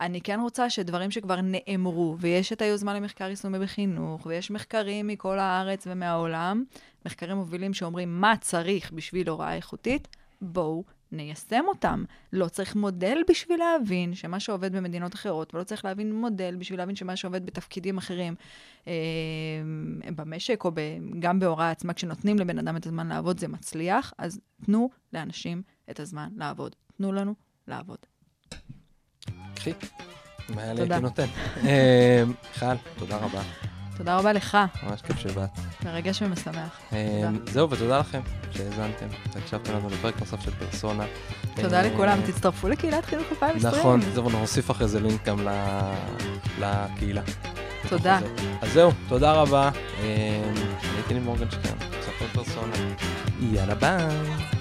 אני 0.00 0.20
כן 0.20 0.40
רוצה 0.40 0.70
שדברים 0.70 1.10
שכבר 1.10 1.40
נאמרו, 1.42 2.16
ויש 2.20 2.52
את 2.52 2.62
היוזמה 2.62 2.94
למחקר 2.94 3.24
יישומי 3.24 3.58
בחינוך, 3.58 4.26
ויש 4.26 4.50
מחקרים 4.50 5.06
מכל 5.06 5.38
הארץ 5.38 5.86
ומהעולם, 5.86 6.64
מחקרים 7.06 7.36
מובילים 7.36 7.74
שאומרים 7.74 8.20
מה 8.20 8.34
צריך 8.40 8.92
בשביל 8.92 9.28
הוראה 9.28 9.54
איכותית, 9.54 10.08
בואו 10.42 10.84
ניישם 11.12 11.64
אותם. 11.68 12.04
לא 12.32 12.48
צריך 12.48 12.76
מודל 12.76 13.18
בשביל 13.28 13.58
להבין 13.58 14.14
שמה 14.14 14.40
שעובד 14.40 14.76
במדינות 14.76 15.14
אחרות, 15.14 15.54
ולא 15.54 15.64
צריך 15.64 15.84
להבין 15.84 16.14
מודל 16.14 16.56
בשביל 16.58 16.78
להבין 16.78 16.96
שמה 16.96 17.16
שעובד 17.16 17.46
בתפקידים 17.46 17.98
אחרים 17.98 18.34
אה, 18.86 18.92
במשק, 20.16 20.64
או 20.64 20.70
ב, 20.74 20.80
גם 21.18 21.40
בהוראה 21.40 21.70
עצמה, 21.70 21.94
כשנותנים 21.94 22.38
לבן 22.38 22.58
אדם 22.58 22.76
את 22.76 22.86
הזמן 22.86 23.08
לעבוד, 23.08 23.40
זה 23.40 23.48
מצליח, 23.48 24.12
אז 24.18 24.40
תנו 24.64 24.90
לאנשים 25.12 25.62
את 25.90 26.00
הזמן 26.00 26.28
לעבוד. 26.36 26.76
תנו 26.96 27.12
לנו 27.12 27.34
לעבוד. 27.68 27.98
קחי. 29.60 29.72
אם 30.50 30.58
היה 30.58 30.72
לי. 30.72 30.80
הייתי 30.80 31.00
נותן. 31.00 31.26
אה, 31.66 32.22
מיכל, 32.26 32.66
תודה 32.98 33.16
רבה. 33.16 33.40
תודה 33.96 34.16
רבה 34.16 34.32
לך, 34.32 34.58
ממש 34.82 35.02
כיף 35.02 35.18
שבאת. 35.18 35.50
מרגש 35.84 36.22
ומשמח. 36.22 36.78
אה, 36.92 37.28
זהו, 37.46 37.70
ותודה 37.70 37.98
לכם 37.98 38.20
שהאזנתם 38.50 39.06
והקשבתם 39.34 39.72
לנו 39.72 39.88
לפרק 39.90 40.20
נוסף 40.20 40.40
של 40.40 40.50
פרסונה. 40.50 41.04
תודה 41.54 41.82
אה, 41.82 41.88
לכולם, 41.88 42.18
תצטרפו 42.26 42.68
לקהילת 42.68 43.04
חינוך 43.04 43.26
2020. 43.30 43.74
נכון, 43.74 44.00
זהו, 44.14 44.30
נוסיף 44.30 44.70
אחרי 44.70 44.88
זה 44.88 45.00
לינק 45.00 45.24
גם 45.24 45.48
לקהילה. 46.58 47.22
תודה. 47.88 48.18
אז 48.60 48.72
זהו, 48.72 48.90
תודה 49.08 49.32
רבה. 49.32 49.70
הייתי 49.98 51.14
לי 51.14 51.20
מורגנשטיין, 51.20 51.74
ספר 52.02 52.26
פרסונה. 52.32 52.76
יאללה 53.40 53.74
ביי. 53.74 54.59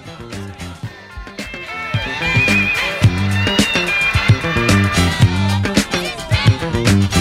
Bye. 6.72 7.19